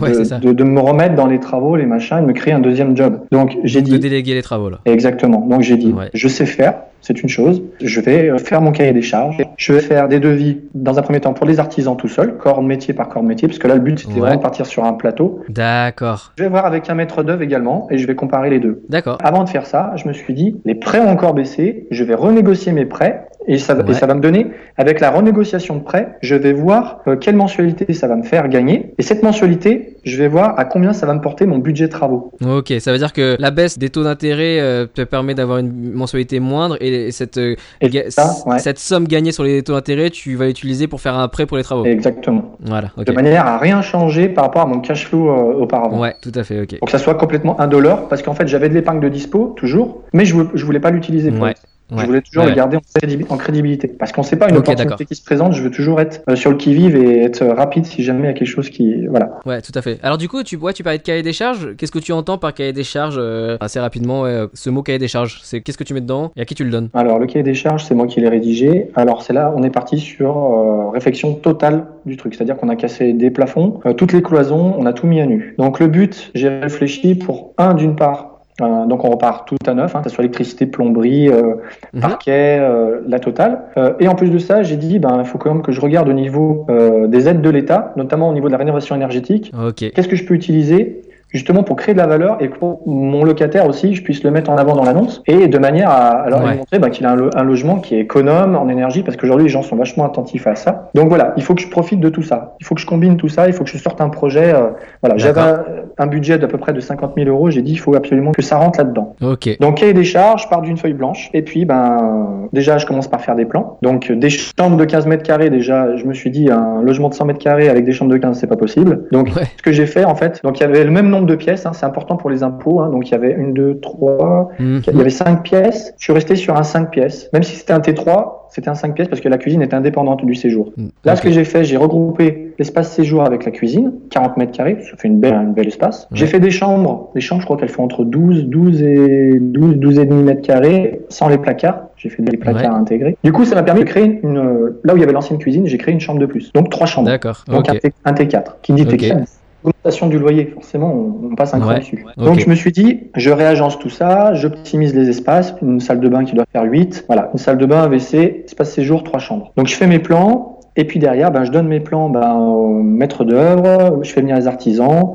[0.00, 2.52] Ouais, de, de, de me remettre dans les travaux, les machins, et de me créer
[2.54, 3.20] un deuxième job.
[3.32, 4.80] Donc, j'ai De dit, déléguer les travaux là.
[4.84, 5.38] Exactement.
[5.46, 6.10] Donc j'ai dit, Ouais.
[6.14, 7.62] je sais faire, c'est une chose.
[7.82, 9.38] Je vais euh, faire mon cahier des charges.
[9.56, 12.60] Je vais faire des devis dans un premier temps pour les artisans tout seul, corps
[12.62, 14.20] de métier par corps de métier, parce que là le but c'était Ouais.
[14.20, 15.40] vraiment de partir sur un plateau.
[15.48, 18.82] D'accord, Je vais voir avec un maître d'œuvre également et je vais comparer les deux.
[18.88, 19.18] d'accord.
[19.22, 22.16] Avant de faire ça, je me suis dit, les prêts ont encore baissé, je vais
[22.16, 23.90] renégocier mes prêts Et ça, Ouais.
[23.90, 27.36] et ça va me donner, avec la renégociation de prêt, je vais voir euh, quelle
[27.36, 28.94] mensualité ça va me faire gagner.
[28.98, 32.32] Et cette mensualité, je vais voir à combien ça va me porter mon budget travaux.
[32.44, 35.92] Ok, ça veut dire que la baisse des taux d'intérêt euh, te permet d'avoir une
[35.92, 38.58] mensualité moindre et cette, euh, Et ga- ça, ouais.
[38.58, 41.56] cette somme gagnée sur les taux d'intérêt, tu vas l'utiliser pour faire un prêt pour
[41.56, 41.84] les travaux.
[41.84, 42.56] Exactement.
[42.60, 42.90] Voilà.
[42.96, 45.28] De manière à rien changer par rapport à mon cash flow
[45.60, 46.00] auparavant.
[46.00, 46.78] Ouais, tout à fait, ok.
[46.78, 50.02] Pour que ça soit complètement indolore, parce qu'en fait j'avais de l'épargne de dispo, toujours,
[50.12, 51.30] mais je, je voulais pas l'utiliser.
[51.30, 51.54] pour Ouais.
[51.90, 51.98] Ouais.
[52.00, 52.50] Je voulais toujours Ouais.
[52.50, 53.88] le garder en, crédibi- en crédibilité.
[53.88, 54.84] Parce qu'on sait pas une Ok, d'accord.
[54.86, 57.54] opportunité qui se présente, je veux toujours être euh, sur le qui-vive et être euh,
[57.54, 59.06] rapide si jamais il y a quelque chose qui.
[59.06, 59.38] Voilà.
[59.46, 59.98] Ouais, tout à fait.
[60.02, 61.74] Alors du coup, tu, ouais, tu parlais de cahier des charges.
[61.76, 64.82] Qu'est-ce que tu entends par cahier des charges euh, Assez rapidement, ouais, euh, ce mot
[64.82, 66.88] cahier des charges, c'est qu'est-ce que tu mets dedans et à qui tu le donnes?
[66.94, 68.90] Alors le cahier des charges, c'est moi qui l'ai rédigé.
[68.94, 72.34] Alors c'est là, on est parti sur euh, réflexion totale du truc.
[72.34, 75.54] C'est-à-dire qu'on a cassé des plafonds, toutes les cloisons, on a tout mis à nu.
[75.58, 78.33] Donc le but, j'ai réfléchi pour un d'une part.
[78.60, 81.54] Euh, donc on repart tout à neuf, hein, que ce soit électricité, plomberie, euh,
[81.92, 82.00] Mhm.
[82.00, 83.62] parquet, euh, la totale.
[83.76, 85.80] Euh, et en plus de ça, j'ai dit, ben, il faut quand même que je
[85.80, 89.52] regarde au niveau euh, des aides de l'État, notamment au niveau de la rénovation énergétique.
[89.58, 89.90] Ok.
[89.92, 91.02] Qu'est-ce que je peux utiliser
[91.34, 94.50] justement pour créer de la valeur et pour mon locataire aussi, je puisse le mettre
[94.50, 96.56] en avant dans l'annonce et de manière à, à leur Ouais.
[96.56, 99.44] montrer ben, qu'il a un, lo- un logement qui est économe en énergie parce qu'aujourd'hui
[99.46, 100.90] les gens sont vachement attentifs à ça.
[100.94, 102.54] Donc voilà, il faut que je profite de tout ça.
[102.60, 103.46] Il faut que je combine tout ça.
[103.48, 104.52] Il faut que je sorte un projet.
[104.54, 104.68] euh,
[105.02, 105.64] voilà, j'avais un,
[105.98, 107.50] un budget d'à peu près de 50 000 euros.
[107.50, 109.14] J'ai dit il faut absolument que ça rentre là-dedans.
[109.22, 109.56] Ok.
[109.60, 113.08] Donc cahier des charges, je pars d'une feuille blanche et puis ben déjà je commence
[113.08, 113.78] par faire des plans.
[113.82, 117.14] Donc des chambres de 15 mètres carrés déjà, je me suis dit un logement de
[117.14, 119.04] 100 mètres carrés avec des chambres de 15 c'est pas possible.
[119.12, 119.44] Donc Ouais.
[119.56, 121.66] ce que j'ai fait en fait, donc il y avait le même nombre de pièces,
[121.66, 122.80] hein, c'est important pour les impôts.
[122.80, 122.90] hein.
[122.90, 124.82] donc il y avait une, deux, trois, Mhm.
[124.88, 125.94] il y avait cinq pièces.
[125.98, 128.40] Je suis resté sur un 5 pièces, même si c'était un T3.
[128.50, 130.72] C'était un 5 pièces parce que la cuisine est indépendante du séjour.
[131.04, 131.18] Là, Ok.
[131.18, 134.96] ce que j'ai fait, j'ai regroupé l'espace séjour avec la cuisine, 40 mètres carrés, ça
[134.96, 136.08] fait une belle, un bel espace.
[136.12, 136.30] J'ai Ouais.
[136.30, 139.98] fait des chambres, les chambres, je crois qu'elles font entre 12, 12 et 12, 12
[139.98, 141.88] et demi mètres carrés, sans les placards.
[141.96, 142.78] J'ai fait des placards Ouais.
[142.80, 143.16] intégrés.
[143.24, 145.66] Du coup, ça m'a permis de créer une, là où il y avait l'ancienne cuisine,
[145.66, 146.52] j'ai créé une chambre de plus.
[146.52, 147.08] Donc trois chambres.
[147.08, 147.44] D'accord.
[147.48, 147.70] Donc Ok.
[147.74, 148.56] un, T, un T4.
[148.62, 148.88] Qui dit Ok.
[148.90, 149.24] T4,
[149.64, 151.78] augmentation du loyer, forcément, on, on passe un cran Ouais.
[151.80, 152.04] dessus.
[152.16, 156.08] Donc je me suis dit, je réagence tout ça, j'optimise les espaces, une salle de
[156.08, 159.18] bain qui doit faire 8, voilà, une salle de bain, un WC, espace séjour, trois
[159.18, 159.52] chambres.
[159.56, 162.68] Donc je fais mes plans, et puis derrière, ben, je donne mes plans ben, au
[162.82, 165.14] maître d'œuvre, je fais venir les artisans,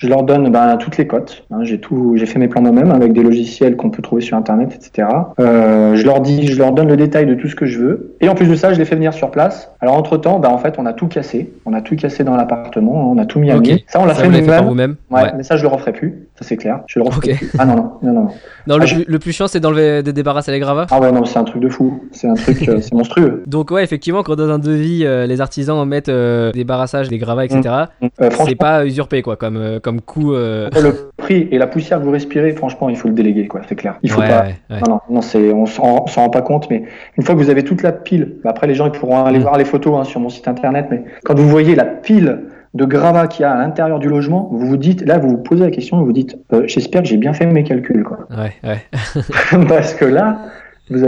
[0.00, 1.44] je leur donne ben, toutes les cotes.
[1.50, 4.34] hein, j'ai tout, j'ai fait mes plans moi-même avec des logiciels qu'on peut trouver sur
[4.34, 5.06] internet, etc.
[5.38, 8.14] Euh, je leur dis, je leur donne le détail de tout ce que je veux.
[8.22, 9.70] Et en plus de ça, je les fais venir sur place.
[9.82, 11.52] Alors entre temps, ben, en fait, on a tout cassé.
[11.66, 13.10] On a tout cassé dans l'appartement.
[13.12, 13.66] On a tout mis à Ok.
[13.66, 13.78] nu.
[13.88, 14.64] Ça, on l'a fait nous-mêmes.
[14.64, 14.96] vous-même?
[15.10, 15.32] Ouais, Ouais.
[15.36, 16.26] mais ça, je le referai plus.
[16.36, 16.80] Ça, c'est clair.
[16.86, 17.50] Je le referai plus.
[17.58, 18.28] Ah non, non, non, non.
[18.66, 18.76] non.
[18.78, 20.86] Le, Ah, je- le plus chiant, c'est d'enlever, de débarrasser les gravats.
[20.90, 22.04] Ah ouais, non, c'est un truc de fou.
[22.12, 23.42] C'est un truc, euh, c'est monstrueux.
[23.46, 27.60] Donc ouais, effectivement, quand dans un devis, euh, les artisans mettent euh, des gravats, etc.
[27.66, 29.58] Euh, C'est franchement, pas usurpé quoi, comme
[29.90, 30.32] comme coût.
[30.34, 33.60] euh, le prix et la poussière que vous respirez, franchement, il faut le déléguer, quoi.
[33.68, 33.98] C'est clair.
[34.02, 34.44] Il faut ouais, pas.
[34.44, 34.80] ouais.
[34.86, 36.84] Non, non, non, c'est, on s'en rend pas compte, mais
[37.16, 39.38] une fois que vous avez toute la pile, bah après les gens ils pourront aller
[39.38, 39.42] Mm.
[39.42, 42.40] voir les photos hein, sur mon site internet, mais quand vous voyez la pile
[42.72, 45.38] de gravats qu'il y a à l'intérieur du logement, vous vous dites, là vous vous
[45.38, 48.28] posez la question, vous vous dites, euh, j'espère que j'ai bien fait mes calculs, quoi.
[48.30, 48.78] Ouais, ouais.
[49.68, 50.38] Parce que là,
[50.90, 51.02] il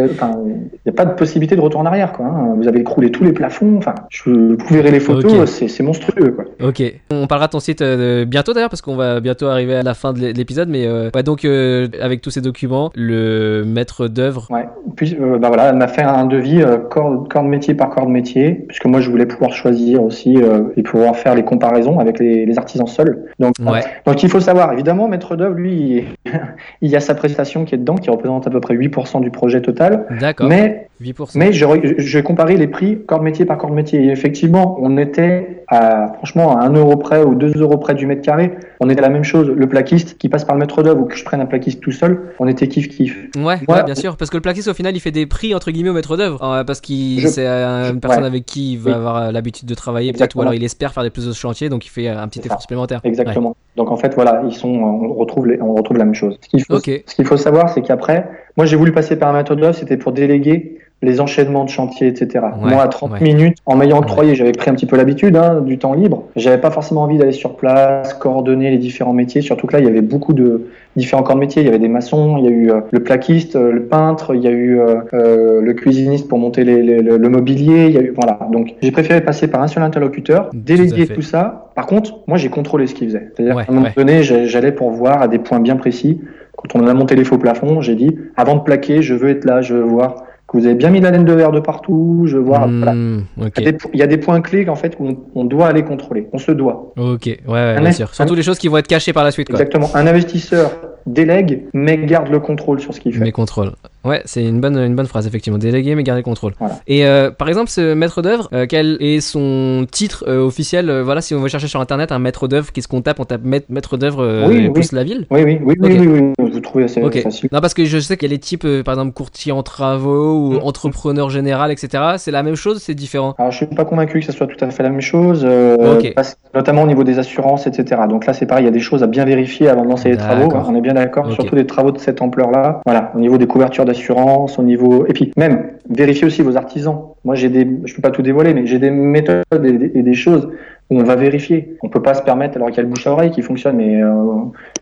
[0.86, 2.26] n'y a pas de possibilité de retour en arrière, quoi.
[2.26, 2.54] hein.
[2.56, 6.44] Vous avez écroulé tous les plafonds, enfin, je, vous verrez les photos, c'est, monstrueux, quoi.
[6.68, 6.82] Ok.
[7.10, 9.94] On parlera de ton site euh, bientôt d'ailleurs parce qu'on va bientôt arriver à la
[9.94, 14.08] fin de l'é- l'épisode, mais euh, ouais, donc euh, avec tous ces documents, le maître
[14.08, 14.46] d'œuvre.
[14.50, 14.66] Ouais.
[14.96, 18.10] Puis, bah voilà, elle m'a fait un devis corps, corps de métier par corps de
[18.12, 20.36] métier, puisque moi je voulais pouvoir choisir aussi
[20.76, 23.24] et pouvoir faire les comparaisons avec les, les artisans seuls.
[23.38, 23.80] Donc, Ouais.
[24.06, 26.32] donc il faut savoir, évidemment, maître d'œuvre, lui, il,
[26.82, 29.30] il y a sa prestation qui est dedans, qui représente à peu près 8% du
[29.30, 29.71] projet total.
[30.20, 30.48] D'accord.
[30.48, 31.32] Mais 8%.
[31.36, 34.02] Mais je, re- je vais comparer les prix corps métier par corps métier.
[34.04, 38.06] Et effectivement, on était à, franchement, à 1 euro près ou 2 euros près du
[38.06, 38.52] mètre carré.
[38.80, 39.48] On était à la même chose.
[39.48, 41.92] Le plaquiste qui passe par le maître d'œuvre ou que je prenne un plaquiste tout
[41.92, 43.16] seul, on était kiff kiff.
[43.36, 45.54] Ouais, Moi- ouais, bien sûr, parce que le plaquiste au final il fait des prix
[45.54, 48.26] entre guillemets au maître d'œuvre, euh, parce qu'il Je- c'est euh, une personne ouais.
[48.28, 48.96] avec qui il va Oui.
[48.96, 51.68] avoir euh, l'habitude de travailler, peut-être, ou alors il espère faire des plus de chantiers,
[51.68, 53.00] donc il fait un petit effort supplémentaire.
[53.04, 53.56] Exactement.
[53.76, 56.38] Donc en fait, voilà, ils sont, on retrouve, les- on retrouve la même chose.
[56.42, 56.90] Ce qu'il faut, Ok.
[57.06, 59.96] ce qu'il faut savoir, c'est qu'après, moi j'ai voulu passer par un maître d'œuvre, c'était
[59.96, 62.44] pour déléguer les enchaînements de chantier, etc.
[62.62, 63.20] Ouais, Moi, à 30 ouais.
[63.20, 66.24] minutes, en m'ayant octroyé, j'avais pris un petit peu l'habitude hein, du temps libre.
[66.36, 69.40] J'avais pas forcément envie d'aller sur place, coordonner les différents métiers.
[69.42, 71.62] Surtout que là, il y avait beaucoup de différents corps de métiers.
[71.62, 74.34] Il y avait des maçons, il y a eu euh, le plaquiste, euh, le peintre,
[74.34, 77.86] il y a eu euh, euh, le cuisiniste pour monter les- les- le, le mobilier.
[77.86, 78.38] Il y a eu, voilà.
[78.52, 81.70] Donc, j'ai préféré passer par un seul interlocuteur, déléguer tout ça.
[81.74, 83.30] Par contre, moi, j'ai contrôlé ce qu'il faisait.
[83.34, 86.20] C'est-à-dire qu'à un moment donné, j'allais pour voir à des points bien précis.
[86.56, 89.44] Quand on a monté les faux plafonds, j'ai dit, avant de plaquer, je veux être
[89.44, 90.14] là, je veux voir
[90.52, 92.66] que vous avez bien mis la laine de verre de partout, je voilà.
[92.66, 93.24] Hmm.
[93.38, 95.66] Il y, a des, il y a des points clés en fait on, on doit
[95.66, 96.28] aller contrôler.
[96.32, 96.92] On se doit.
[96.96, 98.14] Ok, ouais, ouais, bien sûr.
[98.14, 99.58] Surtout les choses qui vont être cachées par la suite, quoi.
[99.58, 99.88] Exactement.
[99.94, 100.70] Un investisseur
[101.06, 103.20] délègue mais garde le contrôle sur ce qu'il fait.
[103.20, 103.72] Mes contrôles.
[104.04, 105.58] Ouais, c'est une bonne, une bonne phrase, effectivement.
[105.58, 106.54] Déléguer mais garder le contrôle.
[106.58, 106.74] Voilà.
[106.88, 111.04] Et euh, par exemple, ce maître d'œuvre, euh, quel est son titre euh, officiel euh,
[111.04, 113.20] Voilà, si on veut chercher sur internet un maître d'œuvre, qu'est-ce qu'on tape?
[113.20, 114.70] On tape maître, d'œuvre Oui, oui.
[114.72, 115.26] plus la ville?
[115.30, 117.22] Oui, oui, oui, oui, oui, oui, vous trouvez assez Ok.
[117.22, 117.48] facile.
[117.52, 120.34] Non, parce que je sais qu'il y a les types, par exemple, courtier en travaux
[120.48, 120.60] ou Mm.
[120.64, 122.02] entrepreneur général, etc.
[122.18, 123.34] C'est la même chose, c'est différent?
[123.38, 126.12] Alors, je suis pas convaincu que ce soit tout à fait la même chose, Ok.
[126.16, 128.00] parce- notamment au niveau des assurances, etc.
[128.08, 130.08] Donc là, c'est pareil, il y a des choses à bien vérifier avant de lancer
[130.10, 130.52] les travaux.
[130.66, 132.80] On est bien d'accord, surtout des travaux de cette ampleur-là.
[132.84, 137.00] Voilà, au niveau des couvertures d'assurance, au niveau, et puis même vérifier aussi vos artisans.
[137.24, 140.02] Moi, j'ai des, je peux pas tout dévoiler, mais j'ai des méthodes et des, et
[140.02, 140.48] des choses
[140.90, 141.76] où on va vérifier.
[141.82, 143.76] On peut pas se permettre, alors qu'il y a le bouche à oreille qui fonctionne,
[143.76, 144.12] mais euh,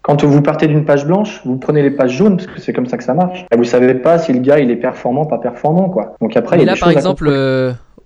[0.02, 2.86] quand vous partez d'une page blanche, vous prenez les pages jaunes parce que c'est comme
[2.86, 3.46] ça que ça marche.
[3.52, 6.14] Et vous savez pas si le gars il est performant, pas performant, quoi.
[6.20, 7.28] Donc après, il y a là, des par à exemple,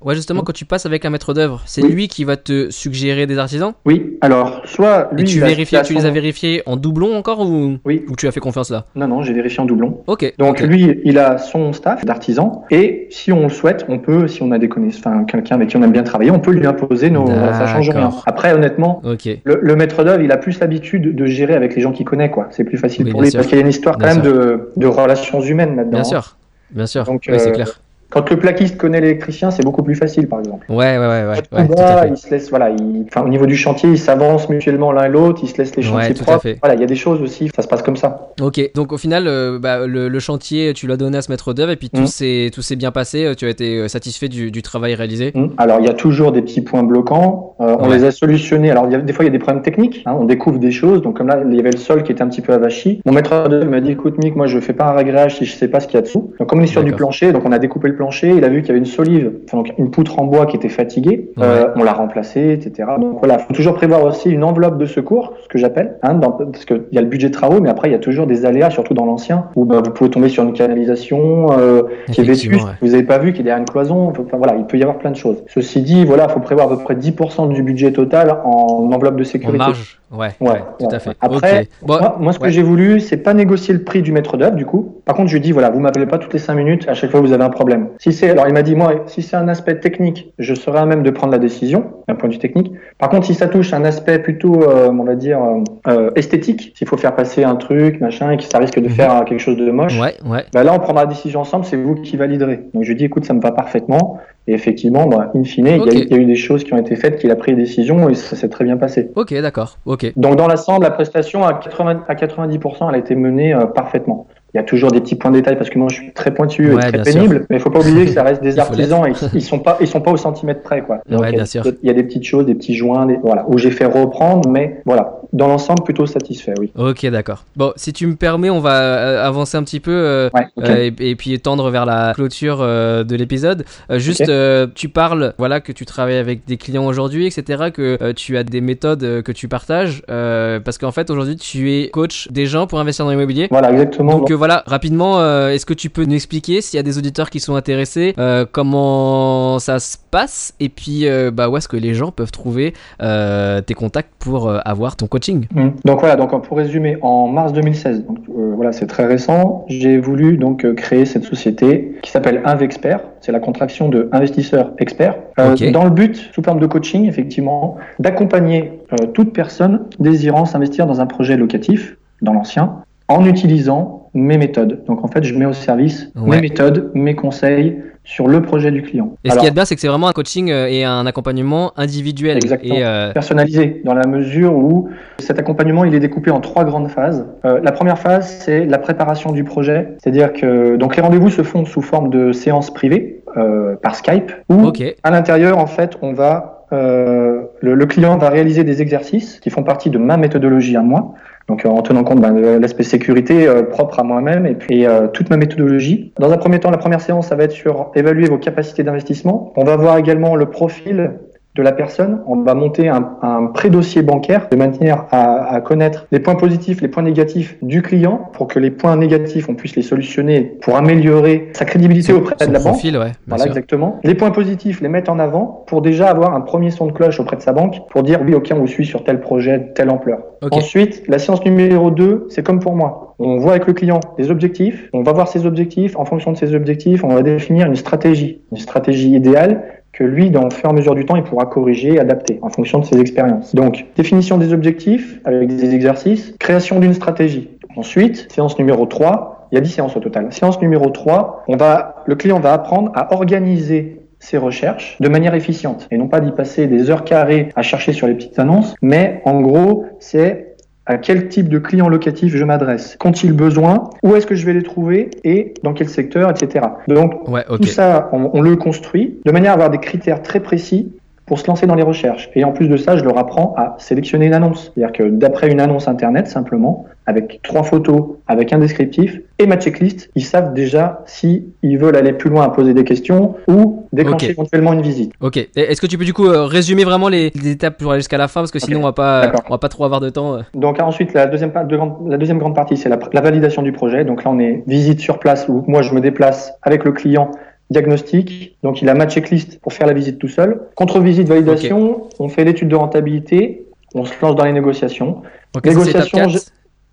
[0.04, 1.92] ouais, justement, quand tu passes avec un maître d'œuvre, c'est Oui.
[1.92, 3.72] lui qui va te suggérer des artisans?
[3.84, 5.22] Oui, alors, soit lui.
[5.22, 8.32] Et tu vérifies, tu les as vérifiés en doublon encore ou, Oui, ou tu as
[8.32, 8.84] fait confiance là?
[8.94, 10.02] Non, non, j'ai vérifié en doublon.
[10.06, 10.34] Ok.
[10.38, 14.42] Donc lui, il a son staff d'artisans et si on le souhaite, on peut, si
[14.42, 16.66] on a des connaissances, enfin quelqu'un avec qui on aime bien travailler, on peut lui
[16.66, 17.26] imposer nos.
[17.26, 18.10] Ça change rien.
[18.26, 21.92] Après, honnêtement, le, le maître d'œuvre, il a plus l'habitude de gérer avec les gens
[21.92, 22.48] qu'il connaît, quoi.
[22.50, 23.38] C'est plus facile Oui, pour lui sûr.
[23.38, 25.90] parce qu'il y a une histoire quand même de, de relations humaines là-dedans.
[25.92, 26.04] Bien hein.
[26.04, 26.36] sûr.
[26.70, 27.04] Bien sûr.
[27.04, 27.80] Donc, Ouais, c'est euh, clair.
[28.14, 30.64] Quand le plaquiste connaît l'électricien, c'est beaucoup plus facile, par exemple.
[30.70, 32.08] Ouais, ouais, ouais, ouais, Tout ouais, tout à bas, fait.
[32.10, 35.08] il se laisse, voilà, il- enfin, au niveau du chantier, ils s'avancent mutuellement l'un et
[35.08, 36.42] l'autre, ils se laissent les Ouais, chantiers tout à propres.
[36.42, 36.58] fait.
[36.62, 38.28] Voilà, il y a des choses aussi, ça se passe comme ça.
[38.40, 41.52] Ok, donc au final, euh, bah, le, le chantier, tu l'as donné à ce maître
[41.52, 42.06] d'œuvre et puis tout Mm.
[42.06, 43.24] s'est tout bien passé.
[43.24, 45.32] euh, Tu as été euh, satisfait du, du travail réalisé?
[45.34, 45.48] Hmm.
[45.58, 47.56] Alors, il y a toujours des petits points bloquants.
[47.60, 47.96] Euh, on Ouais.
[47.96, 48.70] les a solutionnés.
[48.70, 50.02] Alors, il y a, des fois, il y a des problèmes techniques.
[50.06, 50.14] hein.
[50.18, 51.02] on découvre des choses.
[51.02, 53.00] Donc, comme là, il y avait le sol qui était un petit peu avachi.
[53.06, 55.54] Mon maître d'œuvre m'a dit, écoute, Mick, moi, je fais pas un réglage si je
[55.56, 56.32] sais pas ce qu'il y a dessous.
[56.38, 58.03] Donc, comme on est sur du plancher, donc on a découpé le plancher.
[58.12, 60.56] Il a vu qu'il y avait une solive, enfin, donc une poutre en bois qui
[60.56, 61.30] était fatiguée.
[61.40, 62.88] Euh, on l'a remplacée, etc.
[63.00, 66.30] Donc, voilà, faut toujours prévoir aussi une enveloppe de secours, ce que j'appelle, hein, dans-
[66.32, 68.44] parce qu'il y a le budget de travaux, mais après, il y a toujours des
[68.46, 72.24] aléas, surtout dans l'ancien, où bah, vous pouvez tomber sur une canalisation, euh, qui est
[72.24, 72.70] vétuste, ouais.
[72.80, 74.98] vous avez pas vu qu'il est derrière une cloison, enfin voilà, il peut y avoir
[74.98, 75.42] plein de choses.
[75.48, 79.22] Ceci dit, voilà, faut prévoir à peu près 10% du budget total en enveloppe de
[79.22, 79.58] En sécurité.
[79.58, 81.10] marge, ouais, Ouais, tout ouais, à fait.
[81.20, 81.68] Après.
[81.82, 84.56] Bon, Moi, moi, ce que j'ai voulu, c'est pas négocier le prix du maître d'œuvre,
[84.56, 84.96] du coup.
[85.04, 87.10] Par contre, je lui dis, voilà, vous m'appelez pas toutes les 5 minutes, à chaque
[87.10, 87.88] fois vous avez un problème.
[87.98, 90.86] Si c'est, alors il m'a dit, moi, si c'est un aspect technique, je serai à
[90.86, 92.72] même de prendre la décision, d'un point de vue technique.
[92.98, 96.72] Par contre, si ça touche un aspect plutôt, euh, on va dire, euh, euh, esthétique,
[96.76, 98.90] s'il faut faire passer un truc, machin, et que ça risque de Mhm.
[98.94, 100.44] faire quelque chose de moche, ouais, ouais.
[100.52, 102.60] bah là, on prendra la décision ensemble, c'est vous qui validerez.
[102.72, 104.18] Donc je lui dis, écoute, ça me va parfaitement.
[104.46, 106.74] Et effectivement, bah, in fine, il, y a, il y a eu des choses qui
[106.74, 109.10] ont été faites, qu'il a pris des décisions et ça s'est très bien passé.
[109.16, 109.78] Ok, d'accord.
[109.86, 110.12] Ok.
[110.16, 114.26] Donc dans l'ensemble, la prestation à, 80, à 90%, elle a été menée euh, parfaitement.
[114.52, 116.32] Il y a toujours des petits points de détail parce que moi je suis très
[116.32, 117.14] pointu Ouais, et très bien sûr.
[117.14, 119.78] pénible, mais il faut pas oublier que ça reste des artisans et ils sont pas
[119.80, 120.96] ils sont pas au centimètre près quoi.
[120.96, 121.64] Ouais, il y a- bien sûr.
[121.82, 124.48] Il y a des petites choses, des petits joints, des, voilà, où j'ai fait reprendre,
[124.48, 126.70] mais voilà, dans l'ensemble plutôt satisfait, oui.
[126.78, 127.44] Ok, d'accord.
[127.56, 130.90] Bon, si tu me permets, on va euh, avancer un petit peu euh, Ouais, euh,
[130.98, 133.64] et, et puis tendre vers la clôture euh, de l'épisode.
[133.90, 134.30] Juste,
[134.74, 138.60] tu parles, voilà, que tu travailles avec des clients aujourd'hui, etc., que tu as des
[138.60, 143.04] méthodes que tu partages, parce qu'en fait, aujourd'hui, tu es coach des gens pour investir
[143.04, 143.48] dans l'immobilier.
[143.50, 144.18] Voilà, exactement.
[144.18, 147.40] Donc voilà, rapidement, est-ce que tu peux nous expliquer s'il y a des auditeurs qui
[147.40, 148.14] sont intéressés,
[148.52, 153.74] comment ça se passe, et puis bah, où est-ce que les gens peuvent trouver tes
[153.74, 155.68] contacts pour avoir ton coaching Mm.
[155.84, 159.98] Donc voilà, donc pour résumer, en mars 2016, donc euh, voilà, c'est très récent, j'ai
[159.98, 163.00] voulu donc euh, créer cette société qui s'appelle Invexpert.
[163.20, 167.76] C'est la contraction de investisseur expert, euh, dans le but, sous forme de coaching, effectivement,
[167.98, 172.76] d'accompagner euh, toute personne désirant s'investir dans un projet locatif, dans l'ancien,
[173.08, 174.84] en utilisant mes méthodes.
[174.86, 176.36] Donc en fait, je mets au service Ouais.
[176.36, 179.16] mes méthodes, mes conseils sur le projet du client.
[179.24, 180.84] Et ce qu'il y a de bien, c'est que c'est vraiment un coaching euh, et
[180.84, 182.36] un accompagnement individuel.
[182.36, 182.74] Exactement.
[182.74, 186.88] Et euh, personnalisé dans la mesure où cet accompagnement il est découpé en trois grandes
[186.90, 187.26] phases.
[187.46, 191.42] Euh, la première phase c'est la préparation du projet, c'est-à-dire que donc les rendez-vous se
[191.42, 194.70] font sous forme de séances privées euh, par Skype où
[195.02, 199.48] à l'intérieur en fait on va euh, le, le client va réaliser des exercices qui
[199.48, 201.14] font partie de ma méthodologie à moi.
[201.48, 204.86] Donc euh, en tenant compte ben, de l'aspect sécurité euh, propre à moi-même et puis
[204.86, 206.12] euh, toute ma méthodologie.
[206.18, 209.52] Dans un premier temps, la première séance, ça va être sur évaluer vos capacités d'investissement.
[209.56, 211.12] On va voir également le profil
[211.54, 212.20] de la personne.
[212.26, 216.80] On va monter un, un pré-dossier bancaire de manière à, à connaître les points positifs,
[216.80, 220.76] les points négatifs du client pour que les points négatifs, on puisse les solutionner pour
[220.76, 222.72] améliorer sa crédibilité son, auprès son de la banque.
[222.72, 223.52] profil, ouais, bien Voilà, sûr.
[223.52, 224.00] exactement.
[224.02, 227.20] Les points positifs, les mettre en avant pour déjà avoir un premier son de cloche
[227.20, 229.90] auprès de sa banque pour dire oui, ok, on vous suit sur tel projet, telle
[229.90, 230.18] ampleur.
[230.50, 233.14] Ensuite, la séance numéro 2, c'est comme pour moi.
[233.18, 235.96] On voit avec le client des objectifs, on va voir ses objectifs.
[235.96, 239.62] En fonction de ses objectifs, on va définir une stratégie, une stratégie idéale
[239.94, 242.50] que lui, dans le fur et à mesure du temps, il pourra corriger, adapter en
[242.50, 243.54] fonction de ses expériences.
[243.54, 247.50] Donc, définition des objectifs avec des exercices, création d'une stratégie.
[247.76, 250.32] Ensuite, séance numéro 3, 3, il y a 10 séances au total.
[250.32, 255.34] Séance numéro 3, on va, le client va apprendre à organiser ses recherches de manière
[255.34, 258.74] efficiente et non pas d'y passer des heures carrées à chercher sur les petites annonces,
[258.80, 260.53] mais en gros, c'est
[260.86, 264.52] à quel type de client locatif je m'adresse, qu'ont-ils besoin, où est-ce que je vais
[264.52, 265.10] les trouver?
[265.24, 266.66] Et dans quel secteur, etc.
[266.88, 270.40] Donc Ouais, tout ça, on, on le construit de manière à avoir des critères très
[270.40, 270.92] précis
[271.26, 272.30] pour se lancer dans les recherches.
[272.34, 274.72] Et en plus de ça, je leur apprends à sélectionner une annonce.
[274.74, 279.56] C'est-à-dire que d'après une annonce internet, simplement, avec trois photos, avec un descriptif et ma
[279.56, 283.84] checklist, ils savent déjà si ils veulent aller plus loin à poser des questions ou
[283.92, 285.12] déclencher éventuellement une visite.
[285.20, 285.36] Ok.
[285.54, 288.18] Est-ce que tu peux du coup euh, résumer vraiment les, les étapes pour aller jusqu'à
[288.18, 288.40] la fin?
[288.40, 290.34] Parce que sinon on va pas, on va pas trop avoir de temps.
[290.36, 290.40] euh.
[290.54, 294.04] Donc ensuite, la deuxième, de la deuxième grande partie, c'est la, la validation du projet.
[294.04, 297.30] Donc là, on est visite sur place où moi, je me déplace avec le client,
[297.70, 298.56] diagnostic.
[298.62, 300.60] Donc il a ma checklist pour faire la visite tout seul.
[300.74, 305.22] Contre-visite, validation, on fait l'étude de rentabilité, on se lance dans les négociations.
[305.56, 306.30] Ok, ça, c'est étape Négociation, 4.
[306.30, 306.38] je-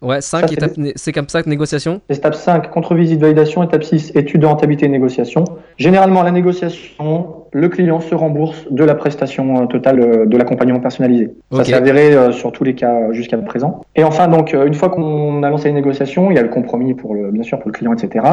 [0.08, 2.02] Ouais, 5 Ça, c'est étapes, c'est comme ça que négociation?
[2.10, 3.62] Étape 5, contre-visite, validation.
[3.62, 5.44] Étape 6, étude de rentabilité et négociation.
[5.78, 10.80] Généralement, la négociation, le client se rembourse de la prestation euh, totale euh, de l'accompagnement
[10.80, 11.32] personnalisé.
[11.52, 13.82] Ça s'est avéré euh, sur tous les cas jusqu'à présent.
[13.95, 16.93] Et enfin, donc, une fois qu'on a lancé les négociations, il y a le compromis
[16.93, 18.26] pour le, bien sûr pour le client, etc.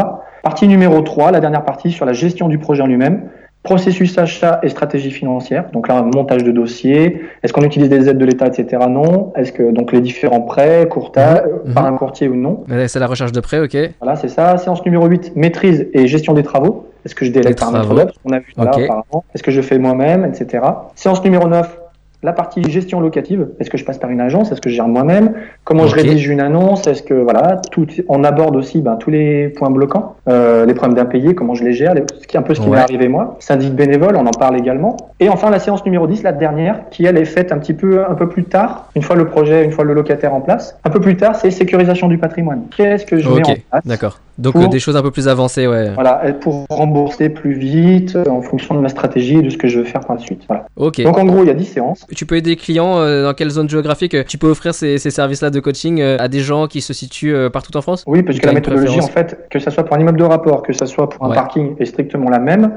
[0.43, 3.23] Partie numéro 3, la dernière partie sur la gestion du projet en lui-même.
[3.65, 5.65] Processus achat et stratégie financière.
[5.73, 7.23] Donc là, montage de dossier.
[7.43, 8.85] Est-ce qu'on utilise des aides de l'État, etc.
[8.89, 9.33] Non.
[9.37, 11.75] Est-ce que donc les différents prêts, courtage, Mhm.
[11.75, 12.63] par un courtier ou non?
[12.87, 13.77] C'est la recherche de prêt, ok.
[14.01, 14.57] Voilà, c'est ça.
[14.59, 16.87] Séance numéro 8, maîtrise et gestion des travaux.
[17.05, 18.81] Est-ce que je délègue par d'œuvre On a vu ça Ok.
[18.83, 19.25] apparemment.
[19.35, 20.63] Est-ce que je fais moi-même, etc.
[20.95, 21.79] Séance numéro 9,
[22.25, 23.47] la partie gestion locative.
[23.61, 26.27] Est-ce que je passe par une agence Est-ce que je gère moi-même Comment je rédige
[26.29, 30.67] une annonce Est-ce que voilà, tout, on aborde aussi ben, tous les points bloquants, euh,
[30.67, 32.67] les problèmes d'impayés, comment je les gère, les- ce qui est un peu ce qui
[32.69, 32.75] Ouais.
[32.77, 33.37] m'est arrivé moi.
[33.39, 34.97] Syndic bénévole, on en parle également.
[35.21, 38.05] Et enfin la séance numéro 10, la dernière, qui elle est faite un petit peu
[38.05, 40.77] un peu plus tard, une fois le projet, une fois le locataire en place.
[40.85, 42.63] Un peu plus tard, c'est sécurisation du patrimoine.
[42.77, 44.19] Qu'est-ce que je mets en place d'accord.
[44.39, 45.91] Donc Pour- euh, des choses un peu plus avancées, ouais.
[45.95, 49.67] voilà, pour rembourser plus vite euh, en fonction de ma stratégie et de ce que
[49.67, 50.43] je veux faire par la suite.
[50.47, 50.67] Voilà.
[50.77, 51.03] Ok.
[51.03, 52.07] Donc en gros, il y a 10 séances.
[52.15, 54.99] Tu peux aider les clients euh, dans quelle zone géographique euh, Tu peux offrir ces,
[54.99, 58.05] ces services-là de coaching euh, à des gens qui se situent partout en France?
[58.07, 60.63] Oui, parce que la méthodologie, en fait, que ça soit pour un immeuble de rapport,
[60.63, 61.35] que ça soit pour un Ouais.
[61.35, 62.73] parking, est strictement la même.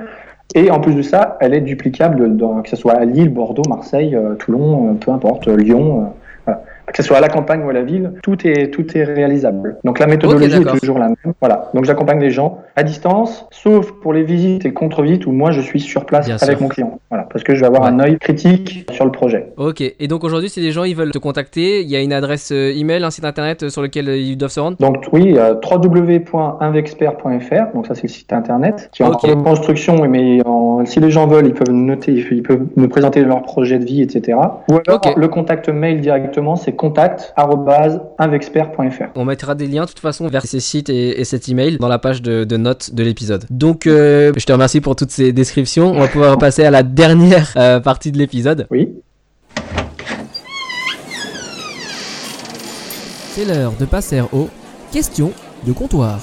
[0.55, 3.61] Et en plus de ça, elle est duplicable, dans, que ce soit à Lille, Bordeaux,
[3.69, 6.11] Marseille, Toulon, peu importe, Lyon.
[6.91, 9.77] Que ce soit à la campagne ou à la ville, tout est, tout est réalisable.
[9.83, 11.15] Donc la méthodologie est toujours la même.
[11.39, 11.69] Voilà.
[11.73, 15.61] Donc j'accompagne les gens à distance, sauf pour les visites et contre-visites où moi je
[15.61, 16.63] suis sur place Bien avec sûr.
[16.63, 16.99] mon client.
[17.09, 17.27] Voilà.
[17.31, 17.89] Parce que je vais avoir Ouais.
[17.89, 19.47] un œil critique sur le projet.
[19.57, 19.81] Ok.
[19.81, 22.51] Et donc aujourd'hui, si des gens ils veulent te contacter, il y a une adresse
[22.51, 24.77] euh, email, un site internet euh, sur lequel euh, ils doivent se rendre?
[24.77, 29.11] Donc oui, euh, www.invexpert.fr, donc ça c'est le site internet qui est en
[29.43, 33.41] construction, mais en- si les gens veulent, ils peuvent noter, ils peuvent me présenter leur
[33.43, 34.37] projet de vie, etc.
[34.69, 39.03] Ou alors le contact mail directement, c'est contact@invexpert.fr.
[39.15, 41.87] On mettra des liens de toute façon vers ces sites et, et cet email dans
[41.87, 43.45] la page de, de notes de l'épisode.
[43.51, 45.91] Donc euh, je te remercie pour toutes ces descriptions.
[45.91, 48.65] On va pouvoir passer à la dernière euh, partie de l'épisode.
[48.71, 48.89] Oui.
[53.33, 54.49] C'est l'heure de passer aux
[54.91, 55.31] questions
[55.65, 56.19] de comptoir.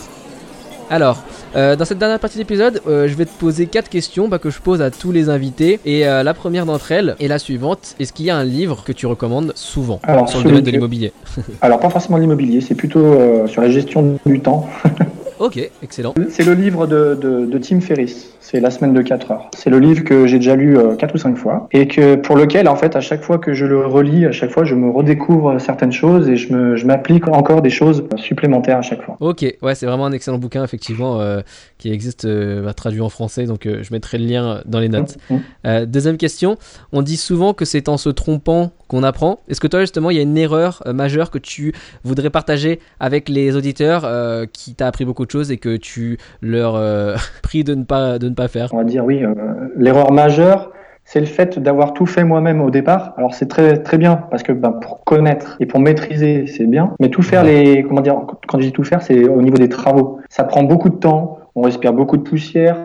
[0.90, 1.22] Alors,
[1.57, 4.38] euh, dans cette dernière partie de l'épisode, euh, je vais te poser quatre questions bah,
[4.38, 5.80] que je pose à tous les invités.
[5.84, 7.94] Et euh, la première d'entre elles est la suivante.
[7.99, 10.70] Est-ce qu'il y a un livre que tu recommandes souvent Alors, sur le domaine de
[10.70, 11.12] l'immobilier?
[11.61, 14.68] Alors pas forcément l'immobilier, c'est plutôt sur la gestion du temps.
[15.39, 16.14] Ok, excellent.
[16.30, 18.32] C'est le livre de, de, de Tim Ferriss.
[18.41, 19.51] C'est La semaine de 4 heures.
[19.57, 22.34] C'est le livre que j'ai déjà lu euh, quatre ou cinq fois et que pour
[22.34, 24.91] lequel, en fait, à chaque fois que je le relis, à chaque fois, je me
[24.91, 29.16] redécouvre certaines choses et je me, je m'applique encore des choses supplémentaires à chaque fois.
[29.20, 31.43] Ok, ouais, c'est vraiment un excellent bouquin, effectivement, euh,
[31.78, 34.89] qui existe euh, bah, traduit en français, donc euh, je mettrai le lien dans les
[34.89, 35.16] notes.
[35.30, 35.41] Mhm.
[35.66, 36.59] Euh, deuxième question,
[36.93, 39.41] on dit souvent que c'est en se trompant qu'on apprend.
[39.49, 41.74] Est-ce que toi, justement, il y a une erreur majeure que tu
[42.05, 44.11] voudrais partager avec les auditeurs
[44.51, 48.18] qui t'a appris beaucoup de choses et que tu leur euh, pries de ne pas,
[48.18, 49.24] de ne pas faire On va dire oui.
[49.24, 49.34] euh,
[49.76, 50.72] L'erreur majeure,
[51.04, 53.14] c'est le fait d'avoir tout fait moi-même au départ.
[53.16, 56.92] Alors c'est très très bien parce que ben, pour connaître et pour maîtriser, c'est bien.
[57.00, 58.16] Mais tout faire les comment dire
[58.46, 60.20] quand je dis tout faire, c'est au niveau des travaux.
[60.28, 61.38] Ça prend beaucoup de temps.
[61.54, 62.76] On respire beaucoup de poussière.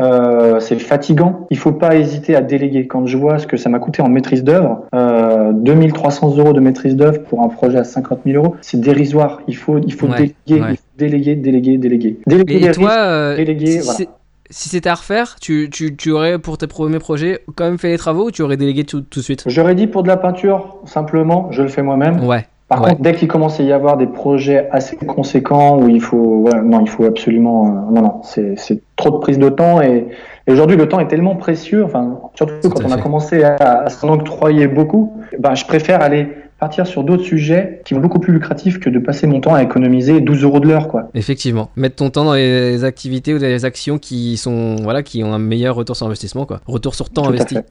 [0.00, 1.46] Euh, c'est fatigant.
[1.50, 2.86] Il faut pas hésiter à déléguer.
[2.86, 6.60] Quand je vois ce que ça m'a coûté en maîtrise d'œuvre, euh, 2300 euros de
[6.60, 9.40] maîtrise d'œuvre pour un projet à 50 000 euros, c'est dérisoire.
[9.48, 10.76] Il faut, il faut Ouais, déléguer, ouais.
[10.96, 12.16] déléguer, déléguer, déléguer.
[12.26, 14.10] Déléguer Et, toi, euh, déléguer, si, voilà.
[14.50, 17.88] si c'était à refaire, tu, tu, tu aurais pour tes premiers projets quand même fait
[17.90, 19.44] les travaux ou tu aurais délégué tout, tout de suite?
[19.46, 22.24] J'aurais dit pour de la peinture, simplement, je le fais moi-même.
[22.24, 22.46] Ouais.
[22.70, 22.90] Par Ouais.
[22.90, 26.62] contre, dès qu'il commence à y avoir des projets assez conséquents où il faut, ouais,
[26.62, 30.06] non, il faut absolument, euh, non, non, c'est trop de prise de temps et,
[30.46, 33.02] et aujourd'hui le temps est tellement précieux, enfin, surtout Tout quand on a fait.
[33.02, 36.28] commencé à, à s'en octroyer beaucoup, ben, je préfère aller
[36.60, 39.62] partir sur d'autres sujets qui vont beaucoup plus lucratifs que de passer mon temps à
[39.64, 41.08] économiser 12 euros de l'heure, quoi.
[41.14, 45.24] Effectivement, mettre ton temps dans les activités ou dans les actions qui sont voilà qui
[45.24, 46.60] ont un meilleur retour sur investissement, quoi.
[46.66, 47.56] Retour sur temps Tout investi.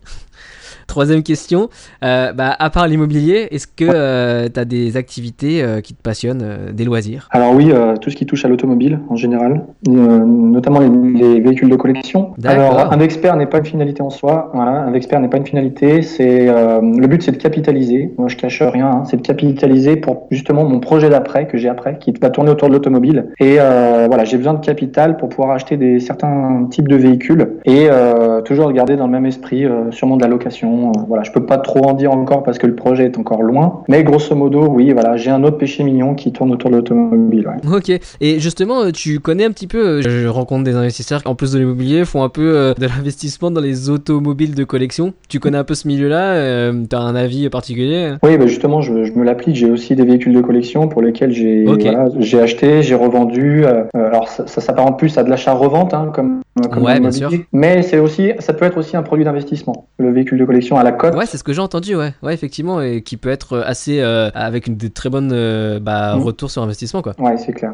[0.90, 1.70] Troisième question,
[2.04, 6.42] euh, bah, à part l'immobilier, est-ce que tu as des activités euh, qui te passionnent,
[6.44, 7.30] euh, des loisirs?
[7.30, 9.92] Alors oui, euh, tout ce qui touche à l'automobile en général, euh,
[10.26, 12.32] notamment les, les véhicules de collection.
[12.44, 14.50] Alors un expert n'est pas une finalité en soi.
[14.56, 16.02] Voilà, un expert n'est pas une finalité.
[16.02, 18.12] C'est euh, le but, c'est de capitaliser.
[18.18, 18.88] Moi, je cache rien.
[18.88, 22.50] hein, c'est de capitaliser pour justement mon projet d'après que j'ai après, qui va tourner
[22.50, 23.28] autour de l'automobile.
[23.40, 27.58] Et euh, voilà, j'ai besoin de capital pour pouvoir acheter des certains types de véhicules
[27.66, 30.79] et euh, toujours regarder dans le même esprit, euh, sûrement de la location.
[30.88, 33.42] Euh, voilà, je peux pas trop en dire encore parce que le projet est encore
[33.44, 33.84] loin.
[33.88, 37.48] Mais grosso modo, oui, voilà, j'ai un autre péché mignon qui tourne autour de l'automobile.
[37.48, 37.78] ouais.
[37.78, 37.92] Ok,
[38.22, 41.36] et justement, euh, tu connais un petit peu, euh, je rencontre des investisseurs qui, en
[41.36, 45.14] plus de l'immobilier, font un peu de l'investissement dans les automobiles de collection.
[45.28, 49.04] Tu connais un peu ce milieu-là euh, T'as un avis particulier Oui, bah justement, je,
[49.04, 49.56] je me l'applique.
[49.56, 51.82] J'ai aussi des véhicules de collection pour lesquels j'ai Ok.
[51.84, 53.66] voilà, j'ai acheté, j'ai revendu.
[53.94, 56.42] alors ça, ça s'apparente plus à de l'achat-revente, hein, comme,
[56.72, 57.32] comme Ouais, bien sûr.
[57.52, 59.88] Mais c'est aussi, ça peut être aussi un produit d'investissement.
[59.98, 61.16] Le véhicule de collection à la cote.
[61.16, 62.14] Ouais, c'est ce que j'ai entendu, ouais.
[62.22, 64.00] Ouais, effectivement, et qui peut être assez.
[64.02, 66.24] euh, avec une des très bonnes euh, bah, Mhm.
[66.24, 67.14] retours sur investissement, quoi.
[67.18, 67.74] Ouais, c'est clair.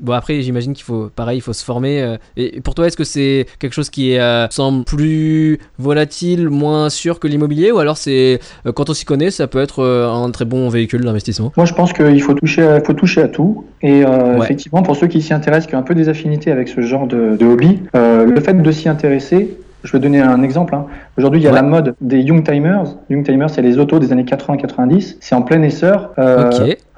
[0.00, 2.02] Bon, après, j'imagine qu'il faut, pareil, il faut se former.
[2.02, 6.90] euh, et pour toi, est-ce que c'est quelque chose qui euh, semble plus volatile, moins
[6.90, 10.08] sûr que l'immobilier Ou alors, c'est euh, quand on s'y connaît, ça peut être euh,
[10.10, 11.52] un très bon véhicule d'investissement?
[11.56, 13.64] Moi, je pense qu'il faut toucher, à, faut toucher à tout.
[13.80, 14.44] Et euh, Ouais.
[14.44, 17.06] effectivement, pour ceux qui s'y intéressent, qui ont un peu des affinités avec ce genre
[17.06, 20.74] de, de hobby, euh, le fait de s'y intéresser, je vais donner un exemple.
[20.74, 20.86] hein.
[21.16, 21.56] Aujourd'hui, il y a Ouais.
[21.56, 22.84] la mode des Young Timers.
[23.08, 25.16] Young Timers, c'est les autos des années 80-90.
[25.20, 26.10] C'est en plein essor.
[26.18, 26.50] Euh.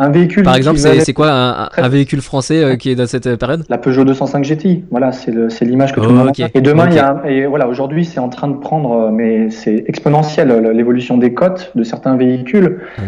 [0.03, 0.43] Un véhicule.
[0.43, 1.31] Par exemple, c'est quoi
[1.77, 3.65] un, véhicule français euh, qui est dans cette euh, période?
[3.69, 5.31] La Peugeot 205 GTI, voilà, c'est
[5.63, 6.49] l'image que tout le Oh, monde a.
[6.55, 9.11] Et demain, il y a, un- et voilà, aujourd'hui, c'est en train de prendre, euh,
[9.13, 12.81] mais c'est exponentiel l'évolution des cotes de certains véhicules.
[12.99, 13.03] Ah.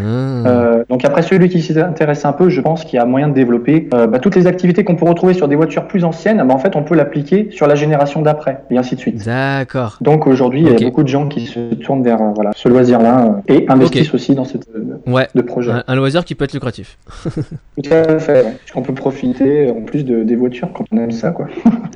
[0.46, 3.28] Euh, donc après, celui qui s'y intéresse un peu, je pense qu'il y a moyen
[3.28, 6.38] de développer euh, bah, toutes les activités qu'on peut retrouver sur des voitures plus anciennes.
[6.46, 9.24] bah, en fait, on peut l'appliquer sur la génération d'après, et ainsi de suite.
[9.26, 9.98] D'accord.
[10.00, 13.40] Donc aujourd'hui, il y a beaucoup de gens qui se tournent vers voilà, ce loisir-là
[13.48, 15.26] et investissent aussi dans cette euh, Ouais.
[15.34, 15.70] de projet.
[15.72, 16.83] Un, un loisir qui peut être lucratif.
[17.82, 18.42] Tout à fait.
[18.44, 18.56] ouais.
[18.72, 21.48] Qu'on peut profiter en plus de, des voitures quand on aime ça, quoi.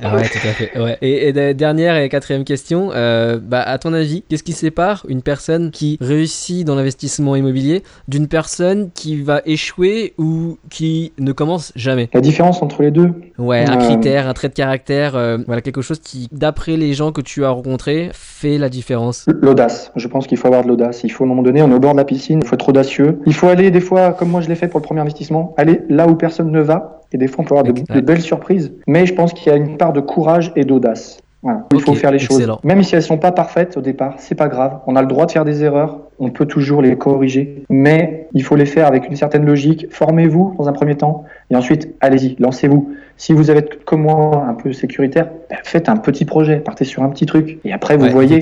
[0.03, 0.79] Ah ouais, tout à fait.
[0.79, 0.97] Ouais.
[1.01, 5.05] Et, et de- dernière et quatrième question, euh, bah, à ton avis, qu'est-ce qui sépare
[5.07, 11.31] une personne qui réussit dans l'investissement immobilier d'une personne qui va échouer ou qui ne
[11.31, 12.09] commence jamais?
[12.13, 15.61] La différence entre les deux, Ouais, un Euh, critère, un trait de caractère, euh, voilà
[15.61, 19.25] quelque chose qui, d'après les gens que tu as rencontrés, fait la différence.
[19.41, 19.91] L'audace.
[19.95, 21.01] Je pense qu'il faut avoir de l'audace.
[21.05, 22.55] Il faut, à un moment donné, on est au bord de la piscine, il faut
[22.55, 23.19] être audacieux.
[23.25, 25.81] Il faut aller, des fois, comme moi je l'ai fait pour le premier investissement, aller
[25.89, 27.01] là où personne ne va.
[27.11, 28.71] Et des fois, on peut avoir de, belles surprises.
[28.87, 31.19] Mais je pense qu'il y a une part de courage et d'audace.
[31.41, 31.65] Voilà.
[31.73, 32.55] Il faut faire les excellent.
[32.55, 32.63] choses.
[32.63, 34.79] Même si elles sont pas parfaites au départ, c'est pas grave.
[34.87, 35.99] On a le droit de faire des erreurs.
[36.19, 37.63] On peut toujours les corriger.
[37.69, 39.87] Mais il faut les faire avec une certaine logique.
[39.89, 41.23] Formez-vous dans un premier temps.
[41.51, 42.93] Et ensuite, allez-y, lancez-vous.
[43.17, 46.57] Si vous êtes comme moi un peu sécuritaire, ben, faites un petit projet.
[46.57, 47.59] Partez sur un petit truc.
[47.65, 48.39] Et après, vous Ouais, voyez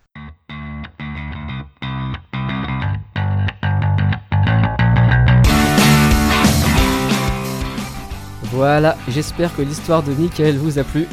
[8.56, 11.08] Voilà, j'espère que l'histoire de Michael vous a plu.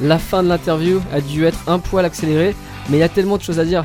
[0.00, 2.56] La fin de l'interview a dû être un poil accélérée,
[2.88, 3.84] mais il y a tellement de choses à dire.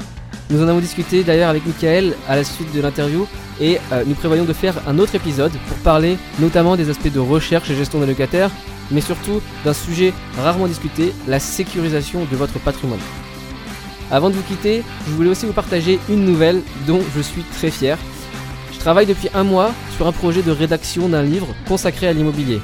[0.50, 3.28] Nous en avons discuté d'ailleurs avec Michael à la suite de l'interview
[3.60, 7.20] et euh, nous prévoyons de faire un autre épisode pour parler notamment des aspects de
[7.20, 8.50] recherche et gestion des locataires,
[8.92, 13.02] mais surtout d'un sujet rarement discuté, la sécurisation de votre patrimoine.
[14.10, 17.72] Avant de vous quitter, je voulais aussi vous partager une nouvelle dont je suis très
[17.72, 17.98] fier.
[18.72, 22.62] Je travaille depuis un mois sur un projet de rédaction d'un livre consacré à l'immobilier.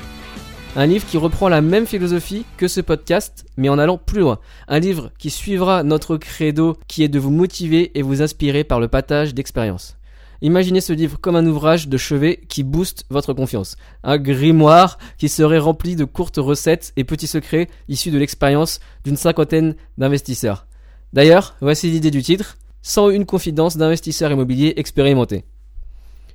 [0.80, 4.38] Un livre qui reprend la même philosophie que ce podcast, mais en allant plus loin.
[4.68, 8.80] Un livre qui suivra notre credo qui est de vous motiver et vous inspirer par
[8.80, 9.98] le partage d'expérience.
[10.44, 13.76] Imaginez ce livre comme un ouvrage de chevet qui booste votre confiance.
[14.04, 19.18] Un grimoire qui serait rempli de courtes recettes et petits secrets issus de l'expérience d'une
[19.18, 20.68] cinquantaine d'investisseurs.
[21.12, 22.60] D'ailleurs, voici l'idée du titre.
[22.84, 25.44] Sans une confidence d'investisseurs immobiliers expérimentés.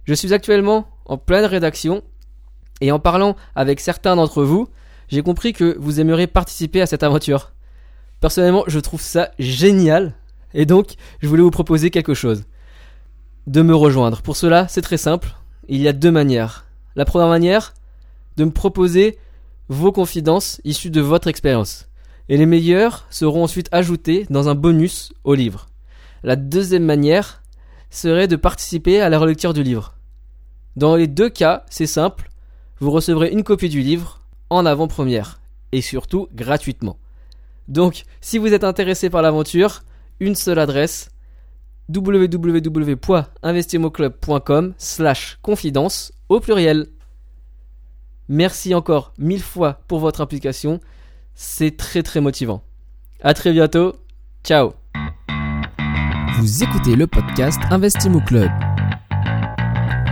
[0.05, 2.03] Je suis actuellement en pleine rédaction
[2.83, 4.69] et en parlant avec certains d'entre vous,
[5.09, 7.53] j'ai compris que vous aimeriez participer à cette aventure.
[8.21, 10.15] Personnellement, je trouve ça génial
[10.53, 12.45] et donc je voulais vous proposer quelque chose.
[13.47, 14.21] De me rejoindre.
[14.21, 15.29] Pour cela, c'est très simple.
[15.69, 16.67] Il y a deux manières.
[16.97, 17.73] La première manière,
[18.37, 19.17] de me proposer
[19.69, 21.89] vos confidences issues de votre expérience.
[22.29, 25.69] Et les meilleures seront ensuite ajoutées dans un bonus au livre.
[26.25, 27.43] La deuxième manière
[27.91, 29.95] serait de participer à la relecture du livre.
[30.75, 32.31] Dans les deux cas, c'est simple,
[32.83, 34.19] vous recevrez une copie du livre
[34.51, 35.41] en avant-première
[35.71, 36.97] et surtout gratuitement.
[37.69, 39.85] Donc, si vous êtes intéressé par l'aventure,
[40.19, 41.11] une seule adresse
[41.95, 46.89] www.investimoclub.com slash confidence au pluriel.
[48.29, 50.81] Merci encore mille fois pour votre implication,
[51.37, 52.65] c'est très très motivant.
[53.23, 53.95] A très bientôt,
[54.43, 54.73] ciao
[56.41, 58.51] Vous écoutez le podcast Investimo Club